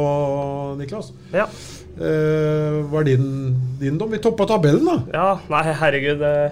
Niklas. 0.79 1.11
Ja. 1.33 1.49
Eh, 1.95 2.79
hva 2.91 3.01
er 3.01 3.05
din, 3.15 3.27
din 3.81 3.97
dom? 3.99 4.11
Vi 4.13 4.19
toppa 4.23 4.45
tabellen, 4.51 4.85
da. 4.85 5.01
ja, 5.15 5.29
nei, 5.49 5.65
herregud. 5.81 6.23
eh, 6.23 6.51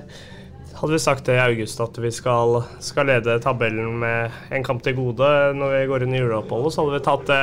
Hadde 0.83 0.97
vi 0.97 0.99
sagt 0.99 1.28
det 1.28 1.37
i 1.37 1.43
august 1.45 1.78
at 1.78 1.99
vi 2.03 2.11
skal, 2.11 2.57
skal 2.83 3.07
lede 3.07 3.39
tabellen 3.39 4.01
med 4.03 4.35
en 4.51 4.64
kamp 4.66 4.83
til 4.83 4.97
gode 4.99 5.28
når 5.55 5.76
vi 5.76 5.87
går 5.93 6.05
inn 6.09 6.16
i 6.16 6.22
juleoppholdet, 6.24 6.74
så 6.74 6.83
hadde 6.83 6.97
vi 6.97 7.05
tatt 7.07 7.28
det 7.30 7.43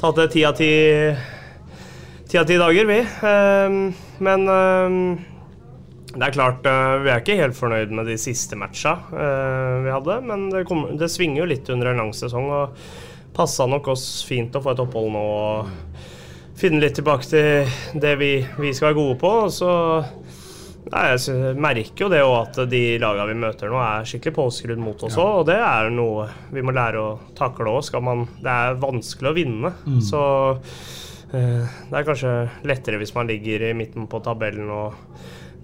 tatt 0.00 0.16
det 0.16 0.30
ti 0.32 0.46
av 0.48 0.56
ti 0.56 0.70
ti 2.24 2.40
av 2.40 2.48
ti 2.48 2.56
dager, 2.58 2.88
vi. 2.88 2.98
Ehm, 3.28 3.76
Men 4.24 4.48
ehm, 4.48 4.98
det 6.14 6.24
er 6.24 6.34
klart, 6.38 6.64
eh, 6.64 6.96
vi 7.04 7.12
er 7.12 7.20
ikke 7.20 7.36
helt 7.36 7.56
fornøyd 7.58 7.92
med 7.92 8.08
de 8.08 8.16
siste 8.16 8.56
matcha 8.56 8.96
eh, 9.12 9.84
vi 9.84 9.92
hadde, 9.92 10.20
men 10.24 10.48
det, 10.48 10.64
kom, 10.68 10.86
det 10.96 11.10
svinger 11.12 11.42
jo 11.42 11.50
litt 11.52 11.68
under 11.74 11.90
en 11.90 12.00
lang 12.00 12.12
sesong, 12.16 12.48
og 12.48 13.34
passa 13.34 13.66
nok 13.68 13.92
oss 13.92 14.22
fint 14.24 14.56
å 14.56 14.62
få 14.64 14.72
et 14.72 14.82
opphold 14.84 15.12
nå 15.12 15.24
og 15.36 15.72
finne 16.56 16.80
litt 16.80 16.94
tilbake 16.96 17.26
til 17.28 17.98
det 18.00 18.14
vi, 18.20 18.38
vi 18.56 18.72
skal 18.72 18.92
være 18.92 19.00
gode 19.00 19.16
på. 19.20 19.32
Og 19.48 19.52
så 19.52 19.72
Nei, 20.92 21.04
jeg 21.16 21.54
merker 21.64 22.04
jo 22.04 22.08
det 22.12 22.20
òg 22.24 22.34
at 22.42 22.58
de 22.68 22.82
lagene 23.00 23.30
vi 23.30 23.36
møter 23.40 23.70
nå, 23.72 23.78
er 23.80 24.08
skikkelig 24.08 24.34
påskrudd 24.36 24.82
mot 24.82 25.06
oss 25.06 25.16
òg. 25.16 25.30
Og 25.40 25.46
det 25.48 25.56
er 25.56 25.88
noe 25.94 26.26
vi 26.52 26.64
må 26.64 26.74
lære 26.76 27.00
å 27.00 27.14
takle 27.38 27.72
òg. 27.72 28.26
Det 28.44 28.52
er 28.52 28.76
vanskelig 28.82 29.30
å 29.30 29.36
vinne. 29.36 29.72
Så 30.04 30.20
eh, 31.32 31.64
det 31.88 31.96
er 32.00 32.06
kanskje 32.10 32.34
lettere 32.68 33.00
hvis 33.00 33.14
man 33.16 33.30
ligger 33.32 33.70
i 33.70 33.72
midten 33.76 34.10
på 34.10 34.20
tabellen 34.24 34.68
og 34.74 35.00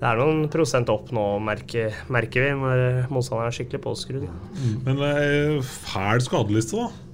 det 0.00 0.08
er 0.08 0.16
noen 0.16 0.46
prosent 0.48 0.88
opp 0.88 1.10
nå, 1.12 1.22
merker, 1.44 1.92
merker 2.08 2.46
vi, 2.46 2.52
når 2.56 3.10
motstanderen 3.12 3.50
er 3.50 3.56
skikkelig 3.58 3.82
påskrudd. 3.84 4.26
Men 4.86 4.96
det 4.96 5.10
er 5.12 5.58
fæl 5.60 6.24
skadeliste, 6.24 6.80
da. 6.80 7.10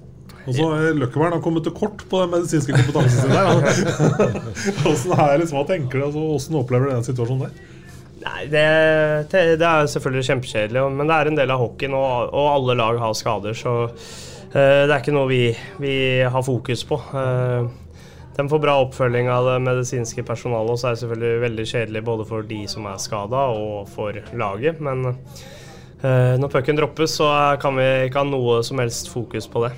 Og 0.47 0.55
så 0.55 0.67
eh, 0.77 0.93
Løkkevern 0.95 1.35
har 1.35 1.41
kommet 1.43 1.65
til 1.67 1.75
kort 1.75 2.05
på 2.07 2.21
den 2.21 2.31
medisinske 2.31 2.71
kompetansen 2.71 3.25
sin 3.25 3.33
der. 3.35 3.49
Hvordan 4.79 5.19
er 5.25 5.41
det, 5.41 5.49
hva 5.51 5.65
tenker 5.67 5.99
du? 5.99 6.05
Altså, 6.05 6.23
hvordan 6.23 6.61
opplever 6.61 6.87
du 6.87 6.93
den 6.93 7.09
situasjonen 7.09 7.49
der? 7.49 7.66
Nei, 8.17 8.45
det, 8.49 8.63
det, 9.29 9.65
er 9.65 9.89
selvfølgelig 9.91 10.25
kjempekjedelig, 10.31 10.85
men 10.95 11.09
det 11.09 11.17
er 11.17 11.29
en 11.29 11.37
del 11.37 11.51
av 11.53 11.61
hockeyen, 11.61 11.95
og, 11.97 12.31
og 12.33 12.47
alle 12.55 12.77
lag 12.79 13.01
har 13.01 13.17
skader, 13.17 13.57
så 13.57 13.73
uh, 13.87 14.53
det 14.53 14.89
er 14.89 14.97
ikke 14.97 15.13
noe 15.15 15.29
vi, 15.29 15.41
vi 15.81 15.97
har 16.25 16.45
fokus 16.45 16.81
på. 16.87 16.97
Uh, 17.13 17.67
de 18.37 18.45
får 18.49 18.61
bra 18.61 18.75
oppfølging 18.83 19.29
av 19.33 19.49
det 19.49 19.57
medisinske 19.65 20.25
personalet, 20.25 20.73
og 20.73 20.81
så 20.81 20.89
er 20.89 20.95
det 20.95 21.03
selvfølgelig 21.03 21.43
veldig 21.43 21.67
kjedelig 21.73 22.03
både 22.09 22.25
for 22.29 22.47
de 22.49 22.63
som 22.69 22.89
er 22.89 23.01
skada, 23.01 23.43
og 23.53 23.91
for 23.93 24.17
laget. 24.37 24.81
Men 24.81 25.11
uh, 25.11 26.33
når 26.41 26.49
pucken 26.53 26.79
droppes, 26.79 27.19
så 27.19 27.29
kan 27.61 27.77
vi 27.77 27.87
ikke 28.07 28.25
ha 28.25 28.29
noe 28.29 28.63
som 28.65 28.81
helst 28.81 29.13
fokus 29.13 29.49
på 29.49 29.67
det. 29.67 29.75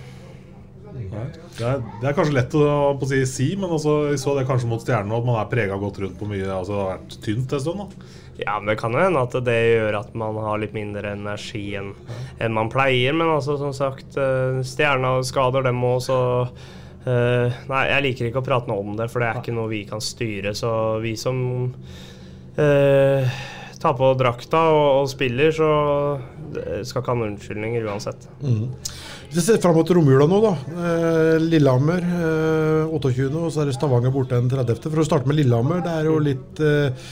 Det, 1.10 1.66
er, 1.66 1.80
det 2.02 2.08
er 2.08 2.16
kanskje 2.16 2.36
lett 2.36 2.56
å, 2.56 2.64
å 2.94 3.08
si, 3.08 3.20
si, 3.28 3.50
men 3.60 3.72
altså, 3.72 4.02
jeg 4.12 4.20
så 4.22 4.34
det 4.38 4.46
kanskje 4.48 4.70
mot 4.70 4.84
stjernene 4.84 5.18
at 5.18 5.28
man 5.28 5.40
er 5.42 5.52
prega 5.52 5.78
godt 5.80 6.00
rundt 6.04 6.20
på 6.20 6.28
mye. 6.30 6.48
Altså, 6.48 6.76
det 6.76 6.82
har 6.82 6.92
vært 6.94 7.16
tynt 7.26 7.56
en 7.56 7.64
stund. 7.64 7.84
da 7.84 8.18
Ja, 8.40 8.56
men 8.60 8.72
det 8.72 8.80
kan 8.80 8.96
hende 8.96 9.22
at 9.26 9.36
det 9.46 9.58
gjør 9.58 10.00
at 10.00 10.12
man 10.18 10.38
har 10.40 10.62
litt 10.62 10.76
mindre 10.76 11.14
energi 11.18 11.64
enn 11.80 11.94
en 12.40 12.56
man 12.56 12.72
pleier. 12.72 13.16
Men 13.16 13.34
altså, 13.36 13.58
som 13.60 13.76
sagt, 13.76 14.18
eh, 14.18 14.62
stjerna 14.66 15.18
skader 15.28 15.68
dem 15.68 15.84
òg, 15.84 16.00
så 16.08 16.20
uh, 16.48 17.60
Nei, 17.72 17.84
jeg 17.90 18.06
liker 18.06 18.30
ikke 18.30 18.44
å 18.44 18.48
prate 18.48 18.72
noe 18.72 18.84
om 18.84 18.98
det, 19.00 19.10
for 19.12 19.24
det 19.24 19.30
er 19.30 19.42
ikke 19.42 19.56
noe 19.56 19.72
vi 19.72 19.84
kan 19.90 20.04
styre. 20.04 20.56
Så 20.58 20.72
vi 21.04 21.16
som 21.20 21.40
uh, 22.60 23.40
tar 23.80 23.96
på 24.00 24.12
drakta 24.20 24.66
og, 24.76 24.88
og 25.04 25.12
spiller, 25.12 25.54
så 25.56 25.72
skal 26.84 27.04
ikke 27.04 27.14
ha 27.14 27.20
noen 27.20 27.34
unnskyldninger 27.36 27.88
uansett. 27.88 28.28
Hvis 29.30 29.44
vi 29.44 29.46
ser 29.46 29.60
fram 29.62 29.76
mot 29.78 29.90
romjula 29.94 30.26
nå, 30.26 30.38
da. 30.42 30.52
Eh, 30.74 31.36
Lillehammer 31.44 32.02
eh, 32.02 32.94
28., 32.98 33.28
og 33.30 33.52
så 33.54 33.62
er 33.62 33.70
det 33.70 33.76
Stavanger 33.78 34.14
borte 34.14 34.40
den 34.40 34.50
30. 34.50 34.88
For 34.88 35.04
å 35.04 35.06
starte 35.06 35.30
med 35.30 35.38
Lillehammer, 35.38 35.84
det 35.86 35.92
er 35.94 36.08
jo 36.10 36.16
litt 36.26 36.62
eh, 36.66 37.12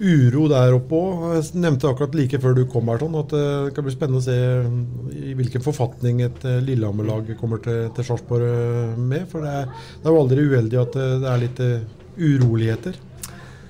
uro 0.00 0.46
der 0.50 0.76
oppe 0.76 0.98
òg. 0.98 1.24
Jeg 1.36 1.62
nevnte 1.62 1.88
akkurat 1.88 2.14
like 2.18 2.40
før 2.42 2.56
du 2.58 2.64
kom 2.70 2.90
her, 2.92 3.00
sånn, 3.00 3.16
at 3.20 3.34
eh, 3.36 3.66
det 3.66 3.74
kan 3.76 3.86
bli 3.86 3.94
spennende 3.94 4.20
å 4.20 4.26
se 4.26 4.36
i 5.16 5.34
hvilken 5.38 5.64
forfatning 5.64 6.22
et 6.26 6.46
eh, 6.46 6.60
Lillehammer-lag 6.66 7.32
kommer 7.40 7.62
til, 7.64 7.88
til 7.96 8.08
Sarpsborg 8.08 8.46
eh, 8.46 8.94
med. 9.00 9.26
For 9.32 9.46
det 9.46 9.54
er, 9.62 9.74
det 10.02 10.08
er 10.08 10.16
jo 10.16 10.22
aldri 10.24 10.46
uheldig 10.46 10.80
at 10.82 11.00
eh, 11.00 11.18
det 11.22 11.32
er 11.32 11.44
litt 11.46 11.64
eh, 11.64 11.76
uroligheter. 12.16 13.00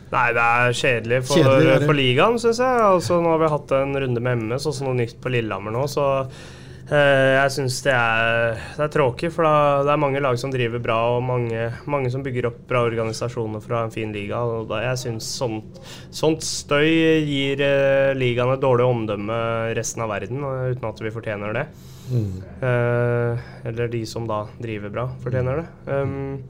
Nei, 0.06 0.26
det 0.36 0.42
er 0.42 0.76
kjedelig 0.78 1.22
for, 1.26 1.42
Kjedelig 1.42 1.80
for 1.82 1.98
ligaen, 1.98 2.36
syns 2.38 2.60
jeg. 2.62 2.82
Altså, 2.90 3.18
nå 3.22 3.32
har 3.32 3.40
vi 3.42 3.54
hatt 3.56 3.74
en 3.74 3.96
runde 4.04 4.22
med 4.22 4.44
MS, 4.44 4.68
og 4.70 4.84
noe 4.86 5.00
nytt 5.00 5.18
på 5.22 5.32
Lillehammer 5.34 5.74
nå, 5.74 5.82
så 5.90 6.06
eh, 6.20 6.44
jeg 6.86 7.52
syns 7.54 7.80
det, 7.82 7.94
det 8.76 8.84
er 8.84 8.92
tråkig. 8.94 9.32
For 9.34 9.46
da, 9.46 9.54
det 9.86 9.94
er 9.94 10.02
mange 10.02 10.22
lag 10.22 10.38
som 10.38 10.52
driver 10.54 10.82
bra, 10.82 10.98
og 11.16 11.24
mange, 11.26 11.70
mange 11.90 12.12
som 12.14 12.22
bygger 12.22 12.50
opp 12.50 12.60
bra 12.70 12.84
organisasjoner 12.86 13.64
fra 13.64 13.82
en 13.86 13.94
fin 13.94 14.14
liga. 14.14 14.42
Og 14.44 14.68
da, 14.70 14.82
jeg 14.90 15.02
syns 15.02 15.30
sånt, 15.40 15.80
sånt 16.14 16.46
støy 16.46 16.86
gir 17.26 17.64
eh, 17.64 18.14
ligaen 18.18 18.54
et 18.54 18.62
dårlig 18.62 18.86
omdømme 18.86 19.40
resten 19.76 20.06
av 20.06 20.14
verden, 20.14 20.44
eh, 20.46 20.72
uten 20.76 20.90
at 20.92 21.02
vi 21.02 21.14
fortjener 21.14 21.58
det. 21.58 21.66
Eh, 22.62 23.46
eller 23.66 23.90
de 23.90 24.04
som 24.06 24.26
da 24.28 24.44
driver 24.62 24.92
bra, 24.94 25.08
fortjener 25.24 25.62
det. 25.62 25.66
Um, 25.90 26.42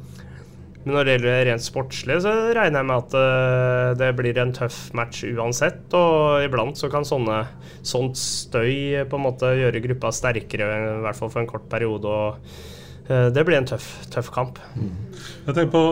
men 0.86 0.94
når 0.94 1.06
det 1.06 1.14
gjelder 1.16 1.40
rent 1.48 1.64
sportslig, 1.64 2.16
så 2.22 2.32
regner 2.54 2.78
jeg 2.78 2.86
med 2.86 3.00
at 3.00 3.14
eh, 3.18 3.88
det 3.98 4.10
blir 4.20 4.36
en 4.38 4.52
tøff 4.54 4.76
match 4.94 5.24
uansett. 5.26 5.82
Og 5.98 6.44
iblant 6.46 6.78
så 6.78 6.86
kan 6.92 7.06
sånne, 7.06 7.40
sånt 7.82 8.14
støy 8.20 9.02
på 9.10 9.18
en 9.18 9.24
måte 9.24 9.50
gjøre 9.58 9.82
gruppa 9.88 10.12
sterkere, 10.14 10.68
i 10.70 11.00
hvert 11.02 11.18
fall 11.18 11.32
for 11.32 11.42
en 11.42 11.48
kort 11.50 11.64
periode. 11.72 12.06
Og 12.06 13.10
eh, 13.10 13.26
det 13.34 13.42
blir 13.48 13.58
en 13.58 13.66
tøff, 13.66 13.88
tøff 14.14 14.30
kamp. 14.34 14.60
Jeg 14.78 15.56
tenker 15.56 15.72
på, 15.74 15.82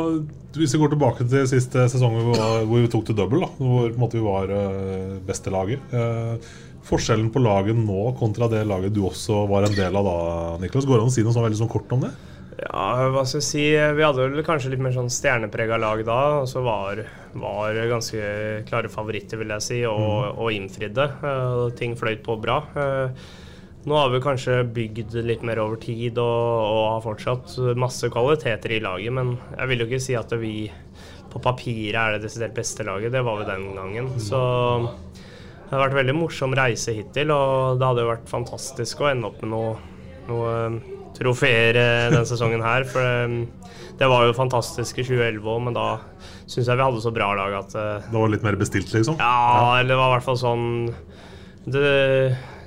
Hvis 0.61 0.77
vi 0.77 0.81
går 0.85 0.95
tilbake 0.95 1.27
til 1.27 1.49
siste 1.51 1.89
sesong 1.91 2.15
hvor 2.29 2.63
vi, 2.71 2.85
tok 2.93 3.09
til 3.09 3.19
double, 3.19 3.43
da, 3.43 3.51
hvor 3.59 3.99
måte, 3.99 4.21
vi 4.21 4.23
var 4.29 4.55
eh, 4.55 5.17
beste 5.27 5.51
laget. 5.51 5.91
Forskjellen 6.87 7.33
på 7.35 7.43
laget 7.43 7.75
nå 7.75 8.13
kontra 8.21 8.47
det 8.53 8.63
laget 8.69 8.95
du 8.95 9.03
også 9.09 9.43
var 9.51 9.67
en 9.67 9.75
del 9.75 9.99
av 9.99 10.07
da, 10.07 10.17
Niklas. 10.63 10.87
Går 10.87 11.01
det 11.01 11.09
an 11.09 11.11
å 11.11 11.17
si 11.17 11.27
noe 11.27 11.35
sånn 11.35 11.49
veldig 11.49 11.61
sånn 11.65 11.75
kort 11.75 11.99
om 11.99 12.07
det? 12.07 12.13
Ja, 12.65 13.11
hva 13.13 13.23
skal 13.29 13.43
jeg 13.43 13.47
si 13.47 13.65
Vi 13.77 14.05
hadde 14.05 14.25
vel 14.25 14.45
kanskje 14.47 14.73
litt 14.73 14.83
mer 14.83 14.95
sånn 14.95 15.13
stjerneprega 15.13 15.77
lag 15.81 16.01
da, 16.07 16.19
og 16.41 16.49
så 16.49 16.63
var, 16.65 17.03
var 17.37 17.81
ganske 17.91 18.65
klare 18.69 18.91
favoritter, 18.93 19.41
vil 19.41 19.53
jeg 19.57 19.67
si, 19.67 19.81
og, 19.89 20.39
og 20.39 20.53
innfridde. 20.55 21.09
Uh, 21.21 21.67
ting 21.77 21.97
fløyt 21.99 22.25
på 22.25 22.39
bra. 22.41 22.63
Uh, 22.77 23.43
Nå 23.85 23.99
har 24.01 24.09
vi 24.09 24.23
kanskje 24.25 24.63
bygd 24.73 25.13
litt 25.29 25.43
mer 25.45 25.61
over 25.61 25.77
tid 25.77 26.17
og, 26.17 26.45
og 26.65 26.85
har 26.89 27.03
fortsatt 27.05 27.59
masse 27.77 28.09
kvaliteter 28.09 28.73
i 28.73 28.81
laget, 28.81 29.13
men 29.13 29.35
jeg 29.59 29.69
vil 29.69 29.83
jo 29.83 29.89
ikke 29.91 30.01
si 30.01 30.17
at 30.17 30.33
vi 30.41 30.55
på 31.35 31.43
papiret 31.45 31.99
er 32.01 32.15
det 32.15 32.25
desidert 32.25 32.57
beste 32.57 32.87
laget. 32.87 33.13
Det 33.13 33.21
var 33.27 33.43
vi 33.43 33.49
den 33.51 33.67
gangen. 33.77 34.09
Så 34.17 34.41
det 34.79 35.69
har 35.75 35.83
vært 35.83 35.99
veldig 35.99 36.17
morsom 36.17 36.57
reise 36.57 36.95
hittil, 36.97 37.35
og 37.35 37.77
det 37.77 37.91
hadde 37.91 38.07
jo 38.07 38.13
vært 38.15 38.33
fantastisk 38.33 39.05
å 39.05 39.11
ende 39.11 39.29
opp 39.29 39.45
med 39.45 39.53
noe, 39.53 39.77
noe 40.31 40.55
trofeer 41.19 41.79
eh, 41.79 42.07
denne 42.11 42.27
sesongen 42.29 42.65
her. 42.65 42.87
For 42.89 43.05
det, 43.05 43.75
det 43.99 44.09
var 44.11 44.27
jo 44.27 44.35
fantastisk 44.37 44.99
i 44.99 45.07
2011 45.07 45.45
òg, 45.47 45.61
men 45.69 45.77
da 45.77 45.89
syns 46.47 46.67
jeg 46.67 46.79
vi 46.79 46.83
hadde 46.87 47.03
så 47.05 47.13
bra 47.15 47.31
lag 47.39 47.55
at 47.61 47.77
eh, 47.79 48.09
Det 48.09 48.19
var 48.19 48.33
litt 48.33 48.47
mer 48.47 48.59
bestilt, 48.59 48.91
liksom? 48.95 49.21
Ja, 49.23 49.79
eller 49.79 49.95
det 49.95 50.01
var 50.01 50.11
i 50.11 50.17
hvert 50.17 50.27
fall 50.27 50.41
sånn 50.41 50.67
det, 51.65 51.93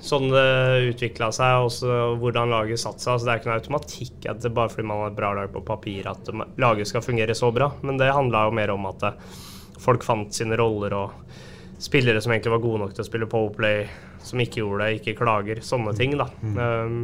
Sånn 0.07 0.29
det 0.31 0.45
utvikla 0.93 1.31
seg, 1.35 1.65
og 1.67 2.21
hvordan 2.21 2.53
laget 2.53 2.79
satte 2.79 3.03
seg. 3.03 3.15
Altså, 3.15 3.27
det 3.27 3.33
er 3.33 3.41
ikke 3.41 3.49
noe 3.49 3.59
automatikk 3.59 4.29
at 4.31 4.39
det 4.45 4.53
bare 4.55 4.71
fordi 4.71 4.87
man 4.87 5.03
har 5.03 5.11
et 5.11 5.19
bra 5.19 5.33
lag 5.35 5.51
på 5.51 5.65
papir, 5.67 6.07
at 6.07 6.31
laget 6.61 6.89
skal 6.89 7.03
fungere 7.03 7.35
så 7.35 7.51
bra. 7.51 7.73
Men 7.83 7.99
det 7.99 8.13
handla 8.15 8.45
jo 8.47 8.55
mer 8.55 8.71
om 8.73 8.87
at 8.87 9.03
eh, 9.09 9.37
folk 9.83 10.05
fant 10.07 10.31
sine 10.33 10.57
roller, 10.59 10.95
og 10.95 11.81
spillere 11.83 12.21
som 12.23 12.31
egentlig 12.33 12.55
var 12.55 12.63
gode 12.63 12.85
nok 12.85 12.95
til 12.95 13.03
å 13.03 13.09
spille 13.09 13.29
powerplay, 13.29 13.83
som 14.25 14.39
ikke 14.41 14.63
gjorde 14.63 14.85
det, 14.85 15.01
ikke 15.01 15.17
klager. 15.19 15.59
Sånne 15.65 15.93
ting, 15.97 16.15
da. 16.17 16.29
Um, 16.55 17.01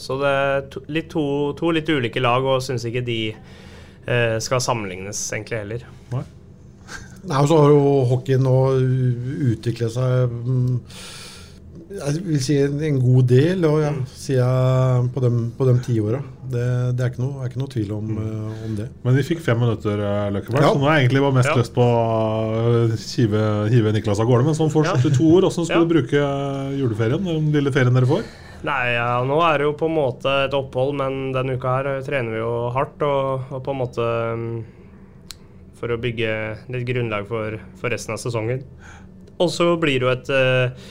så 0.00 0.18
det 0.22 0.32
er 0.40 0.66
to, 0.72 0.82
litt 0.88 1.10
to, 1.12 1.24
to 1.58 1.70
litt 1.74 1.88
ulike 1.90 2.22
lag, 2.22 2.44
og 2.46 2.62
syns 2.64 2.86
ikke 2.88 3.04
de 3.06 3.20
eh, 3.34 4.36
skal 4.44 4.62
sammenlignes 4.64 5.20
egentlig 5.34 5.62
heller. 5.62 5.86
Nei, 7.28 7.38
og 7.42 7.48
så 7.50 7.56
har 7.58 7.72
jo 7.74 7.94
hockeyen 8.08 8.44
nå 8.46 8.58
utviklet 9.52 9.90
seg 9.92 10.30
mm, 10.30 10.76
jeg 11.88 12.20
vil 12.20 12.40
si 12.44 12.56
en, 12.60 12.98
god 13.00 13.28
del, 13.30 13.62
og 13.64 13.78
ja, 13.80 13.90
siden 14.12 15.08
på 15.14 15.22
de, 15.24 15.30
på 15.56 15.68
de 15.68 15.74
tiåra. 15.86 16.20
Det, 16.48 16.64
det 16.96 17.04
er 17.04 17.12
ikke 17.12 17.22
noe, 17.22 17.40
er 17.40 17.50
ikke 17.50 17.62
noe 17.62 17.72
tvil 17.72 17.94
om, 17.96 18.10
eh, 18.20 18.64
om 18.66 18.74
det. 18.76 18.88
Men 19.04 19.16
vi 19.16 19.24
fikk 19.24 19.40
fem 19.44 19.60
minutter, 19.62 20.02
eh, 20.04 20.26
Løkkeberg, 20.36 20.66
Ja. 20.66 20.72
så 20.74 20.80
nå 20.82 20.88
har 20.88 20.98
jeg 20.98 21.06
egentlig 21.06 21.24
bare 21.24 21.38
mest 21.38 21.48
Ja. 21.48 21.56
lyst 21.56 21.74
på 21.76 21.86
å 21.86 22.92
hive, 22.92 23.42
hive 23.72 23.92
Niklas 23.96 24.20
av 24.20 24.28
gårde. 24.28 24.44
Men 24.44 24.58
sånn 24.58 24.72
Ja. 24.84 24.96
72 24.96 25.32
år, 25.32 25.48
hvordan 25.48 25.64
skal 25.64 25.80
Ja. 25.80 25.84
du 25.84 25.94
bruke 25.94 26.20
juleferien? 26.76 27.24
Den 27.24 27.52
lille 27.52 27.72
ferien 27.72 27.94
dere 27.94 28.06
får? 28.06 28.22
Nei, 28.66 28.94
ja, 28.96 29.20
nå 29.22 29.36
er 29.46 29.60
det 29.60 29.68
jo 29.68 29.74
på 29.78 29.86
en 29.86 29.94
måte 29.94 30.32
et 30.48 30.54
opphold, 30.56 30.96
men 30.98 31.30
denne 31.34 31.54
uka 31.54 31.76
her 31.76 31.90
trener 32.06 32.34
vi 32.34 32.40
jo 32.40 32.52
hardt. 32.74 33.02
Og, 33.06 33.52
og 33.54 33.62
på 33.62 33.74
en 33.74 33.80
måte 33.84 34.06
mm, 34.40 34.48
for 35.78 35.94
å 35.94 36.00
bygge 36.02 36.32
litt 36.74 36.86
grunnlag 36.88 37.28
for, 37.30 37.60
for 37.78 37.94
resten 37.94 38.16
av 38.16 38.22
sesongen. 38.22 38.64
Og 39.38 39.52
så 39.54 39.70
blir 39.78 40.02
det 40.02 40.08
jo 40.08 40.10
et, 40.10 40.30
eh, 40.34 40.88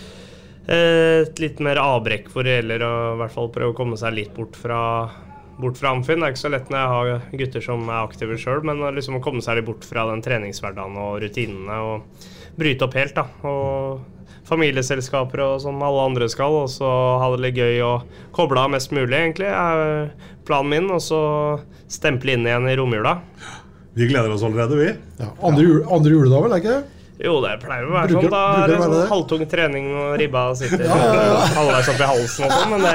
et 0.77 1.43
litt 1.43 1.59
mer 1.63 1.81
avbrekk 1.83 2.31
hvor 2.31 2.47
det 2.47 2.61
gjelder 2.61 2.87
å 2.87 2.93
i 3.17 3.21
hvert 3.21 3.35
fall 3.35 3.51
prøve 3.51 3.75
å 3.75 3.77
komme 3.77 3.99
seg 3.99 4.15
litt 4.15 4.35
bort 4.37 4.55
fra 4.59 4.81
Bort 5.57 5.79
fra 5.79 5.89
Amfinn. 5.89 6.21
Det 6.21 6.27
er 6.27 6.33
ikke 6.35 6.43
så 6.43 6.49
lett 6.53 6.67
når 6.69 6.77
jeg 6.77 6.89
har 6.93 7.37
gutter 7.41 7.63
som 7.65 7.87
er 7.89 8.03
aktive 8.03 8.35
sjøl, 8.37 8.59
men 8.69 8.83
liksom 8.93 9.15
å 9.17 9.21
komme 9.25 9.41
seg 9.41 9.57
litt 9.57 9.65
bort 9.65 9.87
fra 9.89 10.03
den 10.05 10.21
treningshverdagen 10.21 10.99
og 11.01 11.15
rutinene 11.23 11.77
og 11.81 12.27
bryte 12.57 12.87
opp 12.87 12.97
helt, 12.97 13.15
da. 13.17 13.27
Og 13.47 14.01
familieselskaper 14.47 15.43
og 15.43 15.61
som 15.63 15.81
alle 15.83 16.05
andre 16.07 16.27
skal, 16.31 16.63
og 16.63 16.71
så 16.71 16.89
ha 17.21 17.29
det 17.33 17.43
litt 17.43 17.59
gøy 17.59 17.81
og 17.85 18.19
koble 18.35 18.61
av 18.63 18.71
mest 18.73 18.93
mulig, 18.95 19.15
egentlig, 19.15 19.49
er 19.51 20.11
planen 20.47 20.73
min. 20.73 20.91
Og 20.93 21.03
så 21.03 21.21
stemple 21.91 22.35
inn 22.35 22.47
igjen 22.47 22.69
i 22.69 22.77
romjula. 22.79 23.17
Vi 23.97 24.07
gleder 24.09 24.33
oss 24.33 24.45
allerede, 24.45 24.77
vi. 24.77 24.91
Ja, 25.19 25.31
andre, 25.41 25.65
jul, 25.65 25.81
andre 25.89 26.13
juledag, 26.13 26.45
vel? 26.45 26.53
er 26.53 26.63
ikke 26.63 26.75
det? 26.75 26.96
Jo, 27.17 27.39
det 27.41 27.55
pleier 27.63 27.81
å 27.87 27.93
være 27.95 28.07
Bruker- 28.11 28.27
sånn. 28.27 28.33
Da 28.33 28.41
er 28.53 28.67
det 28.69 28.75
det 28.77 28.83
sånn 28.83 29.07
halvtung 29.09 29.43
trening 29.49 29.85
og 29.97 30.11
ribba 30.21 30.41
sitter 30.59 30.83
halvveis 31.55 31.87
oppi 31.89 32.03
i 32.05 32.09
halsen 32.11 32.45
og 32.45 32.51
sånn, 32.53 32.69
men 32.75 32.81
det, 32.85 32.93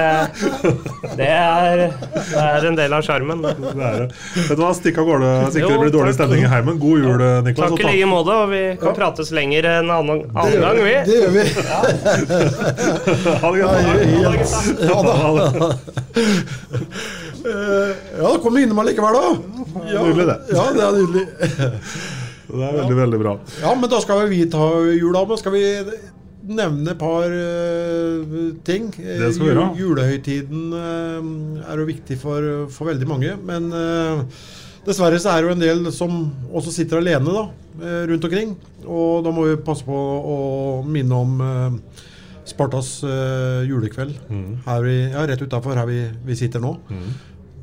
det, 1.18 1.26
er, 1.26 1.82
det 2.30 2.44
er 2.44 2.66
en 2.70 2.78
del 2.78 2.94
av 2.94 3.02
sjarmen. 3.02 3.42
det. 3.42 3.54
Det 3.64 3.72
det. 3.74 4.06
Vet 4.36 4.52
du 4.54 4.62
hva, 4.62 4.70
Stikk 4.78 5.00
av 5.02 5.08
gårde 5.10 5.32
så 5.48 5.58
ikke 5.58 5.72
det 5.74 5.80
blir 5.82 5.94
dårlig 5.96 6.14
stemning 6.14 6.46
i 6.46 6.50
heimen. 6.52 6.78
God 6.82 7.02
jul, 7.02 7.24
Niklas. 7.48 7.74
Takk 7.74 7.82
i 7.82 7.88
like 7.90 8.08
måte, 8.12 8.38
og 8.44 8.46
vi 8.54 8.62
kan 8.84 8.94
prates 9.00 9.34
lenger 9.34 9.68
en 9.72 9.90
annen, 9.98 10.22
annen 10.38 10.58
gang, 10.68 10.78
vi. 10.86 10.94
Det 11.10 11.18
gjør 11.18 11.32
vi. 11.34 11.44
Ha 13.42 13.48
det 13.52 13.58
godt. 13.62 14.52
Ja, 14.86 14.98
da. 15.02 15.14
Eh, 17.42 17.90
ja, 18.18 18.22
da 18.22 18.38
kom 18.42 18.54
du 18.54 18.60
innom 18.62 18.78
allikevel, 18.78 19.16
da. 19.18 19.22
Ja, 19.90 20.02
Nydelig, 20.06 20.26
det. 20.30 20.36
Ja, 20.54 20.64
det 20.76 20.82
er 20.86 20.92
nydelig. 21.00 21.24
Det 22.52 22.64
er 22.68 22.80
veldig, 22.80 22.96
veldig 23.02 23.20
bra. 23.22 23.36
Ja, 23.62 23.74
men 23.74 23.90
da 23.92 24.00
skal 24.04 24.26
vi 24.30 24.42
ta 24.52 24.66
jula 24.92 25.24
med. 25.28 25.40
Skal 25.40 25.56
vi 25.56 25.64
nevne 26.52 26.92
et 26.92 27.00
par 27.00 27.32
uh, 27.32 28.34
ting? 28.66 28.90
Det 28.92 29.30
skal 29.32 29.46
vi 29.46 29.52
gjøre. 29.52 29.68
Julehøytiden 29.78 30.74
uh, 30.74 31.62
er 31.64 31.80
jo 31.80 31.88
viktig 31.88 32.18
for, 32.20 32.50
for 32.74 32.92
veldig 32.92 33.08
mange. 33.08 33.36
Men 33.46 33.70
uh, 33.72 34.26
dessverre 34.86 35.18
så 35.22 35.32
er 35.32 35.42
det 35.42 35.48
jo 35.48 35.56
en 35.56 35.62
del 35.62 35.90
som 35.94 36.16
også 36.50 36.72
sitter 36.74 36.98
alene 36.98 37.34
da, 37.34 37.44
eh, 37.80 38.00
rundt 38.10 38.24
omkring. 38.26 38.56
Og 38.82 39.22
da 39.24 39.30
må 39.34 39.46
vi 39.46 39.60
passe 39.62 39.86
på 39.86 39.94
å 39.96 40.38
minne 40.86 41.20
om 41.24 41.44
eh, 41.46 42.00
Spartas 42.50 42.96
eh, 43.06 43.62
julekveld 43.68 44.16
her 44.66 44.82
vi, 44.82 44.96
ja, 45.12 45.22
rett 45.30 45.44
utafor 45.44 45.78
her 45.78 45.86
vi, 45.86 46.00
vi 46.26 46.38
sitter 46.38 46.62
nå. 46.62 46.74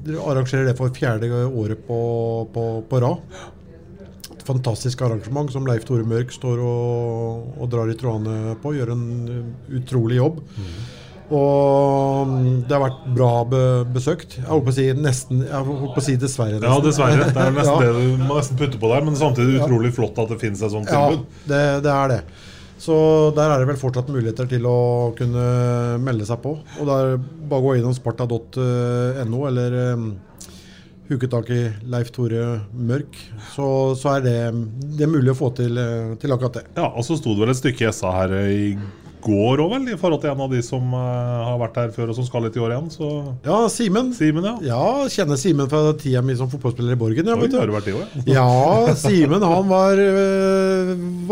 Dere 0.06 0.24
arrangerer 0.32 0.70
det 0.70 0.78
for 0.80 0.94
fjerde 0.96 1.28
året 1.44 1.82
på, 1.84 2.00
på, 2.54 2.66
på 2.88 3.02
rad. 3.04 3.20
Fantastisk 4.50 5.02
arrangement 5.06 5.52
som 5.54 5.68
Leif 5.70 5.84
Tore 5.86 6.06
Mørk 6.10 6.32
står 6.34 6.62
og, 6.66 7.52
og 7.62 7.70
drar 7.70 7.92
i 7.92 7.98
trådene 8.00 8.56
på. 8.64 8.74
Gjør 8.78 8.96
en 8.96 9.04
uh, 9.30 9.76
utrolig 9.80 10.18
jobb. 10.18 10.42
Og 11.30 12.26
mm, 12.26 12.46
det 12.66 12.74
har 12.74 12.82
vært 12.88 13.02
bra 13.14 13.32
be 13.46 13.60
besøkt. 13.94 14.40
Jeg 14.40 14.48
holdt 14.50 14.66
på 14.66 14.72
å 14.74 14.78
si 14.80 14.86
nesten 14.98 15.44
Jeg 15.46 15.60
holdt 15.68 15.94
på 15.94 16.02
å 16.02 16.06
si 16.08 16.16
dessverre. 16.18 16.58
Ja, 16.64 16.80
dessverre. 16.82 17.28
Det 17.30 17.44
er 17.44 17.54
nesten 17.54 17.84
Ja. 17.86 17.92
det 17.94 18.06
du 18.18 18.24
må 18.26 18.40
nesten 18.40 18.58
putte 18.58 18.80
på 18.82 18.90
der, 18.90 19.06
men 19.06 19.18
samtidig 19.20 19.60
utrolig 19.62 19.92
flott 19.94 20.18
at 20.24 20.34
det 20.34 20.40
finnes 20.42 20.64
et 20.66 20.74
sånt 20.74 20.90
Ja, 20.90 21.04
tilbud. 21.12 21.28
det, 21.52 21.62
det 21.86 21.94
er 21.94 22.16
det. 22.16 22.20
Så 22.80 22.96
der 23.36 23.52
er 23.52 23.60
det 23.62 23.68
vel 23.68 23.78
fortsatt 23.78 24.08
muligheter 24.10 24.48
til 24.50 24.64
å 24.66 24.78
kunne 25.20 25.46
melde 26.02 26.26
seg 26.26 26.40
på. 26.42 26.56
Og 26.80 26.88
det 26.90 26.98
er 27.04 27.18
bare 27.52 27.66
gå 27.66 27.74
innom 27.78 27.94
sparta.no 27.94 29.42
eller 29.52 29.76
um, 31.10 31.16
huke 31.16 31.30
tak 31.32 31.50
i 31.50 31.60
Leif 31.90 32.12
Tore 32.16 32.62
Mørk, 32.74 33.18
så, 33.56 33.96
så 33.98 34.18
er 34.18 34.22
det, 34.28 34.38
det 34.98 35.08
er 35.08 35.12
mulig 35.12 35.34
å 35.34 35.40
få 35.40 35.50
til, 35.58 35.78
eh, 35.82 36.16
til 36.22 36.32
akkurat 36.36 36.60
det. 36.62 36.66
Ja, 36.78 36.92
Og 36.94 37.04
så 37.08 37.18
sto 37.18 37.34
det 37.34 37.42
vel 37.48 37.50
et 37.56 37.62
stykke 37.64 37.88
i 37.90 37.94
SA 37.96 38.12
her 38.22 38.36
i 38.46 38.78
går 39.20 39.60
òg, 39.60 39.74
vel, 39.74 39.88
i 39.92 39.98
forhold 40.00 40.22
til 40.24 40.30
en 40.32 40.42
av 40.46 40.54
de 40.54 40.62
som 40.64 40.94
eh, 40.96 41.42
har 41.44 41.58
vært 41.60 41.76
her 41.82 41.90
før 41.92 42.14
og 42.14 42.16
som 42.16 42.24
skal 42.24 42.46
litt 42.46 42.56
i 42.56 42.62
år 42.64 42.72
igjen. 42.72 42.88
Så 42.94 43.10
Ja, 43.44 43.58
Simen. 43.74 44.14
Simen, 44.16 44.46
ja. 44.48 44.54
Ja, 44.70 45.10
kjenner 45.12 45.36
Simen 45.42 45.68
fra 45.68 45.82
tida 46.00 46.22
mi 46.24 46.38
som 46.40 46.48
fotballspiller 46.54 46.96
i 46.96 47.00
Borgen. 47.02 47.28
Ja, 47.28 47.36
Oi, 47.36 47.50
har 47.52 47.68
du. 47.68 47.74
vært 47.76 47.90
det 47.90 47.98
òg? 48.00 48.30
Ja, 48.32 48.46
Simen 48.96 49.44
han 49.44 49.68
var, 49.68 50.00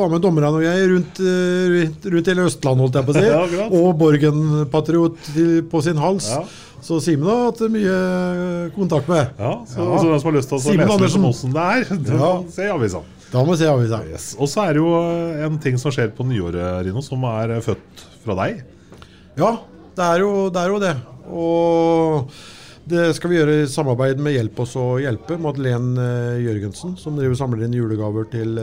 var 0.02 0.12
med 0.12 0.26
dommerne 0.26 0.52
og 0.58 0.66
jeg 0.66 0.90
rundt, 0.92 1.22
rundt- 1.78 2.10
rundt 2.18 2.32
hele 2.34 2.50
Østlandet, 2.50 2.84
holdt 2.90 3.00
jeg 3.00 3.08
på 3.08 3.16
å 3.16 3.20
si. 3.22 3.28
Ja, 3.38 3.70
og 3.72 3.94
Borgen-patriot 4.04 5.32
på 5.72 5.82
sin 5.88 6.02
hals. 6.02 6.28
Ja. 6.34 6.44
Så 6.88 7.02
Simen 7.04 7.28
har 7.28 7.50
hatt 7.50 7.60
mye 7.74 7.96
kontakt 8.78 9.10
med. 9.12 9.34
Ja, 9.36 9.54
så, 9.68 9.84
Ja. 9.84 9.98
så 10.00 10.08
den 10.14 10.20
som 10.24 10.30
har 10.32 10.36
lyst 10.38 10.48
til 10.54 10.58
å 10.58 10.62
Simen 10.64 10.88
lese 10.88 11.04
litt 11.04 11.16
om 11.20 11.26
åssen 11.28 11.52
det 11.56 11.66
er, 11.68 11.90
da 12.08 12.20
Ja. 12.22 12.30
se 12.56 12.68
avisa. 12.72 13.02
Da 13.34 13.42
må 13.44 13.58
se 13.60 13.68
avisa. 13.68 14.00
Yes. 14.08 14.28
Og 14.40 14.48
så 14.48 14.64
er 14.70 14.78
det 14.78 14.80
jo 14.86 14.94
eh, 15.02 15.42
en 15.50 15.58
ting 15.60 15.76
som 15.82 15.92
skjer 15.92 16.14
på 16.16 16.24
nyåret, 16.30 16.86
Rino, 16.88 17.04
som 17.04 17.26
er 17.28 17.58
eh, 17.58 17.64
født 17.66 18.06
fra 18.24 18.38
deg. 18.40 18.62
Ja, 19.36 19.58
det 20.00 20.06
er 20.14 20.24
jo 20.24 20.32
det. 20.50 20.64
Er 20.64 20.72
jo 20.72 20.80
det. 20.80 20.94
Og 21.28 22.32
det 22.88 23.10
skal 23.18 23.34
vi 23.34 23.36
gjøre 23.42 23.58
i 23.66 23.68
samarbeid 23.68 24.22
med 24.24 24.38
Hjelp 24.38 24.62
oss 24.64 24.78
å 24.80 24.86
hjelpe, 25.04 25.36
Madeleine 25.44 26.00
eh, 26.00 26.40
Jørgensen, 26.48 26.96
som 26.98 27.20
driver 27.20 27.36
samler 27.36 27.68
inn 27.68 27.76
julegaver 27.76 28.32
til, 28.32 28.56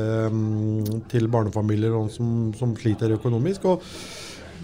til 1.13 1.29
barnefamilier 1.29 1.93
og 1.93 2.09
som, 2.15 2.55
som 2.57 2.73
sliter 2.81 3.13
økonomisk. 3.19 3.69
Og 3.69 3.85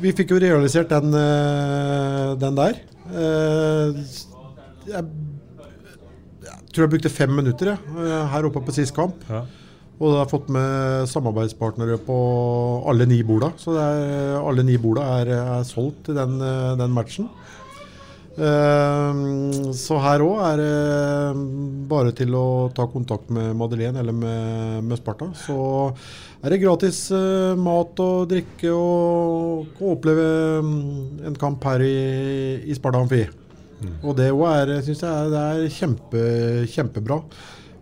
vi 0.01 0.13
fikk 0.17 0.33
jo 0.35 0.41
realisert 0.43 0.91
den, 0.93 1.15
eh, 1.15 2.35
den 2.41 2.59
der. 2.59 2.81
Eh, 3.11 4.03
Jeg, 4.91 5.05
jeg 6.43 6.73
tror 6.73 6.83
jeg 6.87 6.91
brukte 6.95 7.11
fem 7.13 7.31
minutter 7.37 7.75
jeg, 7.75 7.79
eh, 8.01 8.27
her 8.33 8.47
oppe 8.49 8.63
på 8.65 8.73
sist 8.75 8.95
kamp. 8.97 9.21
Ja. 9.29 9.45
Og 10.01 10.15
jeg 10.15 10.19
har 10.23 10.31
fått 10.31 10.49
med 10.49 11.07
samarbeidspartnere 11.13 11.99
på 12.07 12.17
alle 12.89 13.05
ni 13.07 13.19
borda. 13.23 13.53
Så 13.61 13.75
er, 13.77 14.39
alle 14.41 14.65
ni 14.65 14.79
borda 14.81 15.05
er, 15.21 15.33
er 15.37 15.67
solgt 15.69 16.09
i 16.09 16.17
den, 16.17 16.39
den 16.81 16.95
matchen. 16.97 17.29
Eh, 18.41 19.73
så 19.77 19.99
her 20.01 20.23
òg 20.25 20.39
er 20.49 20.61
det 20.63 21.43
bare 21.91 22.13
til 22.17 22.33
å 22.39 22.45
ta 22.77 22.87
kontakt 22.91 23.29
med 23.35 23.53
Madeleine 23.59 24.01
eller 24.01 24.17
med, 24.17 24.85
med 24.87 25.01
Sparta. 25.01 25.29
Så 25.37 25.57
er 26.41 26.55
det 26.55 26.61
gratis 26.63 27.03
eh, 27.13 27.53
mat 27.61 28.01
og 28.01 28.31
drikke 28.31 28.73
og, 28.73 29.67
og 29.77 29.93
oppleve 29.97 30.29
mm, 30.65 30.81
en 31.31 31.37
kamp 31.41 31.67
her 31.69 31.85
i, 31.85 31.95
i 32.71 32.77
Sparta 32.79 33.03
Amfi. 33.05 33.27
Og 34.05 34.13
det 34.19 34.31
òg 34.33 34.45
er, 34.51 34.75
synes 34.85 35.01
jeg, 35.05 35.11
er- 35.11 35.31
det 35.33 35.45
er 35.51 35.75
kjempe, 35.77 36.25
kjempebra. 36.69 37.21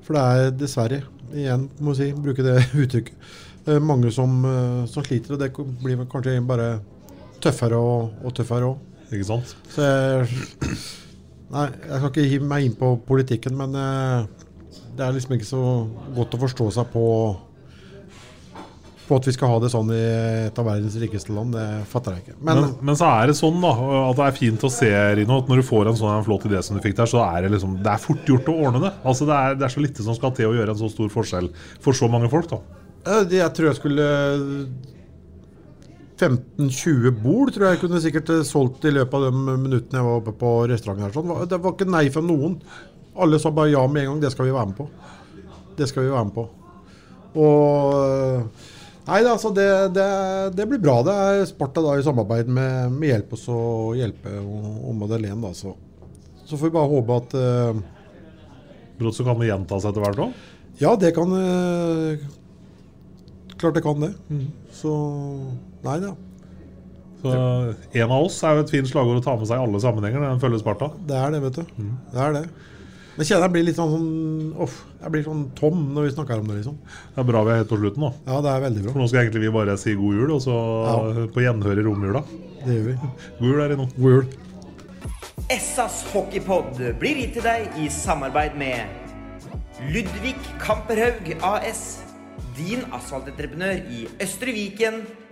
For 0.07 0.15
det 0.17 0.25
er 0.25 0.53
dessverre, 0.57 1.01
igjen 1.35 1.69
må 1.85 1.93
jeg 1.95 2.15
si, 2.15 2.21
bruke 2.23 2.45
det 2.47 2.59
uttrykket, 2.83 3.31
eh, 3.69 3.79
mange 3.83 4.11
som, 4.15 4.39
eh, 4.47 4.85
som 4.91 5.07
sliter. 5.07 5.35
Og 5.37 5.43
det 5.43 5.53
blir 5.85 6.03
kanskje 6.11 6.39
bare 6.47 6.69
tøffere 7.45 7.79
og, 7.79 8.15
og 8.27 8.35
tøffere 8.39 8.73
òg. 8.73 8.85
Ikke 9.09 9.27
sant? 9.29 9.57
Så 9.73 9.85
jeg, 9.85 10.29
nei, 11.55 11.67
jeg 11.73 11.99
skal 11.99 12.11
ikke 12.13 12.29
hive 12.35 12.49
meg 12.49 12.69
inn 12.69 12.79
på 12.79 12.95
politikken, 13.09 13.57
men 13.59 13.77
eh, 13.79 14.47
det 14.99 15.05
er 15.05 15.15
liksom 15.17 15.37
ikke 15.39 15.49
så 15.49 15.63
godt 16.17 16.37
å 16.37 16.43
forstå 16.47 16.73
seg 16.79 16.91
på 16.95 17.05
på 19.09 19.17
at 19.17 19.25
vi 19.25 19.33
skal 19.33 19.49
ha 19.49 19.59
det 19.63 19.71
sånn 19.73 19.89
i 19.95 20.01
et 20.51 20.59
av 20.61 20.67
verdens 20.69 20.97
rikeste 21.01 21.33
land. 21.33 21.55
Det 21.57 21.65
fatter 21.89 22.13
jeg 22.13 22.27
ikke. 22.27 22.35
Men, 22.45 22.59
Men, 22.61 22.73
men, 22.91 22.99
så 22.99 23.07
er 23.09 23.31
det 23.31 23.39
sånn 23.39 23.57
da 23.63 23.71
at 24.03 24.19
det 24.19 24.27
er 24.27 24.35
fint 24.37 24.67
å 24.69 24.71
se, 24.73 24.91
Rino, 25.17 25.39
at 25.41 25.49
når 25.49 25.63
du 25.63 25.65
får 25.65 25.89
en 25.89 25.97
sånn 25.97 26.27
flott 26.27 26.45
idé 26.45 26.61
som 26.67 26.77
du 26.77 26.85
fikk 26.85 26.99
der, 26.99 27.09
så 27.09 27.23
er 27.25 27.47
det 27.47 27.55
liksom 27.55 27.79
Det 27.85 27.95
er 27.95 28.03
fort 28.03 28.29
gjort 28.29 28.51
å 28.53 28.59
ordne 28.67 28.83
det. 28.85 28.93
Altså 29.09 29.25
Det 29.29 29.39
er, 29.39 29.57
det 29.57 29.65
er 29.65 29.73
så 29.73 29.85
lite 29.87 30.05
som 30.05 30.19
skal 30.19 30.35
til 30.37 30.51
å 30.51 30.59
gjøre 30.59 30.77
en 30.77 30.83
så 30.83 30.93
stor 30.93 31.09
forskjell 31.15 31.49
for 31.81 31.97
så 31.97 32.11
mange 32.13 32.29
folk. 32.29 32.53
da 32.53 32.61
jeg 33.09 33.53
tror 33.57 33.71
jeg 33.71 33.79
skulle 33.79 34.07
15-20 36.19 37.19
bord 37.23 37.53
tror 37.55 37.71
jeg 37.71 37.83
kunne 37.83 38.03
sikkert 38.03 38.33
eh, 38.35 38.45
solgt 38.47 38.87
i 38.89 38.95
løpet 38.95 39.15
av 39.19 39.29
de 39.29 39.59
minuttene 39.63 40.01
jeg 40.01 40.09
var 40.09 40.23
oppe 40.23 40.35
på 40.41 40.55
restauranten. 40.71 41.07
her. 41.07 41.15
Sånn. 41.15 41.51
Det 41.51 41.61
var 41.63 41.77
ikke 41.77 41.91
nei 41.91 42.07
fra 42.15 42.25
noen. 42.25 42.59
Alle 43.19 43.41
sa 43.43 43.53
bare 43.55 43.73
ja 43.73 43.85
med 43.91 44.05
en 44.05 44.13
gang. 44.13 44.25
Det 44.27 44.33
skal 44.35 44.49
vi 44.49 44.57
være 44.57 44.73
med 44.73 44.81
på. 44.81 44.89
Det 45.79 45.89
skal 45.91 46.07
vi 46.07 46.15
være 46.15 46.29
med 46.31 46.37
på. 46.39 46.49
Og 47.39 48.77
Nei, 49.09 49.23
det, 49.25 49.31
altså 49.31 49.51
det, 49.57 49.69
det, 49.97 50.07
det 50.53 50.67
blir 50.69 50.81
bra. 50.83 50.99
Det 51.07 51.13
er 51.17 51.47
Sparta 51.49 51.81
da 51.81 51.95
i 51.97 52.05
samarbeid 52.05 52.51
med, 52.53 52.93
med 52.93 53.09
Hjelp 53.09 53.31
oss 53.39 53.47
å 53.49 53.61
hjelpe 53.97 54.35
og, 54.43 54.91
Madeleine. 54.99 55.41
Da, 55.47 55.55
så. 55.57 55.73
så 56.45 56.59
får 56.59 56.69
vi 56.69 56.75
bare 56.75 56.91
håpe 56.93 57.17
at 57.17 57.37
uh, 57.39 57.81
Brått 58.99 59.17
så 59.17 59.25
kan 59.25 59.41
det 59.41 59.49
gjenta 59.49 59.79
seg 59.81 59.95
etter 59.95 60.05
hvert 60.05 60.21
òg. 60.27 60.45
Ja, 60.83 60.93
det 61.01 61.15
kan 61.17 61.33
uh, 61.33 62.21
Klart 63.57 63.79
det 63.79 63.83
kan 63.87 64.05
det. 64.05 64.13
Så 64.77 64.93
Nei 65.85 65.99
da. 66.03 66.15
Så 67.19 67.33
en 67.99 68.11
av 68.15 68.23
oss 68.29 68.37
er 68.47 68.55
jo 68.59 68.63
et 68.65 68.71
fint 68.71 68.87
slagord 68.91 69.19
å 69.19 69.23
ta 69.25 69.35
med 69.37 69.49
seg 69.51 69.59
i 69.59 69.63
alle 69.67 69.81
sammenhenger. 69.83 70.23
Den 70.23 70.43
følger 70.43 70.61
Sparta. 70.63 70.93
Det 71.09 71.17
er 71.19 71.33
det, 71.35 71.41
vet 71.49 71.57
du. 71.59 71.87
Det 72.13 72.21
er 72.23 72.37
det. 72.37 72.43
Men 73.17 73.25
jeg 73.27 73.33
kjenner 73.33 73.49
jeg 73.49 73.55
blir 73.57 73.65
litt 73.67 73.79
sånn, 73.81 73.95
sånn 74.55 74.75
jeg 75.03 75.11
blir 75.11 75.25
sånn 75.27 75.41
tom 75.59 75.81
når 75.97 76.05
vi 76.07 76.13
snakker 76.15 76.39
om 76.39 76.47
det, 76.53 76.61
liksom. 76.61 76.77
Det 77.17 77.19
er 77.19 77.27
bra 77.27 77.41
vi 77.43 77.51
er 77.51 77.59
helt 77.65 77.73
på 77.73 77.79
slutten 77.81 78.05
nå. 78.07 78.11
Ja, 78.29 78.37
det 78.47 78.53
er 78.53 78.63
veldig 78.69 78.85
bra. 78.85 78.93
For 78.95 79.03
nå 79.03 79.09
skal 79.11 79.25
egentlig 79.25 79.43
vi 79.43 79.51
bare 79.57 79.75
si 79.83 79.95
god 79.99 80.21
jul, 80.21 80.35
og 80.37 80.45
så 80.45 80.55
Ja. 80.87 81.27
på 81.35 81.43
gjenhør 81.43 81.81
i 81.83 81.87
romjula. 81.89 82.23
Det 82.63 82.77
gjør 82.77 82.87
vi. 82.87 82.95
God 83.41 83.49
jul 83.51 83.61
er 83.65 83.69
det 83.75 83.79
nå. 83.83 83.89
God 83.99 84.15
jul. 84.15 84.29
Essas 85.51 86.05
hockeypod 86.13 86.79
blir 87.01 87.19
gitt 87.25 87.35
til 87.39 87.43
deg 87.49 87.75
i 87.83 87.89
samarbeid 87.91 88.55
med 88.61 88.87
Ludvig 89.91 90.37
Kamperhaug 90.63 91.33
AS. 91.43 91.83
Din 92.59 92.87
asfaltentreprenør 92.95 93.83
i 93.91 94.05
Østre 94.23 94.55
Viken, 94.55 95.03